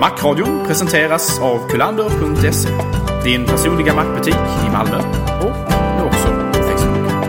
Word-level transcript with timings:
Macradion 0.00 0.66
presenteras 0.66 1.38
av 1.40 1.68
kulander.se. 1.68 2.68
Din 3.24 3.46
personliga 3.46 3.94
mackbutik 3.94 4.34
i 4.34 4.70
Malmö 4.72 4.96
och 5.40 5.72
nu 5.98 6.04
också 6.04 6.28
på 6.28 6.62
Facebook. 6.62 7.24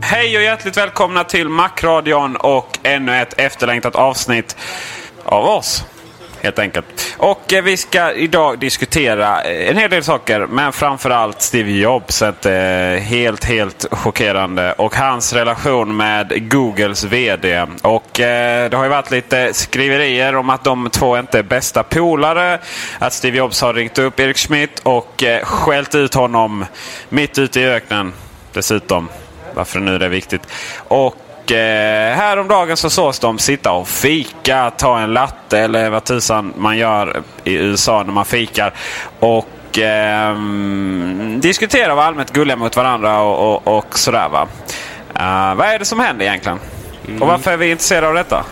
Hej 0.00 0.36
och 0.36 0.42
hjärtligt 0.42 0.76
välkomna 0.76 1.24
till 1.24 1.48
Macradion 1.48 2.36
och 2.36 2.78
ännu 2.82 3.16
ett 3.16 3.38
efterlängtat 3.38 3.94
avsnitt 3.94 4.56
av 5.24 5.44
oss. 5.44 5.84
Helt 6.48 6.58
enkelt. 6.58 7.14
Och 7.16 7.52
eh, 7.52 7.62
vi 7.62 7.76
ska 7.76 8.12
idag 8.12 8.58
diskutera 8.58 9.42
eh, 9.42 9.70
en 9.70 9.76
hel 9.76 9.90
del 9.90 10.04
saker. 10.04 10.46
Men 10.46 10.72
framförallt 10.72 11.42
Steve 11.42 11.70
Jobs. 11.70 12.22
Ett 12.22 12.46
eh, 12.46 12.52
helt, 13.02 13.44
helt 13.44 13.86
chockerande. 13.90 14.72
Och 14.72 14.94
hans 14.94 15.32
relation 15.32 15.96
med 15.96 16.50
Googles 16.50 17.04
VD. 17.04 17.66
Och 17.82 18.20
eh, 18.20 18.70
det 18.70 18.76
har 18.76 18.84
ju 18.84 18.90
varit 18.90 19.10
lite 19.10 19.54
skriverier 19.54 20.36
om 20.36 20.50
att 20.50 20.64
de 20.64 20.90
två 20.90 21.18
inte 21.18 21.38
är 21.38 21.42
bästa 21.42 21.82
polare. 21.82 22.58
Att 22.98 23.12
Steve 23.12 23.38
Jobs 23.38 23.60
har 23.60 23.74
ringt 23.74 23.98
upp 23.98 24.20
Erik 24.20 24.36
Schmidt 24.36 24.80
och 24.82 25.22
eh, 25.22 25.44
skällt 25.44 25.94
ut 25.94 26.14
honom 26.14 26.64
mitt 27.08 27.38
ute 27.38 27.60
i 27.60 27.64
öknen. 27.66 28.12
Dessutom. 28.52 29.08
Varför 29.54 29.80
nu 29.80 29.98
det 29.98 30.04
är 30.04 30.10
viktigt. 30.10 30.42
Och 30.88 31.16
eh, 31.52 32.16
häromdagen 32.16 32.76
så 32.76 32.90
sågs 32.90 33.18
de 33.18 33.38
sitta 33.38 33.72
och 33.72 33.88
fika, 33.88 34.70
ta 34.76 34.98
en 34.98 35.12
latte 35.12 35.58
eller 35.58 35.90
vad 35.90 36.04
tusan 36.04 36.52
man 36.56 36.78
gör 36.78 37.22
i 37.44 37.54
USA 37.54 38.02
när 38.02 38.12
man 38.12 38.24
fikar. 38.24 38.74
Och 39.20 39.78
eh, 39.78 40.36
diskutera 41.38 41.92
och 41.92 41.96
vara 41.96 42.06
allmänt 42.06 42.32
gulliga 42.32 42.56
mot 42.56 42.76
varandra 42.76 43.20
och, 43.20 43.66
och, 43.66 43.78
och 43.78 43.98
sådär 43.98 44.28
va. 44.28 44.48
Uh, 45.18 45.54
vad 45.54 45.66
är 45.66 45.78
det 45.78 45.84
som 45.84 46.00
händer 46.00 46.26
egentligen? 46.26 46.58
Och 47.20 47.26
varför 47.26 47.50
är 47.52 47.56
vi 47.56 47.70
intresserade 47.70 48.08
av 48.08 48.14
detta? 48.14 48.44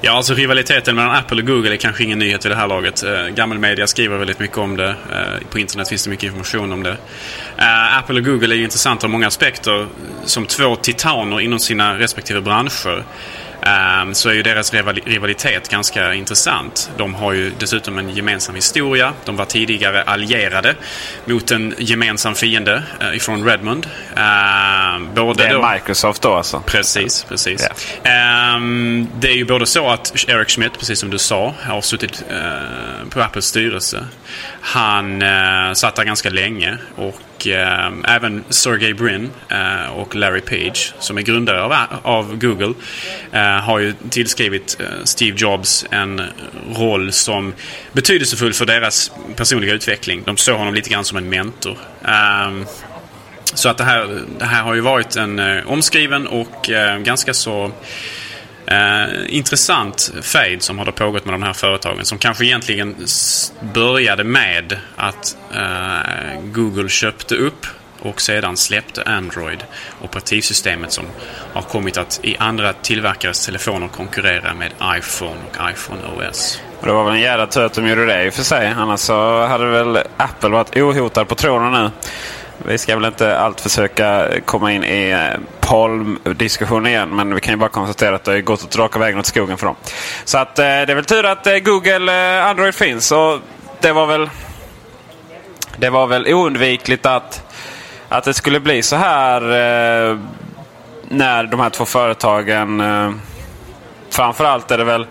Ja, 0.00 0.12
alltså 0.12 0.34
rivaliteten 0.34 0.96
mellan 0.96 1.16
Apple 1.16 1.42
och 1.42 1.46
Google 1.46 1.72
är 1.72 1.76
kanske 1.76 2.04
ingen 2.04 2.18
nyhet 2.18 2.44
vid 2.44 2.52
det 2.52 2.56
här 2.56 2.68
laget. 2.68 3.02
Eh, 3.02 3.26
Gammelmedia 3.26 3.86
skriver 3.86 4.18
väldigt 4.18 4.38
mycket 4.38 4.58
om 4.58 4.76
det. 4.76 4.88
Eh, 4.88 5.48
på 5.50 5.58
internet 5.58 5.88
finns 5.88 6.04
det 6.04 6.10
mycket 6.10 6.24
information 6.24 6.72
om 6.72 6.82
det. 6.82 6.96
Eh, 7.56 7.98
Apple 7.98 8.16
och 8.16 8.24
Google 8.24 8.54
är 8.54 8.56
ju 8.56 8.64
intressanta 8.64 9.06
ur 9.06 9.10
många 9.10 9.26
aspekter. 9.26 9.86
Som 10.24 10.46
två 10.46 10.76
titaner 10.76 11.40
inom 11.40 11.58
sina 11.58 11.98
respektive 11.98 12.40
branscher 12.40 13.04
eh, 13.62 14.12
så 14.12 14.28
är 14.28 14.32
ju 14.34 14.42
deras 14.42 14.72
rival- 14.74 15.00
rivalitet 15.04 15.68
ganska 15.68 16.14
intressant. 16.14 16.90
De 16.96 17.14
har 17.14 17.32
ju 17.32 17.52
dessutom 17.58 17.98
en 17.98 18.10
gemensam 18.10 18.54
historia. 18.54 19.12
De 19.24 19.36
var 19.36 19.44
tidigare 19.44 20.02
allierade 20.02 20.74
mot 21.24 21.50
en 21.50 21.74
gemensam 21.78 22.34
fiende 22.34 22.82
eh, 23.00 23.16
ifrån 23.16 23.44
Redmond. 23.44 23.86
Eh, 24.16 25.00
både 25.14 25.42
Det 25.42 25.52
då- 25.52 25.62
är 25.62 25.72
Microsoft 25.74 26.22
då 26.22 26.34
alltså? 26.34 26.62
Precis, 26.66 27.24
precis. 27.28 27.68
Ehm, 28.02 29.08
det 29.20 29.28
är 29.28 29.34
ju 29.36 29.44
både 29.44 29.66
så 29.66 29.88
att 29.90 30.24
Eric 30.28 30.48
Schmidt, 30.50 30.78
precis 30.78 30.98
som 31.00 31.10
du 31.10 31.18
sa, 31.18 31.54
har 31.62 31.80
suttit 31.80 32.22
eh, 32.30 33.08
på 33.10 33.22
Apples 33.22 33.44
styrelse. 33.44 34.04
Han 34.60 35.22
uh, 35.22 35.72
satt 35.72 35.94
där 35.96 36.04
ganska 36.04 36.30
länge 36.30 36.76
och 36.96 37.20
eh, 37.46 37.90
även 38.04 38.44
Sergey 38.48 38.94
Brin 38.94 39.30
eh, 39.48 39.90
och 39.90 40.16
Larry 40.16 40.40
Page, 40.40 40.94
som 40.98 41.18
är 41.18 41.22
grundare 41.22 41.62
av, 41.62 41.74
av 42.02 42.38
Google, 42.38 42.74
eh, 43.32 43.40
har 43.40 43.78
ju 43.78 43.94
tillskrivit 44.10 44.76
eh, 44.80 44.86
Steve 45.04 45.36
Jobs 45.40 45.86
en 45.90 46.22
roll 46.76 47.12
som 47.12 47.54
betydelsefull 47.92 48.52
för 48.52 48.66
deras 48.66 49.12
personliga 49.36 49.74
utveckling. 49.74 50.22
De 50.24 50.36
såg 50.36 50.58
honom 50.58 50.74
lite 50.74 50.90
grann 50.90 51.04
som 51.04 51.18
en 51.18 51.28
mentor. 51.28 51.78
Ehm, 52.04 52.64
så 53.54 53.68
att 53.68 53.78
det 53.78 53.84
här, 53.84 54.20
det 54.38 54.44
här 54.44 54.62
har 54.62 54.74
ju 54.74 54.80
varit 54.80 55.16
en 55.16 55.38
eh, 55.38 55.70
omskriven 55.70 56.26
och 56.26 56.70
eh, 56.70 56.98
ganska 56.98 57.34
så 57.34 57.72
eh, 58.70 59.36
intressant 59.36 60.12
fade 60.22 60.60
som 60.60 60.78
har 60.78 60.84
då 60.84 60.92
pågått 60.92 61.24
med 61.24 61.34
de 61.34 61.42
här 61.42 61.52
företagen. 61.52 62.04
Som 62.04 62.18
kanske 62.18 62.44
egentligen 62.44 62.96
började 63.74 64.24
med 64.24 64.76
att 64.96 65.36
eh, 65.54 66.40
Google 66.42 66.88
köpte 66.88 67.34
upp 67.34 67.66
och 68.00 68.20
sedan 68.20 68.56
släppte 68.56 69.02
Android, 69.02 69.64
operativsystemet 70.02 70.92
som 70.92 71.04
har 71.52 71.62
kommit 71.62 71.98
att 71.98 72.20
i 72.22 72.36
andra 72.36 72.72
tillverkares 72.72 73.46
telefoner 73.46 73.88
konkurrera 73.88 74.54
med 74.54 74.72
iPhone 74.98 75.40
och 75.50 75.70
iPhone 75.70 76.00
OS. 76.16 76.60
Och 76.80 76.86
det 76.86 76.92
var 76.92 77.04
väl 77.04 77.14
en 77.14 77.20
jävla 77.20 77.46
tur 77.46 77.64
att 77.64 77.74
de 77.74 77.88
gjorde 77.88 78.06
det 78.06 78.24
i 78.24 78.28
och 78.28 78.34
för 78.34 78.42
sig. 78.42 78.66
Annars 78.66 79.00
så 79.00 79.46
hade 79.46 79.66
väl 79.66 79.98
Apple 80.16 80.48
varit 80.48 80.76
ohotad 80.76 81.24
på 81.24 81.34
tronen 81.34 81.72
nu. 81.72 81.90
Vi 82.66 82.78
ska 82.78 82.96
väl 82.96 83.04
inte 83.04 83.38
allt 83.38 83.60
försöka 83.60 84.28
komma 84.44 84.72
in 84.72 84.84
i 84.84 85.10
eh, 85.10 85.40
Palm-diskussionen 85.60 86.86
igen. 86.86 87.16
Men 87.16 87.34
vi 87.34 87.40
kan 87.40 87.52
ju 87.52 87.58
bara 87.58 87.68
konstatera 87.68 88.14
att 88.14 88.24
det 88.24 88.32
har 88.32 88.40
gått 88.40 88.64
åt 88.64 88.76
raka 88.76 88.98
vägen 88.98 89.18
åt 89.18 89.26
skogen 89.26 89.56
för 89.56 89.66
dem. 89.66 89.76
Så 90.24 90.38
att 90.38 90.58
eh, 90.58 90.64
det 90.64 90.70
är 90.70 90.94
väl 90.94 91.04
tur 91.04 91.24
att 91.24 91.46
eh, 91.46 91.58
Google 91.58 92.42
Android 92.42 92.74
finns. 92.74 93.12
Och 93.12 93.38
det 93.80 93.92
var 93.92 94.06
väl 94.06 94.30
det 95.76 95.90
var 95.90 96.06
väl 96.06 96.34
oundvikligt 96.34 97.06
att, 97.06 97.42
att 98.08 98.24
det 98.24 98.34
skulle 98.34 98.60
bli 98.60 98.82
så 98.82 98.96
här 98.96 99.42
eh, 99.42 100.18
när 101.08 101.44
de 101.44 101.60
här 101.60 101.70
två 101.70 101.84
företagen 101.84 102.80
eh, 102.80 103.10
Framförallt 104.10 104.70
är 104.70 104.78
det 104.78 104.84
väl 104.84 105.06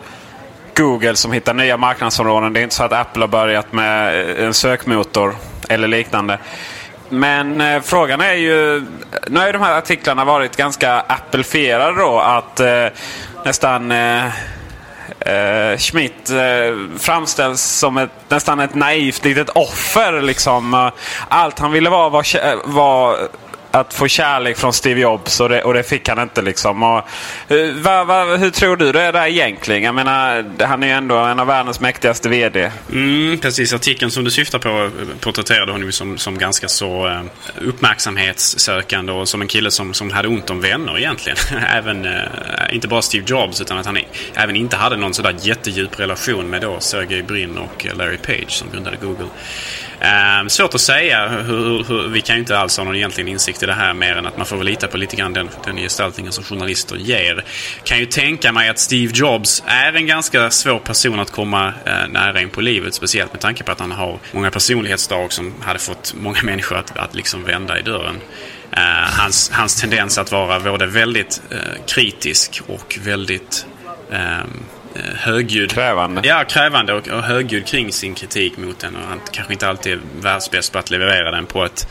Google 0.75 1.15
som 1.15 1.31
hittar 1.31 1.53
nya 1.53 1.77
marknadsområden. 1.77 2.53
Det 2.53 2.59
är 2.59 2.63
inte 2.63 2.75
så 2.75 2.83
att 2.83 2.93
Apple 2.93 3.23
har 3.23 3.27
börjat 3.27 3.73
med 3.73 4.29
en 4.39 4.53
sökmotor 4.53 5.35
eller 5.69 5.87
liknande. 5.87 6.39
Men 7.09 7.61
eh, 7.61 7.81
frågan 7.81 8.21
är 8.21 8.33
ju... 8.33 8.85
Nu 9.27 9.39
har 9.39 9.45
ju 9.45 9.51
de 9.51 9.61
här 9.61 9.77
artiklarna 9.77 10.25
varit 10.25 10.57
ganska 10.57 10.99
appelfierade. 10.99 12.01
då. 12.01 12.19
Att 12.19 12.59
eh, 12.59 12.85
nästan... 13.45 13.91
Eh, 13.91 14.25
eh, 15.19 15.77
Schmidt 15.77 16.29
eh, 16.29 16.97
framställs 16.99 17.61
som 17.61 17.97
ett, 17.97 18.09
nästan 18.29 18.59
ett 18.59 18.75
naivt 18.75 19.25
litet 19.25 19.49
offer. 19.49 20.21
Liksom. 20.21 20.73
Eh, 20.73 20.89
allt 21.27 21.59
han 21.59 21.71
ville 21.71 21.89
vara 21.89 22.09
var, 22.09 22.25
var 22.65 23.17
att 23.79 23.93
få 23.93 24.07
kärlek 24.07 24.57
från 24.57 24.73
Steve 24.73 25.01
Jobs 25.01 25.39
och 25.39 25.49
det, 25.49 25.63
och 25.63 25.73
det 25.73 25.83
fick 25.83 26.09
han 26.09 26.19
inte. 26.19 26.41
liksom. 26.41 26.83
Och, 26.83 27.01
hur, 27.47 27.73
va, 27.73 28.03
va, 28.03 28.23
hur 28.23 28.49
tror 28.49 28.77
du 28.77 28.91
det 28.91 29.01
är 29.01 29.13
där 29.13 29.27
egentligen? 29.27 29.83
Jag 29.83 29.95
menar, 29.95 30.45
han 30.65 30.83
är 30.83 30.87
ju 30.87 30.93
ändå 30.93 31.15
en 31.15 31.39
av 31.39 31.47
världens 31.47 31.79
mäktigaste 31.79 32.29
VD. 32.29 32.71
Mm, 32.91 33.37
precis, 33.37 33.73
artikeln 33.73 34.11
som 34.11 34.23
du 34.23 34.31
syftar 34.31 34.59
på 34.59 34.69
eh, 34.69 35.17
porträtterade 35.19 35.71
honom 35.71 35.91
som, 35.91 36.17
som 36.17 36.37
ganska 36.37 36.67
så 36.67 37.07
eh, 37.07 37.21
uppmärksamhetssökande 37.61 39.11
och 39.11 39.29
som 39.29 39.41
en 39.41 39.47
kille 39.47 39.71
som, 39.71 39.93
som 39.93 40.11
hade 40.11 40.27
ont 40.27 40.49
om 40.49 40.61
vänner 40.61 40.97
egentligen. 40.97 41.37
även, 41.73 42.07
inte 42.71 42.87
bara 42.87 43.01
Steve 43.01 43.25
Jobs 43.27 43.61
utan 43.61 43.77
att 43.77 43.85
han 43.85 43.97
även 44.33 44.55
inte 44.55 44.75
hade 44.75 44.97
någon 44.97 45.13
sådär 45.13 45.35
jättedjup 45.41 45.99
relation 45.99 46.49
med 46.49 46.61
då 46.61 46.79
Sergey 46.79 47.21
Brin 47.21 47.57
och 47.57 47.87
Larry 47.93 48.17
Page 48.17 48.51
som 48.51 48.69
grundade 48.71 48.97
Google. 49.01 49.27
Eh, 49.99 50.47
svårt 50.47 50.73
att 50.73 50.81
säga. 50.81 51.27
Hur, 51.29 51.83
hur, 51.83 52.07
vi 52.07 52.21
kan 52.21 52.35
ju 52.35 52.39
inte 52.39 52.57
alls 52.57 52.77
ha 52.77 52.83
någon 52.83 52.95
egentlig 52.95 53.27
insikt 53.27 53.63
i 53.63 53.65
det 53.65 53.73
här 53.73 53.93
mer 53.93 54.15
än 54.15 54.25
att 54.25 54.37
man 54.37 54.45
får 54.45 54.57
väl 54.57 54.65
lita 54.65 54.87
på 54.87 54.97
lite 54.97 55.15
grann 55.15 55.33
den, 55.33 55.49
den 55.65 55.77
gestaltningen 55.77 56.31
som 56.31 56.43
journalister 56.43 56.95
ger. 56.95 57.45
Kan 57.83 57.99
ju 57.99 58.05
tänka 58.05 58.51
mig 58.51 58.69
att 58.69 58.79
Steve 58.79 59.11
Jobs 59.15 59.63
är 59.65 59.93
en 59.93 60.07
ganska 60.07 60.49
svår 60.49 60.79
person 60.79 61.19
att 61.19 61.31
komma 61.31 61.73
eh, 61.85 62.07
nära 62.09 62.41
in 62.41 62.49
på 62.49 62.61
livet. 62.61 62.93
Speciellt 62.93 63.33
med 63.33 63.41
tanke 63.41 63.63
på 63.63 63.71
att 63.71 63.79
han 63.79 63.91
har 63.91 64.19
många 64.31 64.51
personlighetsdrag 64.51 65.33
som 65.33 65.53
hade 65.61 65.79
fått 65.79 66.13
många 66.21 66.41
människor 66.43 66.77
att, 66.77 66.97
att 66.97 67.15
liksom 67.15 67.43
vända 67.43 67.79
i 67.79 67.81
dörren. 67.81 68.15
Eh, 68.71 68.79
hans, 69.19 69.51
hans 69.53 69.81
tendens 69.81 70.17
att 70.17 70.31
vara 70.31 70.59
både 70.59 70.85
väldigt 70.85 71.41
eh, 71.51 71.85
kritisk 71.85 72.61
och 72.67 72.99
väldigt 73.03 73.65
Eh, 74.11 74.45
högljudd. 75.15 75.71
Krävande. 75.71 76.21
Ja, 76.23 76.43
krävande 76.43 76.93
och, 76.93 77.07
och 77.07 77.23
högljudd 77.23 77.65
kring 77.65 77.91
sin 77.91 78.15
kritik 78.15 78.57
mot 78.57 78.79
den. 78.79 78.95
Och 78.95 79.07
han 79.07 79.19
kanske 79.31 79.53
inte 79.53 79.67
alltid 79.67 79.93
är 79.93 79.99
världsbäst 80.21 80.73
på 80.73 80.79
att 80.79 80.91
leverera 80.91 81.31
den 81.31 81.45
på 81.45 81.65
ett 81.65 81.87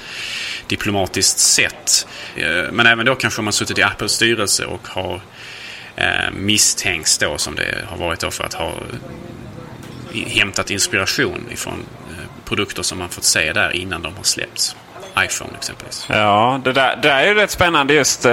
diplomatiskt 0.66 1.38
sätt. 1.38 2.06
Eh, 2.36 2.72
men 2.72 2.86
även 2.86 3.06
då 3.06 3.14
kanske 3.14 3.42
man 3.42 3.52
suttit 3.52 3.78
i 3.78 3.82
Apples 3.82 4.12
styrelse 4.12 4.64
och 4.64 4.88
har 4.88 5.20
eh, 5.96 6.30
misstänkts 6.32 7.18
då 7.18 7.38
som 7.38 7.54
det 7.54 7.84
har 7.86 7.96
varit 7.96 8.20
då 8.20 8.30
för 8.30 8.44
att 8.44 8.54
ha 8.54 8.72
hämtat 10.26 10.70
inspiration 10.70 11.48
ifrån 11.52 11.84
produkter 12.44 12.82
som 12.82 12.98
man 12.98 13.08
fått 13.08 13.24
se 13.24 13.52
där 13.52 13.76
innan 13.76 14.02
de 14.02 14.16
har 14.16 14.22
släppts. 14.22 14.76
iPhone 15.18 15.50
exempelvis. 15.58 16.06
Ja, 16.08 16.60
det 16.64 16.72
där, 16.72 16.96
det 16.96 17.08
där 17.08 17.18
är 17.18 17.28
ju 17.28 17.34
rätt 17.34 17.50
spännande 17.50 17.94
just. 17.94 18.26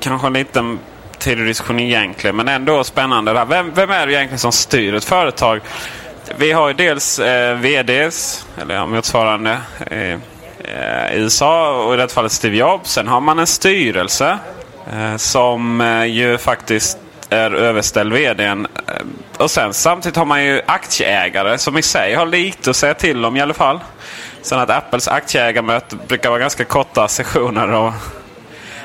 Kanske 0.00 0.26
en 0.26 0.32
liten 0.32 0.78
tidig 1.20 1.46
diskussion 1.46 1.80
egentligen. 1.80 2.36
Men 2.36 2.48
ändå 2.48 2.84
spännande. 2.84 3.32
Där. 3.32 3.44
Vem, 3.44 3.72
vem 3.74 3.90
är 3.90 4.06
det 4.06 4.12
egentligen 4.12 4.38
som 4.38 4.52
styr 4.52 4.94
ett 4.94 5.04
företag? 5.04 5.60
Vi 6.36 6.52
har 6.52 6.68
ju 6.68 6.74
dels 6.74 7.18
eh, 7.18 7.56
VDs, 7.56 8.46
eller 8.62 8.86
motsvarande, 8.86 9.58
eh, 9.90 10.12
eh 10.12 10.18
i 11.12 11.18
USA 11.18 11.84
och 11.84 11.94
i 11.94 11.96
det 11.96 12.08
fallet 12.08 12.32
Steve 12.32 12.56
Jobs. 12.56 12.92
Sen 12.92 13.08
har 13.08 13.20
man 13.20 13.38
en 13.38 13.46
styrelse 13.46 14.38
eh, 14.92 15.16
som 15.16 15.80
eh, 15.80 16.04
ju 16.04 16.38
faktiskt 16.38 16.98
är 17.30 17.54
överställd 17.54 18.12
vdn. 18.12 18.66
Eh, 18.86 18.94
och 19.36 19.50
sen 19.50 19.74
samtidigt 19.74 20.16
har 20.16 20.24
man 20.24 20.44
ju 20.44 20.62
aktieägare 20.66 21.58
som 21.58 21.78
i 21.78 21.82
sig 21.82 22.14
har 22.14 22.26
lite 22.26 22.70
att 22.70 22.76
säga 22.76 22.94
till 22.94 23.24
om 23.24 23.36
i 23.36 23.40
alla 23.40 23.54
fall. 23.54 23.80
Sen 24.42 24.58
att 24.58 24.70
Apples 24.70 25.08
aktieägarmöte 25.08 25.96
brukar 26.08 26.28
vara 26.28 26.40
ganska 26.40 26.64
korta 26.64 27.08
sessioner. 27.08 27.70
Och 27.70 27.92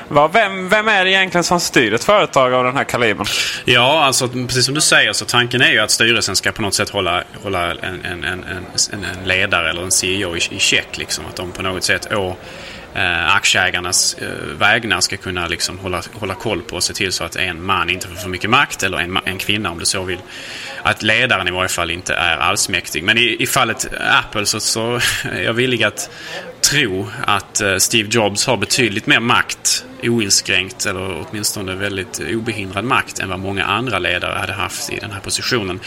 vem, 0.08 0.68
vem 0.68 0.88
är 0.88 1.04
det 1.04 1.10
egentligen 1.10 1.44
som 1.44 1.60
styr 1.60 1.94
ett 1.94 2.04
företag 2.04 2.54
av 2.54 2.64
den 2.64 2.76
här 2.76 2.84
kalibern? 2.84 3.26
Ja, 3.64 4.04
alltså 4.04 4.28
precis 4.28 4.64
som 4.64 4.74
du 4.74 4.80
säger 4.80 5.12
så 5.12 5.24
tanken 5.24 5.62
är 5.62 5.70
ju 5.70 5.78
att 5.78 5.90
styrelsen 5.90 6.36
ska 6.36 6.52
på 6.52 6.62
något 6.62 6.74
sätt 6.74 6.90
hålla, 6.90 7.24
hålla 7.42 7.70
en, 7.70 8.04
en, 8.04 8.24
en, 8.24 8.44
en, 8.44 8.64
en 8.92 9.28
ledare 9.28 9.70
eller 9.70 9.82
en 9.82 9.92
CEO 9.92 10.36
i, 10.36 10.40
i 10.50 10.58
check. 10.58 10.98
Liksom. 10.98 11.24
Att 11.26 11.36
de 11.36 11.52
på 11.52 11.62
något 11.62 11.84
sätt 11.84 12.12
å 12.12 12.36
eh, 12.94 13.36
aktieägarnas 13.36 14.14
eh, 14.14 14.28
vägnar 14.58 15.00
ska 15.00 15.16
kunna 15.16 15.46
liksom 15.48 15.78
hålla, 15.78 16.02
hålla 16.12 16.34
koll 16.34 16.62
på 16.62 16.76
och 16.76 16.82
se 16.82 16.94
till 16.94 17.12
så 17.12 17.24
att 17.24 17.36
en 17.36 17.66
man 17.66 17.90
inte 17.90 18.08
får 18.08 18.16
för 18.16 18.28
mycket 18.28 18.50
makt 18.50 18.82
eller 18.82 18.98
en, 18.98 19.18
en 19.24 19.38
kvinna 19.38 19.70
om 19.70 19.78
du 19.78 19.84
så 19.84 20.02
vill. 20.02 20.18
Att 20.82 21.02
ledaren 21.02 21.48
i 21.48 21.50
varje 21.50 21.68
fall 21.68 21.90
inte 21.90 22.14
är 22.14 22.36
allsmäktig. 22.36 23.04
Men 23.04 23.18
i, 23.18 23.36
i 23.40 23.46
fallet 23.46 23.88
Apple 24.24 24.46
så, 24.46 24.60
så 24.60 24.94
är 25.32 25.42
jag 25.42 25.52
villig 25.52 25.84
att 25.84 26.10
tro 26.70 27.08
att 27.24 27.60
eh, 27.60 27.76
Steve 27.76 28.08
Jobs 28.12 28.46
har 28.46 28.56
betydligt 28.56 29.06
mer 29.06 29.20
makt 29.20 29.84
oinskränkt 30.02 30.86
eller 30.86 31.26
åtminstone 31.26 31.74
väldigt 31.74 32.20
obehindrad 32.34 32.84
makt 32.84 33.18
än 33.18 33.28
vad 33.28 33.38
många 33.38 33.64
andra 33.64 33.98
ledare 33.98 34.38
hade 34.38 34.52
haft 34.52 34.92
i 34.92 34.98
den 34.98 35.10
här 35.10 35.20
positionen. 35.20 35.80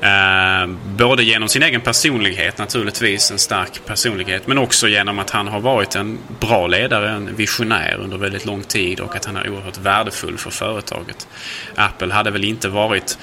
Eh, 0.00 0.76
både 0.96 1.22
genom 1.22 1.48
sin 1.48 1.62
egen 1.62 1.80
personlighet 1.80 2.58
naturligtvis, 2.58 3.30
en 3.30 3.38
stark 3.38 3.86
personlighet, 3.86 4.46
men 4.46 4.58
också 4.58 4.88
genom 4.88 5.18
att 5.18 5.30
han 5.30 5.48
har 5.48 5.60
varit 5.60 5.94
en 5.94 6.18
bra 6.40 6.66
ledare, 6.66 7.10
en 7.10 7.36
visionär 7.36 7.98
under 8.00 8.18
väldigt 8.18 8.46
lång 8.46 8.62
tid 8.62 9.00
och 9.00 9.16
att 9.16 9.24
han 9.24 9.36
är 9.36 9.48
oerhört 9.48 9.78
värdefull 9.78 10.38
för 10.38 10.50
företaget. 10.50 11.28
Apple 11.74 12.14
hade 12.14 12.30
väl 12.30 12.44
inte 12.44 12.68
varit 12.68 13.18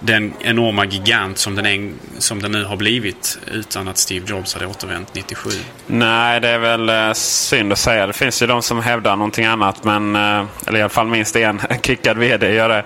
den 0.00 0.32
enorma 0.40 0.84
gigant 0.84 1.38
som 1.38 1.54
den, 1.54 1.66
en, 1.66 1.98
som 2.18 2.42
den 2.42 2.52
nu 2.52 2.64
har 2.64 2.76
blivit 2.76 3.38
utan 3.46 3.88
att 3.88 3.98
Steve 3.98 4.26
Jobs 4.28 4.54
hade 4.54 4.66
återvänt 4.66 5.14
97. 5.14 5.50
Nej, 5.86 6.40
det 6.40 6.48
är 6.48 6.58
väl 6.58 6.88
eh, 6.88 7.12
synd 7.12 7.72
att 7.72 7.78
säga. 7.78 8.06
Det 8.06 8.12
finns 8.12 8.42
ju 8.42 8.46
de 8.46 8.62
som 8.62 8.82
hävdar 8.82 9.16
någonting 9.16 9.46
annat. 9.46 9.84
Men, 9.84 10.16
eh, 10.16 10.44
eller 10.66 10.78
i 10.78 10.82
alla 10.82 10.88
fall 10.88 11.06
minst 11.06 11.36
en 11.36 11.60
kickad 11.82 12.18
VD 12.18 12.54
gör 12.54 12.68
det. 12.68 12.84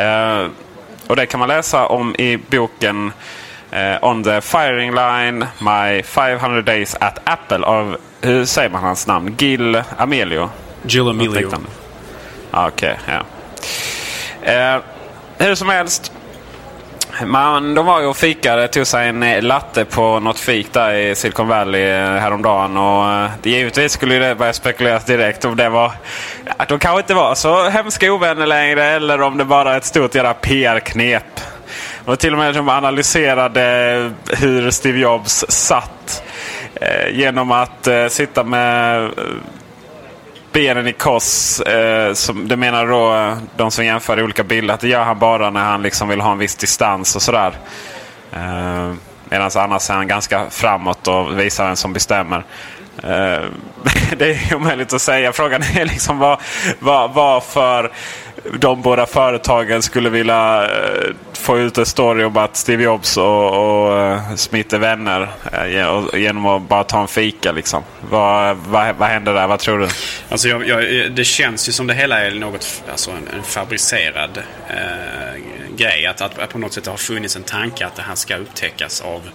Eh, 0.00 0.48
och 1.06 1.16
det 1.16 1.26
kan 1.26 1.40
man 1.40 1.48
läsa 1.48 1.86
om 1.86 2.16
i 2.16 2.36
boken 2.50 3.12
On 4.02 4.24
the 4.24 4.40
firing 4.40 4.94
line 4.94 5.46
My 5.58 6.02
500 6.02 6.62
days 6.62 6.96
at 7.00 7.18
Apple 7.24 7.64
av, 7.64 7.96
hur 8.20 8.44
säger 8.44 8.70
man 8.70 8.82
hans 8.82 9.06
namn? 9.06 9.34
Gil 9.38 9.82
Amelio? 9.96 10.50
Gil 10.82 11.08
Amelio. 11.08 11.50
Okej, 12.50 12.98
okay, 13.04 13.14
ja. 14.44 14.82
hur 15.38 15.54
som 15.54 15.68
helst. 15.68 16.12
Man, 17.26 17.74
de 17.74 17.86
var 17.86 18.00
ju 18.00 18.06
och 18.06 18.16
fikade, 18.16 18.68
tog 18.68 18.86
sig 18.86 19.08
en 19.08 19.22
eh, 19.22 19.42
latte 19.42 19.84
på 19.84 20.20
något 20.20 20.38
fik 20.38 20.72
där 20.72 20.94
i 20.94 21.14
Silicon 21.14 21.48
Valley 21.48 21.82
eh, 21.82 22.14
häromdagen. 22.14 22.76
Och 22.76 23.12
eh, 23.12 23.30
det, 23.42 23.50
givetvis 23.50 23.92
skulle 23.92 24.18
det 24.18 24.34
börja 24.34 24.52
spekuleras 24.52 25.04
direkt 25.04 25.44
om 25.44 25.56
det 25.56 25.68
var... 25.68 25.92
Att 26.56 26.68
de 26.68 26.78
kanske 26.78 27.00
inte 27.00 27.14
var 27.14 27.34
så 27.34 27.68
hemska 27.68 28.12
ovänner 28.12 28.46
längre 28.46 28.84
eller 28.84 29.22
om 29.22 29.38
det 29.38 29.44
bara 29.44 29.74
är 29.74 29.78
ett 29.78 29.84
stort 29.84 30.14
jävla 30.14 30.34
PR-knep. 30.34 31.40
Och 32.04 32.18
till 32.18 32.32
och 32.32 32.38
med 32.38 32.54
de 32.54 32.68
analyserade 32.68 34.12
hur 34.38 34.70
Steve 34.70 34.98
Jobs 34.98 35.44
satt. 35.48 36.22
genom 37.10 37.52
att 37.52 37.88
sitta 38.08 38.44
med 38.44 39.10
benen 40.52 40.86
i 40.86 40.92
kors. 40.92 41.60
Eh, 41.60 42.12
som, 42.12 42.48
det 42.48 42.56
menar 42.56 42.86
då 42.86 43.36
de 43.56 43.70
som 43.70 43.84
jämför 43.84 44.22
olika 44.22 44.44
bilder. 44.44 44.74
Att 44.74 44.80
det 44.80 44.88
gör 44.88 45.04
han 45.04 45.18
bara 45.18 45.50
när 45.50 45.64
han 45.64 45.82
liksom 45.82 46.08
vill 46.08 46.20
ha 46.20 46.32
en 46.32 46.38
viss 46.38 46.56
distans 46.56 47.16
och 47.16 47.22
sådär. 47.22 47.52
Eh, 48.32 48.92
Medan 49.30 49.50
annars 49.54 49.90
är 49.90 49.94
han 49.94 50.08
ganska 50.08 50.50
framåt 50.50 51.08
och 51.08 51.38
visar 51.38 51.66
vem 51.66 51.76
som 51.76 51.92
bestämmer. 51.92 52.44
Eh, 53.02 53.44
det 54.16 54.30
är 54.30 54.54
omöjligt 54.54 54.92
att 54.92 55.02
säga. 55.02 55.32
Frågan 55.32 55.62
är 55.62 55.84
liksom 55.84 56.18
vad, 56.18 56.38
vad, 56.78 57.14
varför 57.14 57.92
de 58.58 58.82
båda 58.82 59.06
företagen 59.06 59.82
skulle 59.82 60.10
vilja 60.10 60.64
eh, 60.64 61.14
få 61.32 61.58
ut 61.58 61.78
en 61.78 61.86
story 61.86 62.24
om 62.24 62.36
att 62.36 62.56
Steve 62.56 62.82
Jobs 62.82 63.16
och, 63.16 63.46
och 63.46 63.98
eh, 63.98 64.34
Smith 64.34 64.74
är 64.74 64.78
vänner 64.78 65.28
eh, 65.52 66.20
genom 66.20 66.46
att 66.46 66.62
bara 66.62 66.84
ta 66.84 67.00
en 67.00 67.08
fika. 67.08 67.52
Liksom. 67.52 67.82
Vad, 68.10 68.56
vad, 68.56 68.96
vad 68.96 69.08
händer 69.08 69.34
där? 69.34 69.46
Vad 69.46 69.58
tror 69.58 69.78
du? 69.78 69.88
Alltså 70.28 70.48
jag, 70.48 70.68
jag, 70.68 71.12
det 71.12 71.24
känns 71.24 71.68
ju 71.68 71.72
som 71.72 71.86
det 71.86 71.94
hela 71.94 72.20
är 72.20 72.30
något, 72.30 72.82
alltså 72.90 73.10
en, 73.10 73.28
en 73.36 73.42
fabricerad 73.42 74.38
eh, 74.68 75.42
grej. 75.76 76.06
Att, 76.06 76.20
att, 76.20 76.38
att 76.38 76.50
på 76.50 76.58
något 76.58 76.72
sätt 76.72 76.84
det 76.84 76.90
har 76.90 76.98
funnits 76.98 77.36
en 77.36 77.42
tanke 77.42 77.86
att 77.86 77.96
det 77.96 78.02
här 78.02 78.14
ska 78.14 78.36
upptäckas 78.36 79.00
av 79.00 79.30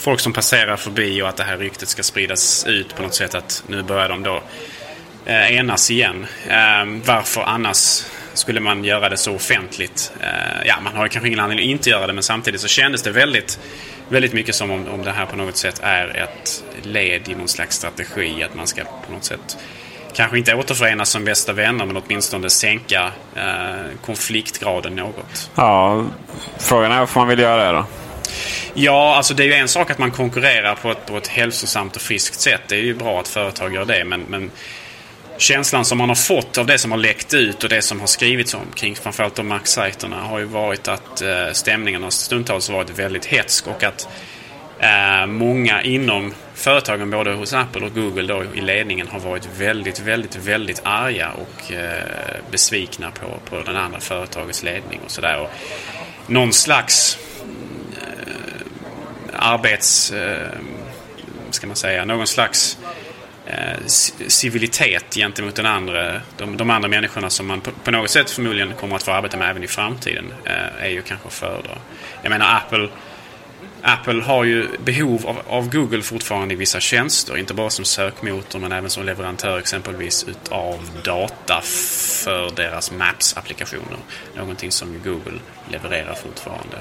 folk 0.00 0.20
som 0.20 0.32
passerar 0.32 0.76
förbi 0.76 1.22
och 1.22 1.28
att 1.28 1.36
det 1.36 1.44
här 1.44 1.56
ryktet 1.56 1.88
ska 1.88 2.02
spridas 2.02 2.66
ut 2.66 2.96
på 2.96 3.02
något 3.02 3.14
sätt. 3.14 3.34
Att 3.34 3.64
nu 3.66 3.82
börjar 3.82 4.08
de 4.08 4.22
då 4.22 4.42
eh, 5.26 5.56
enas 5.56 5.90
igen. 5.90 6.26
Eh, 6.48 6.84
varför 7.04 7.42
annars 7.42 8.04
skulle 8.34 8.60
man 8.60 8.84
göra 8.84 9.08
det 9.08 9.16
så 9.16 9.34
offentligt? 9.34 10.12
Eh, 10.20 10.66
ja, 10.66 10.80
man 10.80 10.96
har 10.96 11.08
kanske 11.08 11.28
ingen 11.28 11.40
anledning 11.40 11.66
att 11.66 11.76
inte 11.76 11.90
göra 11.90 12.06
det 12.06 12.12
men 12.12 12.22
samtidigt 12.22 12.60
så 12.60 12.68
kändes 12.68 13.02
det 13.02 13.10
väldigt, 13.10 13.58
väldigt 14.08 14.32
mycket 14.32 14.54
som 14.54 14.70
om, 14.70 14.88
om 14.88 15.02
det 15.02 15.12
här 15.12 15.26
på 15.26 15.36
något 15.36 15.56
sätt 15.56 15.80
är 15.82 16.16
ett 16.16 16.64
led 16.82 17.28
i 17.28 17.34
någon 17.34 17.48
slags 17.48 17.76
strategi. 17.76 18.42
Att 18.42 18.54
man 18.54 18.66
ska 18.66 18.84
på 18.84 19.12
något 19.12 19.24
sätt 19.24 19.58
kanske 20.14 20.38
inte 20.38 20.54
återförenas 20.54 21.08
som 21.10 21.24
bästa 21.24 21.52
vänner 21.52 21.86
men 21.86 21.96
åtminstone 21.96 22.50
sänka 22.50 23.12
eh, 23.36 23.98
konfliktgraden 24.04 24.96
något. 24.96 25.50
Ja, 25.54 26.06
frågan 26.58 26.92
är 26.92 26.98
varför 26.98 27.20
man 27.20 27.28
vill 27.28 27.38
göra 27.38 27.72
det 27.72 27.78
då? 27.78 27.86
Ja, 28.74 29.16
alltså 29.16 29.34
det 29.34 29.42
är 29.42 29.46
ju 29.46 29.54
en 29.54 29.68
sak 29.68 29.90
att 29.90 29.98
man 29.98 30.10
konkurrerar 30.10 30.74
på 30.74 30.90
ett, 30.90 31.06
på 31.06 31.16
ett 31.16 31.28
hälsosamt 31.28 31.96
och 31.96 32.02
friskt 32.02 32.40
sätt. 32.40 32.60
Det 32.68 32.74
är 32.74 32.82
ju 32.82 32.94
bra 32.94 33.20
att 33.20 33.28
företag 33.28 33.74
gör 33.74 33.84
det. 33.84 34.04
Men, 34.04 34.24
men 34.28 34.50
känslan 35.40 35.84
som 35.84 35.98
man 35.98 36.08
har 36.08 36.16
fått 36.16 36.58
av 36.58 36.66
det 36.66 36.78
som 36.78 36.90
har 36.90 36.98
läckt 36.98 37.34
ut 37.34 37.64
och 37.64 37.70
det 37.70 37.82
som 37.82 38.00
har 38.00 38.06
skrivits 38.06 38.54
om 38.54 38.66
kring 38.74 38.96
framförallt 38.96 39.34
de 39.34 39.48
Mac-sajterna 39.48 40.20
har 40.20 40.38
ju 40.38 40.44
varit 40.44 40.88
att 40.88 41.22
eh, 41.22 41.52
stämningen 41.52 42.02
har 42.02 42.10
stundtals 42.10 42.70
varit 42.70 42.98
väldigt 42.98 43.26
hetsk 43.26 43.66
och 43.66 43.84
att 43.84 44.08
Eh, 44.80 45.26
många 45.26 45.82
inom 45.82 46.34
företagen, 46.54 47.10
både 47.10 47.32
hos 47.32 47.52
Apple 47.52 47.86
och 47.86 47.94
Google 47.94 48.22
då, 48.22 48.44
i 48.54 48.60
ledningen, 48.60 49.08
har 49.08 49.20
varit 49.20 49.48
väldigt, 49.58 50.00
väldigt, 50.00 50.36
väldigt 50.36 50.80
arga 50.84 51.30
och 51.30 51.72
eh, 51.72 52.04
besvikna 52.50 53.10
på, 53.10 53.26
på 53.50 53.62
den 53.62 53.76
andra 53.76 54.00
företagets 54.00 54.62
ledning 54.62 55.00
och 55.04 55.10
sådär. 55.10 55.48
Någon 56.26 56.52
slags 56.52 57.18
eh, 57.96 59.52
arbets... 59.52 60.10
Eh, 60.10 60.48
ska 61.50 61.66
man 61.66 61.76
säga? 61.76 62.04
Någon 62.04 62.26
slags 62.26 62.78
Eh, 63.52 63.86
civilitet 64.28 65.14
gentemot 65.14 65.54
den 65.54 65.66
andra, 65.66 66.20
de, 66.36 66.56
de 66.56 66.70
andra 66.70 66.88
människorna 66.88 67.30
som 67.30 67.46
man 67.46 67.60
på, 67.60 67.70
på, 67.84 67.90
något 67.90 68.10
sätt 68.10 68.30
förmodligen 68.30 68.74
kommer 68.74 68.96
att 68.96 69.02
få 69.02 69.12
arbeta 69.12 69.36
med 69.36 69.50
även 69.50 69.64
i 69.64 69.66
framtiden 69.66 70.24
eh, 70.44 70.84
är 70.84 70.88
ju 70.88 71.02
kanske 71.02 71.28
att 71.28 71.34
föredra. 71.34 71.78
Jag 72.22 72.30
menar 72.30 72.56
Apple 72.56 72.88
Apple 73.82 74.22
har 74.22 74.44
ju 74.44 74.68
behov 74.84 75.26
av, 75.26 75.36
av, 75.46 75.70
Google 75.70 76.02
fortfarande 76.02 76.54
i 76.54 76.56
vissa 76.56 76.80
tjänster. 76.80 77.36
Inte 77.36 77.54
bara 77.54 77.70
som 77.70 77.84
sökmotor 77.84 78.58
men 78.58 78.72
även 78.72 78.90
som 78.90 79.04
leverantör 79.04 79.58
exempelvis 79.58 80.24
utav 80.28 80.90
data 81.04 81.60
för 82.24 82.50
deras 82.56 82.92
Maps-applikationer. 82.92 83.98
Någonting 84.36 84.70
som 84.70 85.02
Google 85.04 85.38
levererar 85.72 86.14
fortfarande. 86.14 86.76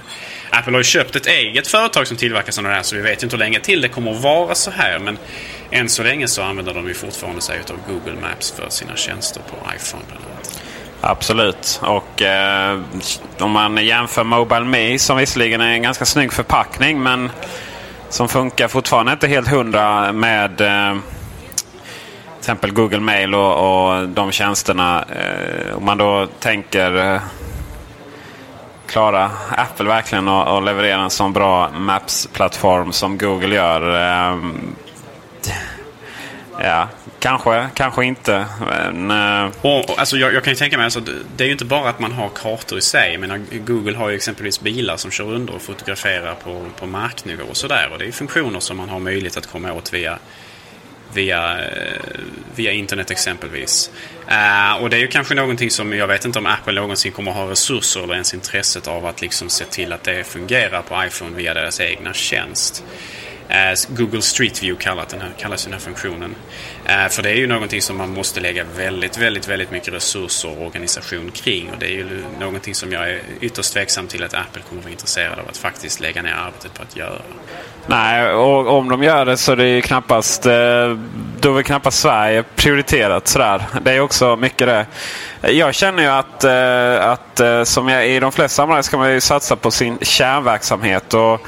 Apple 0.50 0.72
har 0.72 0.80
ju 0.80 0.84
köpt 0.84 1.16
ett 1.16 1.28
eget 1.28 1.68
företag 1.68 2.08
som 2.08 2.18
tillverkar 2.18 2.52
sådana 2.52 2.76
här 2.76 2.84
så 2.84 2.96
vi 2.96 3.02
vet 3.02 3.24
inte 3.24 3.36
hur 3.36 3.40
länge 3.40 3.60
till 3.60 3.82
det 3.82 3.88
kommer 3.88 4.12
att 4.12 4.22
vara 4.22 4.56
så 4.56 4.72
här. 4.72 5.00
Men 5.00 5.18
än 5.72 5.90
så 5.90 6.04
länge 6.04 6.28
så 6.28 6.42
använder 6.42 6.74
de 6.74 6.88
ju 6.88 6.94
fortfarande 6.94 7.42
sig 7.42 7.60
av 7.70 7.94
Google 7.94 8.22
Maps 8.22 8.52
för 8.52 8.70
sina 8.70 8.96
tjänster 8.96 9.42
på 9.42 9.56
iPhone 9.76 10.04
bland 10.08 10.26
annat. 10.26 10.59
Absolut. 11.02 11.82
Och 11.84 12.22
eh, 12.22 12.80
om 13.40 13.52
man 13.52 13.86
jämför 13.86 14.24
Mobile 14.24 14.66
Me 14.66 15.00
som 15.00 15.18
visserligen 15.18 15.62
är 15.62 15.72
en 15.74 15.82
ganska 15.82 16.06
snygg 16.06 16.34
förpackning 16.34 17.04
men 17.04 17.32
som 18.10 18.30
funkar 18.30 18.68
fortfarande 18.68 19.12
inte 19.12 19.28
helt 19.28 19.48
hundra 19.48 20.12
med 20.12 20.62
eh, 20.62 20.94
till 20.94 22.40
exempel 22.40 22.72
Google 22.74 23.00
Mail 23.00 23.36
och, 23.36 23.90
och 23.90 24.10
de 24.10 24.32
tjänsterna. 24.32 25.06
Eh, 25.16 25.76
om 25.78 25.86
man 25.86 25.98
då 25.98 26.28
tänker 26.40 27.14
eh, 27.14 27.22
klara 28.88 29.32
Apple 29.58 29.86
verkligen 29.88 30.28
och 30.28 30.64
leverera 30.64 31.02
en 31.02 31.10
sån 31.10 31.34
bra 31.34 31.70
Maps-plattform 31.70 32.92
som 32.92 33.18
Google 33.18 33.56
gör? 33.56 33.96
Eh, 33.96 34.38
Ja, 36.62 36.88
kanske, 37.20 37.70
kanske 37.74 38.06
inte. 38.06 38.46
Men, 38.60 39.12
uh... 39.12 39.52
och, 39.62 40.00
alltså, 40.00 40.18
jag, 40.18 40.34
jag, 40.34 40.44
kan 40.44 40.54
ju 40.54 40.58
tänka 40.58 40.78
mig, 40.78 40.84
alltså, 40.84 41.02
det 41.36 41.44
är 41.44 41.46
ju 41.46 41.52
inte 41.52 41.66
bara 41.66 41.90
att 41.90 42.00
man 42.00 42.12
har 42.12 42.30
kartor 42.30 42.78
i 42.78 42.82
sig. 42.82 43.12
Jag 43.12 43.22
menar, 43.22 43.42
Google 43.66 43.98
har 43.98 44.10
ju 44.10 44.16
exempelvis 44.16 44.62
bilar 44.62 44.98
som 44.98 45.12
kör 45.12 45.34
under 45.34 45.56
och 45.56 45.62
fotograferar 45.62 46.36
på, 46.36 46.66
på 46.80 46.86
marknivå 46.86 47.44
och 47.50 47.58
sådär. 47.58 47.90
Och 47.92 48.00
det 48.00 48.06
är 48.06 48.12
funktioner 48.12 48.60
som 48.60 48.78
man 48.78 48.90
har 48.90 49.00
möjlighet 49.00 49.38
att 49.38 49.48
komma 49.48 49.74
åt 49.74 49.94
via, 49.94 50.20
via, 51.14 51.60
eh, 51.60 52.02
via 52.56 52.72
internet 52.72 53.12
exempelvis. 53.12 53.92
Uh, 54.32 54.84
och 54.84 54.90
det 54.90 54.98
är 54.98 55.02
ju 55.02 55.08
kanske 55.08 55.36
någonting 55.36 55.70
som, 55.70 55.94
jag 55.94 56.08
vet 56.08 56.26
inte 56.26 56.40
om 56.40 56.46
Apple 56.46 56.74
någonsin 56.74 57.12
kommer 57.12 57.32
ha 57.32 57.52
resurser 57.52 58.04
eller 58.04 58.14
ens 58.14 58.34
intresset 58.34 58.88
av 58.88 59.06
att 59.06 59.22
liksom 59.22 59.50
se 59.50 59.66
till 59.66 59.94
att 59.94 60.04
det 60.04 60.24
fungerar 60.24 60.82
på 60.82 61.06
iPhone 61.06 61.36
via 61.36 61.54
deras 61.54 61.80
egna 61.80 62.14
tjänst. 62.14 62.84
Eh, 63.50 63.74
Google 63.90 64.22
Street 64.22 64.64
View 64.64 64.84
kallat 64.84 65.10
den 65.10 65.22
här, 65.22 65.30
kallas 65.38 65.64
den 65.64 65.74
här 65.74 65.80
funktionen. 65.80 66.36
Eh, 66.86 67.08
för 67.08 67.24
det 67.24 67.30
är 67.30 67.36
ju 67.36 67.48
någonting 67.48 67.82
som 67.82 67.98
man 67.98 68.14
måste 68.14 68.40
lägga 68.40 68.64
väldigt, 68.78 69.18
väldigt, 69.18 69.48
väldigt 69.48 69.72
mycket 69.72 69.94
resurser 69.94 70.58
och 70.58 70.68
organisation 70.68 71.32
kring. 71.32 71.70
Och 71.72 71.80
det 71.80 71.86
är 71.86 71.96
ju 71.96 72.24
någonting 72.40 72.76
som 72.76 72.92
jag 72.92 73.10
är 73.10 73.22
ytterst 73.42 73.74
tveksam 73.74 74.08
till 74.08 74.24
att 74.24 74.34
Apple 74.34 74.62
kommer 74.62 74.80
att 74.80 74.86
vara 74.86 74.92
intresserad 74.92 75.40
av 75.40 75.50
att 75.50 75.58
faktiskt 75.58 76.00
lägga 76.00 76.22
ner 76.22 76.34
arbetet 76.34 76.74
på 76.74 76.84
att 76.84 76.96
göra. 76.96 77.22
Nej, 77.88 78.34
och 78.34 78.68
om 78.68 78.90
de 78.90 79.04
gör 79.04 79.26
det 79.26 79.38
så 79.38 79.52
är 79.52 79.56
det 79.56 79.68
ju 79.68 79.82
knappast, 79.82 80.46
eh, 80.46 80.98
då 81.40 81.58
är 81.58 81.64
knappast 81.64 82.00
Sverige 82.00 82.44
prioriterat 82.56 83.28
sådär. 83.28 83.64
Det 83.82 83.92
är 83.92 84.00
också 84.00 84.36
mycket 84.36 84.68
det. 84.68 84.86
Jag 85.52 85.76
känner 85.76 86.04
ju 86.04 86.10
att, 86.10 86.44
eh, 86.44 87.10
att 87.12 87.40
eh, 87.40 87.64
som 87.64 87.90
jag, 87.90 88.08
i 88.08 88.20
de 88.20 88.32
flesta 88.32 88.56
sammanhang 88.56 88.84
ska 88.84 88.98
man 88.98 89.12
ju 89.12 89.22
satsa 89.22 89.56
på 89.56 89.72
sin 89.72 89.98
kärnverksamhet. 90.02 91.14
Och 91.14 91.48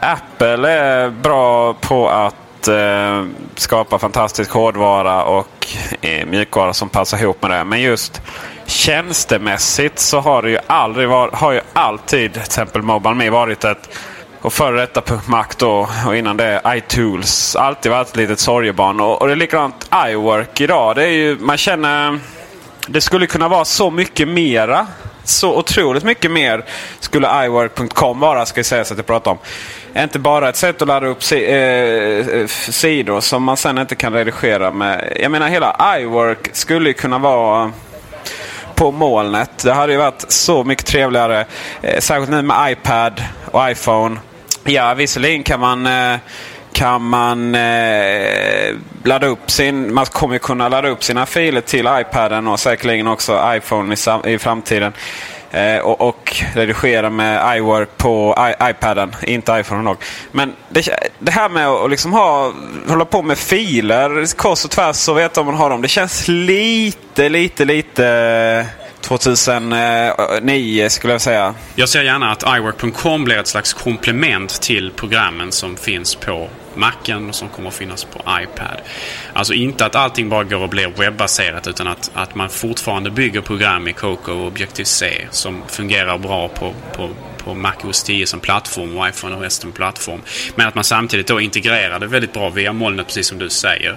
Apple 0.00 0.70
är 0.70 1.10
bra 1.10 1.74
på 1.74 2.08
att 2.08 2.68
eh, 2.68 3.24
skapa 3.54 3.98
fantastisk 3.98 4.50
hårdvara 4.50 5.24
och 5.24 5.66
eh, 6.00 6.26
mjukvara 6.26 6.72
som 6.72 6.88
passar 6.88 7.18
ihop 7.18 7.42
med 7.42 7.50
det. 7.50 7.64
Men 7.64 7.80
just 7.80 8.22
tjänstemässigt 8.66 9.98
så 9.98 10.20
har 10.20 10.42
det 10.42 10.50
ju 10.50 10.58
aldrig 10.66 11.08
varit, 11.08 11.34
har 11.34 11.52
ju 11.52 11.60
alltid 11.72 12.32
till 12.32 12.42
exempel 12.42 12.82
Mobile 12.82 13.14
Me 13.14 13.30
varit 13.30 13.64
ett 13.64 13.98
och 14.42 14.52
före 14.52 14.80
detta 14.80 15.20
Mac 15.26 15.46
då 15.58 15.88
och 16.06 16.16
innan 16.16 16.36
det 16.36 16.60
iTools. 16.66 17.56
Alltid 17.56 17.92
varit 17.92 18.08
ett 18.08 18.16
litet 18.16 18.40
sorgebarn. 18.40 19.00
Och, 19.00 19.20
och 19.20 19.26
det 19.26 19.32
är 19.32 19.36
likadant 19.36 19.90
iWork 20.08 20.60
idag. 20.60 20.96
Det 20.96 21.02
är 21.02 21.10
ju, 21.10 21.38
man 21.38 21.56
känner 21.56 22.18
det 22.86 23.00
skulle 23.00 23.26
kunna 23.26 23.48
vara 23.48 23.64
så 23.64 23.90
mycket 23.90 24.28
mera. 24.28 24.86
Så 25.26 25.58
otroligt 25.58 26.04
mycket 26.04 26.30
mer 26.30 26.64
skulle 27.00 27.44
iWork.com 27.44 28.20
vara, 28.20 28.46
ska 28.46 28.58
jag 28.58 28.66
säga 28.66 28.84
så 28.84 28.94
att 28.94 28.98
jag 28.98 29.06
pratar 29.06 29.30
om 29.30 29.38
inte 29.96 30.18
bara 30.18 30.48
ett 30.48 30.56
sätt 30.56 30.82
att 30.82 30.88
ladda 30.88 31.06
upp 31.06 31.22
si 31.22 31.44
eh, 31.44 32.38
eh, 32.40 32.46
sidor 32.46 33.20
som 33.20 33.42
man 33.42 33.56
sen 33.56 33.78
inte 33.78 33.94
kan 33.94 34.12
redigera 34.12 34.70
med. 34.70 35.12
Jag 35.20 35.30
menar 35.30 35.48
hela 35.48 35.98
iWork 35.98 36.48
skulle 36.52 36.92
kunna 36.92 37.18
vara 37.18 37.72
på 38.74 38.90
molnet. 38.90 39.50
Det 39.58 39.72
hade 39.72 39.92
ju 39.92 39.98
varit 39.98 40.24
så 40.28 40.64
mycket 40.64 40.86
trevligare. 40.86 41.46
Eh, 41.82 42.00
särskilt 42.00 42.30
nu 42.30 42.42
med 42.42 42.72
iPad 42.72 43.22
och 43.50 43.70
iPhone. 43.70 44.20
Ja, 44.64 44.94
visserligen 44.94 45.42
kan 45.42 45.60
man 45.60 45.86
eh, 45.86 46.16
kan 46.76 47.02
man 47.02 47.54
eh, 47.54 48.74
ladda 49.04 49.26
upp 49.26 49.50
sin... 49.50 49.94
Man 49.94 50.06
kommer 50.06 50.38
kunna 50.38 50.68
ladda 50.68 50.88
upp 50.88 51.04
sina 51.04 51.26
filer 51.26 51.60
till 51.60 51.88
iPaden 51.90 52.46
och 52.46 52.60
säkerligen 52.60 53.06
också 53.06 53.54
iPhone 53.56 53.94
i, 53.94 54.32
i 54.32 54.38
framtiden. 54.38 54.92
Eh, 55.50 55.78
och, 55.78 56.00
och, 56.00 56.36
redigera 56.54 57.10
med 57.10 57.56
iWork 57.58 57.88
på 57.96 58.36
I, 58.50 58.70
iPaden, 58.70 59.14
inte 59.22 59.52
iPhone 59.52 59.90
dock. 59.90 60.04
Men 60.32 60.52
det, 60.68 60.88
det, 61.18 61.30
här 61.30 61.48
med 61.48 61.68
att 61.68 61.90
liksom 61.90 62.12
ha, 62.12 62.52
hålla 62.88 63.04
på 63.04 63.22
med 63.22 63.38
filer 63.38 64.36
kors 64.36 64.64
och 64.64 64.70
tvärs 64.70 64.96
så 64.96 65.14
vet 65.14 65.38
om 65.38 65.46
man 65.46 65.54
har 65.54 65.70
dem. 65.70 65.82
Det 65.82 65.88
känns 65.88 66.28
lite, 66.28 67.28
lite, 67.28 67.64
lite 67.64 68.06
eh, 68.06 68.86
2009 69.00 70.82
eh, 70.82 70.88
skulle 70.88 71.14
jag 71.14 71.20
säga. 71.20 71.54
Jag 71.74 71.88
ser 71.88 72.02
gärna 72.02 72.32
att 72.32 72.42
iWork.com 72.42 73.24
blir 73.24 73.38
ett 73.38 73.46
slags 73.46 73.72
komplement 73.72 74.62
till 74.62 74.92
programmen 74.96 75.52
som 75.52 75.76
finns 75.76 76.14
på 76.14 76.48
Macen 76.76 77.32
som 77.32 77.48
kommer 77.48 77.68
att 77.68 77.74
finnas 77.74 78.04
på 78.04 78.18
iPad. 78.18 78.80
Alltså 79.32 79.54
inte 79.54 79.86
att 79.86 79.94
allting 79.94 80.28
bara 80.28 80.44
går 80.44 80.62
och 80.62 80.68
blir 80.68 80.88
webbaserat 80.88 81.66
utan 81.66 81.86
att, 81.86 82.10
att 82.14 82.34
man 82.34 82.48
fortfarande 82.48 83.10
bygger 83.10 83.40
program 83.40 83.88
i 83.88 83.92
Coco 83.92 84.32
och 84.32 84.46
Objective-C 84.46 85.26
som 85.30 85.62
fungerar 85.68 86.18
bra 86.18 86.48
på, 86.48 86.74
på 86.92 87.10
på 87.46 87.54
Mac 87.54 87.74
OS 87.84 88.02
10 88.02 88.26
som 88.26 88.40
plattform 88.40 88.96
och 88.96 89.08
iPhone 89.08 89.46
OS 89.46 89.54
som 89.54 89.72
plattform. 89.72 90.20
Men 90.54 90.68
att 90.68 90.74
man 90.74 90.84
samtidigt 90.84 91.26
då 91.26 91.40
integrerar 91.40 91.98
det 91.98 92.06
väldigt 92.06 92.32
bra 92.32 92.50
via 92.50 92.72
molnet 92.72 93.06
precis 93.06 93.26
som 93.26 93.38
du 93.38 93.50
säger. 93.50 93.96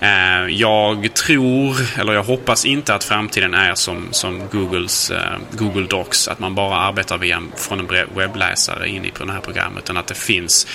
Eh, 0.00 0.46
jag 0.48 1.14
tror, 1.14 1.76
eller 2.00 2.12
jag 2.12 2.22
hoppas 2.22 2.64
inte 2.64 2.94
att 2.94 3.04
framtiden 3.04 3.54
är 3.54 3.74
som, 3.74 4.08
som 4.10 4.42
Googles 4.52 5.10
eh, 5.10 5.18
Google 5.50 5.86
Docs. 5.86 6.28
Att 6.28 6.38
man 6.38 6.54
bara 6.54 6.76
arbetar 6.76 7.18
via, 7.18 7.42
från 7.56 7.80
en 7.80 7.88
webbläsare 8.14 8.88
in 8.88 9.04
i 9.04 9.10
på 9.10 9.24
det 9.24 9.32
här 9.32 9.40
programmet. 9.40 9.84
Utan 9.84 9.96
att 9.96 10.06
det 10.06 10.14
finns 10.14 10.66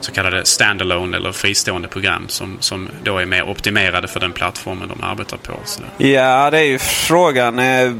så 0.00 0.12
kallade 0.12 0.44
standalone 0.44 1.16
eller 1.16 1.32
fristående 1.32 1.88
program 1.88 2.28
som, 2.28 2.56
som 2.60 2.88
då 3.02 3.18
är 3.18 3.26
mer 3.26 3.42
optimerade 3.42 4.08
för 4.08 4.20
den 4.20 4.32
plattformen 4.32 4.88
de 4.88 5.04
arbetar 5.04 5.36
på. 5.36 5.52
Så. 5.64 5.82
Ja, 5.96 6.50
det 6.50 6.58
är 6.58 6.64
ju 6.64 6.78
frågan. 6.78 7.58
Eh, 7.58 7.92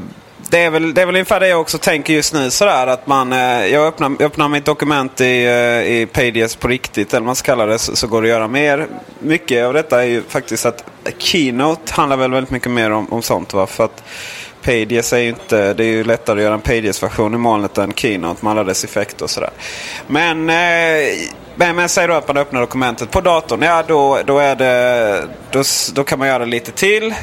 det 0.49 0.59
är, 0.59 0.69
väl, 0.69 0.93
det 0.93 1.01
är 1.01 1.05
väl 1.05 1.15
ungefär 1.15 1.39
det 1.39 1.47
jag 1.47 1.61
också 1.61 1.77
tänker 1.77 2.13
just 2.13 2.33
nu. 2.33 2.51
Sådär, 2.51 2.87
att 2.87 3.07
man, 3.07 3.33
eh, 3.33 3.65
jag 3.65 3.87
öppnar, 3.87 4.21
öppnar 4.21 4.49
mitt 4.49 4.65
dokument 4.65 5.21
i, 5.21 5.45
eh, 5.45 6.01
i 6.01 6.07
Pages 6.13 6.55
på 6.55 6.67
riktigt, 6.67 7.13
eller 7.13 7.21
vad 7.21 7.25
man 7.25 7.35
ska 7.35 7.51
kalla 7.51 7.65
det, 7.65 7.79
så, 7.79 7.95
så, 7.95 8.07
går 8.07 8.21
det 8.21 8.27
att 8.27 8.29
göra 8.29 8.47
mer. 8.47 8.87
Mycket 9.19 9.65
av 9.65 9.73
detta 9.73 10.03
är 10.03 10.07
ju 10.07 10.23
faktiskt 10.23 10.65
att 10.65 10.83
Keynote 11.17 11.93
handlar 11.93 12.17
väl 12.17 12.31
väldigt 12.31 12.51
mycket 12.51 12.71
mer 12.71 12.91
om, 12.91 13.13
om 13.13 13.21
sånt. 13.21 13.53
Va? 13.53 13.67
För 13.67 13.85
att 13.85 14.03
Pages 14.65 15.13
är 15.13 15.17
ju 15.17 15.29
inte, 15.29 15.73
det 15.73 15.83
är 15.83 15.87
ju 15.87 16.03
lättare 16.03 16.39
att 16.39 16.43
göra 16.43 16.53
en 16.53 16.61
Pages-version 16.61 17.33
i 17.33 17.37
molnet 17.37 17.77
än 17.77 17.93
Keynote 17.93 18.45
med 18.45 18.51
alla 18.51 18.63
dess 18.63 18.83
effekter 18.83 19.23
och 19.23 19.29
sådär. 19.29 19.51
Men 20.07 20.49
eh, 20.49 20.55
men, 21.57 21.75
men 21.75 21.89
säg 21.89 22.07
då 22.07 22.13
att 22.13 22.27
man 22.27 22.37
öppnar 22.37 22.61
dokumentet 22.61 23.11
på 23.11 23.21
datorn. 23.21 23.61
Ja, 23.61 23.83
då, 23.87 24.19
då, 24.25 24.39
är 24.39 24.55
det, 24.55 25.27
då, 25.51 25.63
då 25.93 26.03
kan 26.03 26.19
man 26.19 26.27
göra 26.27 26.45
lite 26.45 26.71
till. 26.71 27.13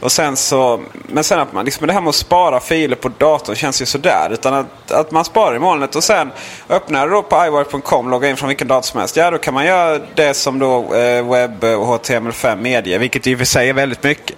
Och 0.00 0.12
sen 0.12 0.36
så, 0.36 0.80
men 0.92 1.24
sen 1.24 1.38
att 1.38 1.52
man, 1.52 1.64
liksom 1.64 1.86
det 1.86 1.92
här 1.92 2.00
med 2.00 2.08
att 2.08 2.14
spara 2.14 2.60
filer 2.60 2.96
på 2.96 3.08
datorn 3.08 3.56
känns 3.56 3.82
ju 3.82 3.86
sådär. 3.86 4.28
Utan 4.32 4.54
att, 4.54 4.90
att 4.90 5.10
man 5.10 5.24
sparar 5.24 5.56
i 5.56 5.58
molnet 5.58 5.96
och 5.96 6.04
sen 6.04 6.30
öppnar 6.68 7.08
då 7.08 7.22
på 7.22 7.44
iWork.com, 7.46 8.10
loggar 8.10 8.30
in 8.30 8.36
från 8.36 8.48
vilken 8.48 8.68
dator 8.68 8.86
som 8.86 9.00
helst. 9.00 9.16
Ja, 9.16 9.30
då 9.30 9.38
kan 9.38 9.54
man 9.54 9.66
göra 9.66 10.00
det 10.14 10.34
som 10.34 10.58
då 10.58 10.94
eh, 10.94 11.30
webb 11.30 11.64
och 11.64 11.86
HTML5 11.86 12.60
medger. 12.60 12.98
Vilket 12.98 13.26
i 13.26 13.34
och 13.34 13.38
för 13.38 13.46
sig 13.46 13.68
är 13.68 13.74
väldigt 13.74 14.02
mycket. 14.02 14.36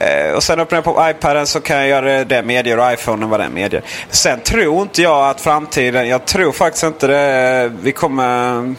Eh, 0.00 0.32
och 0.32 0.42
sen 0.42 0.60
öppnar 0.60 0.76
jag 0.76 0.84
på 0.84 1.10
iPaden 1.10 1.46
så 1.46 1.60
kan 1.60 1.76
jag 1.76 1.88
göra 1.88 2.24
det 2.24 2.42
medier 2.42 2.78
och 2.78 2.92
iPhonen 2.92 3.28
vad 3.28 3.40
det 3.40 3.48
medger. 3.48 3.82
Sen 4.10 4.40
tror 4.40 4.82
inte 4.82 5.02
jag 5.02 5.30
att 5.30 5.40
framtiden, 5.40 6.08
jag 6.08 6.24
tror 6.24 6.52
faktiskt 6.52 6.84
inte 6.84 7.06
det, 7.06 7.72
vi 7.82 7.92
kommer 7.92 8.74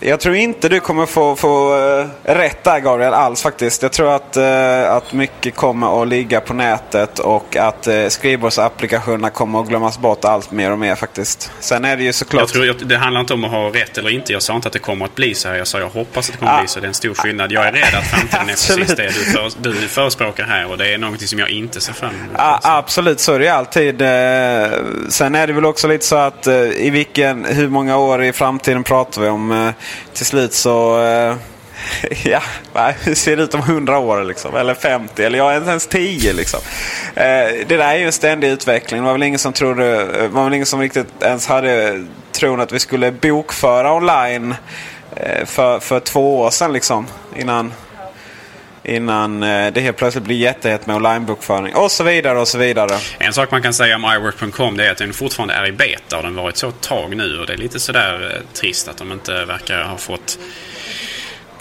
jag 0.00 0.20
tror 0.20 0.34
inte 0.34 0.68
du 0.68 0.80
kommer 0.80 1.06
få, 1.06 1.36
få 1.36 1.76
uh, 1.76 2.06
rätt 2.22 2.64
där 2.64 2.80
Gabriel 2.80 3.14
alls 3.14 3.42
faktiskt. 3.42 3.82
Jag 3.82 3.92
tror 3.92 4.14
att, 4.14 4.36
uh, 4.36 4.92
att 4.92 5.12
mycket 5.12 5.54
kommer 5.54 6.02
att 6.02 6.08
ligga 6.08 6.40
på 6.40 6.54
nätet 6.54 7.18
och 7.18 7.56
att 7.56 7.88
uh, 7.88 8.08
skrivbordsapplikationerna 8.08 9.30
kommer 9.30 9.60
att 9.60 9.68
glömmas 9.68 9.98
bort 9.98 10.24
allt 10.24 10.50
mer 10.50 10.72
och 10.72 10.78
mer 10.78 10.94
faktiskt. 10.94 11.52
Sen 11.60 11.84
är 11.84 11.96
det 11.96 12.02
ju 12.02 12.12
såklart... 12.12 12.40
Jag 12.40 12.48
tror 12.48 12.88
det 12.88 12.96
handlar 12.96 13.20
inte 13.20 13.34
om 13.34 13.44
att 13.44 13.50
ha 13.50 13.68
rätt 13.68 13.98
eller 13.98 14.10
inte. 14.10 14.32
Jag 14.32 14.42
sa 14.42 14.56
inte 14.56 14.68
att 14.68 14.72
det 14.72 14.78
kommer 14.78 15.04
att 15.04 15.14
bli 15.14 15.34
så 15.34 15.48
här. 15.48 15.56
Jag 15.56 15.66
sa 15.66 15.78
jag 15.78 15.88
hoppas 15.88 16.28
att 16.28 16.32
det 16.32 16.38
kommer 16.38 16.52
att 16.52 16.60
bli 16.60 16.68
så. 16.68 16.80
Det 16.80 16.86
är 16.86 16.88
en 16.88 16.94
stor 16.94 17.14
skillnad. 17.14 17.52
Jag 17.52 17.66
är 17.66 17.72
rädd 17.72 17.94
att 17.94 18.06
framtiden 18.06 18.48
är 18.48 18.52
precis 18.52 18.96
det 18.96 19.06
du, 19.06 19.12
för, 19.12 19.50
du 19.62 19.72
förespråkar 19.72 20.44
här. 20.44 20.70
Och 20.70 20.78
det 20.78 20.94
är 20.94 20.98
någonting 20.98 21.28
som 21.28 21.38
jag 21.38 21.50
inte 21.50 21.80
ser 21.80 21.92
fram 21.92 22.10
emot. 22.10 22.34
Ja, 22.36 22.60
absolut, 22.62 23.20
så 23.20 23.34
är 23.34 23.38
det 23.38 23.48
alltid. 23.48 23.98
Sen 25.12 25.34
är 25.34 25.46
det 25.46 25.52
väl 25.52 25.64
också 25.64 25.88
lite 25.88 26.06
så 26.06 26.16
att 26.16 26.46
i 26.46 26.90
vilken, 26.90 27.44
hur 27.44 27.68
många 27.68 27.96
år 27.96 28.22
i 28.22 28.32
framtiden 28.32 28.84
pratar 28.84 29.22
vi 29.22 29.28
om? 29.28 29.72
Till 30.14 30.26
slut 30.26 30.52
så... 30.52 31.02
Eh, 31.02 31.36
ja, 32.24 32.42
hur 33.00 33.14
ser 33.14 33.36
det 33.36 33.42
ut 33.42 33.54
om 33.54 33.60
100 33.60 33.98
år 33.98 34.24
liksom? 34.24 34.56
Eller 34.56 34.74
50 34.74 35.22
eller 35.22 35.38
ja, 35.38 35.52
ens 35.52 35.86
10 35.86 36.32
liksom. 36.32 36.60
Eh, 37.14 37.24
det 37.66 37.76
där 37.76 37.78
är 37.78 37.96
ju 37.96 38.06
en 38.06 38.12
ständig 38.12 38.48
utveckling. 38.48 39.00
Det 39.00 39.06
var 39.06 39.12
väl 39.12 39.22
ingen 39.22 39.38
som 39.38 39.52
trodde, 39.52 40.02
eh, 40.22 40.28
var 40.28 40.44
väl 40.44 40.54
ingen 40.54 40.66
som 40.66 40.80
riktigt 40.80 41.22
ens 41.22 41.46
hade 41.46 42.04
tron 42.32 42.60
att 42.60 42.72
vi 42.72 42.78
skulle 42.78 43.12
bokföra 43.12 43.92
online 43.92 44.54
för, 45.44 45.80
för 45.80 46.00
två 46.00 46.38
år 46.38 46.50
sedan 46.50 46.72
liksom. 46.72 47.06
Innan, 47.36 47.72
innan 48.84 49.42
eh, 49.42 49.72
det 49.72 49.80
helt 49.80 49.96
plötsligt 49.96 50.24
blir 50.24 50.36
jättehett 50.36 50.86
med 50.86 50.96
onlinebokföring. 50.96 51.74
Och 51.74 51.90
så 51.90 52.04
vidare 52.04 52.38
och 52.38 52.48
så 52.48 52.58
vidare. 52.58 52.98
En 53.18 53.32
sak 53.32 53.50
man 53.50 53.62
kan 53.62 53.74
säga 53.74 53.96
om 53.96 54.04
iWork.com 54.04 54.76
det 54.76 54.86
är 54.86 54.90
att 54.90 54.98
den 54.98 55.12
fortfarande 55.12 55.54
är 55.54 55.66
i 55.66 55.72
beta 55.72 56.16
och 56.16 56.22
den 56.22 56.36
har 56.36 56.42
varit 56.42 56.56
så 56.56 56.68
ett 56.68 56.80
tag 56.80 57.16
nu. 57.16 57.38
Och 57.38 57.46
det 57.46 57.52
är 57.52 57.56
lite 57.56 57.80
sådär 57.80 58.34
eh, 58.34 58.60
trist 58.60 58.88
att 58.88 58.96
de 58.96 59.12
inte 59.12 59.44
verkar 59.44 59.82
ha 59.82 59.96
fått 59.96 60.38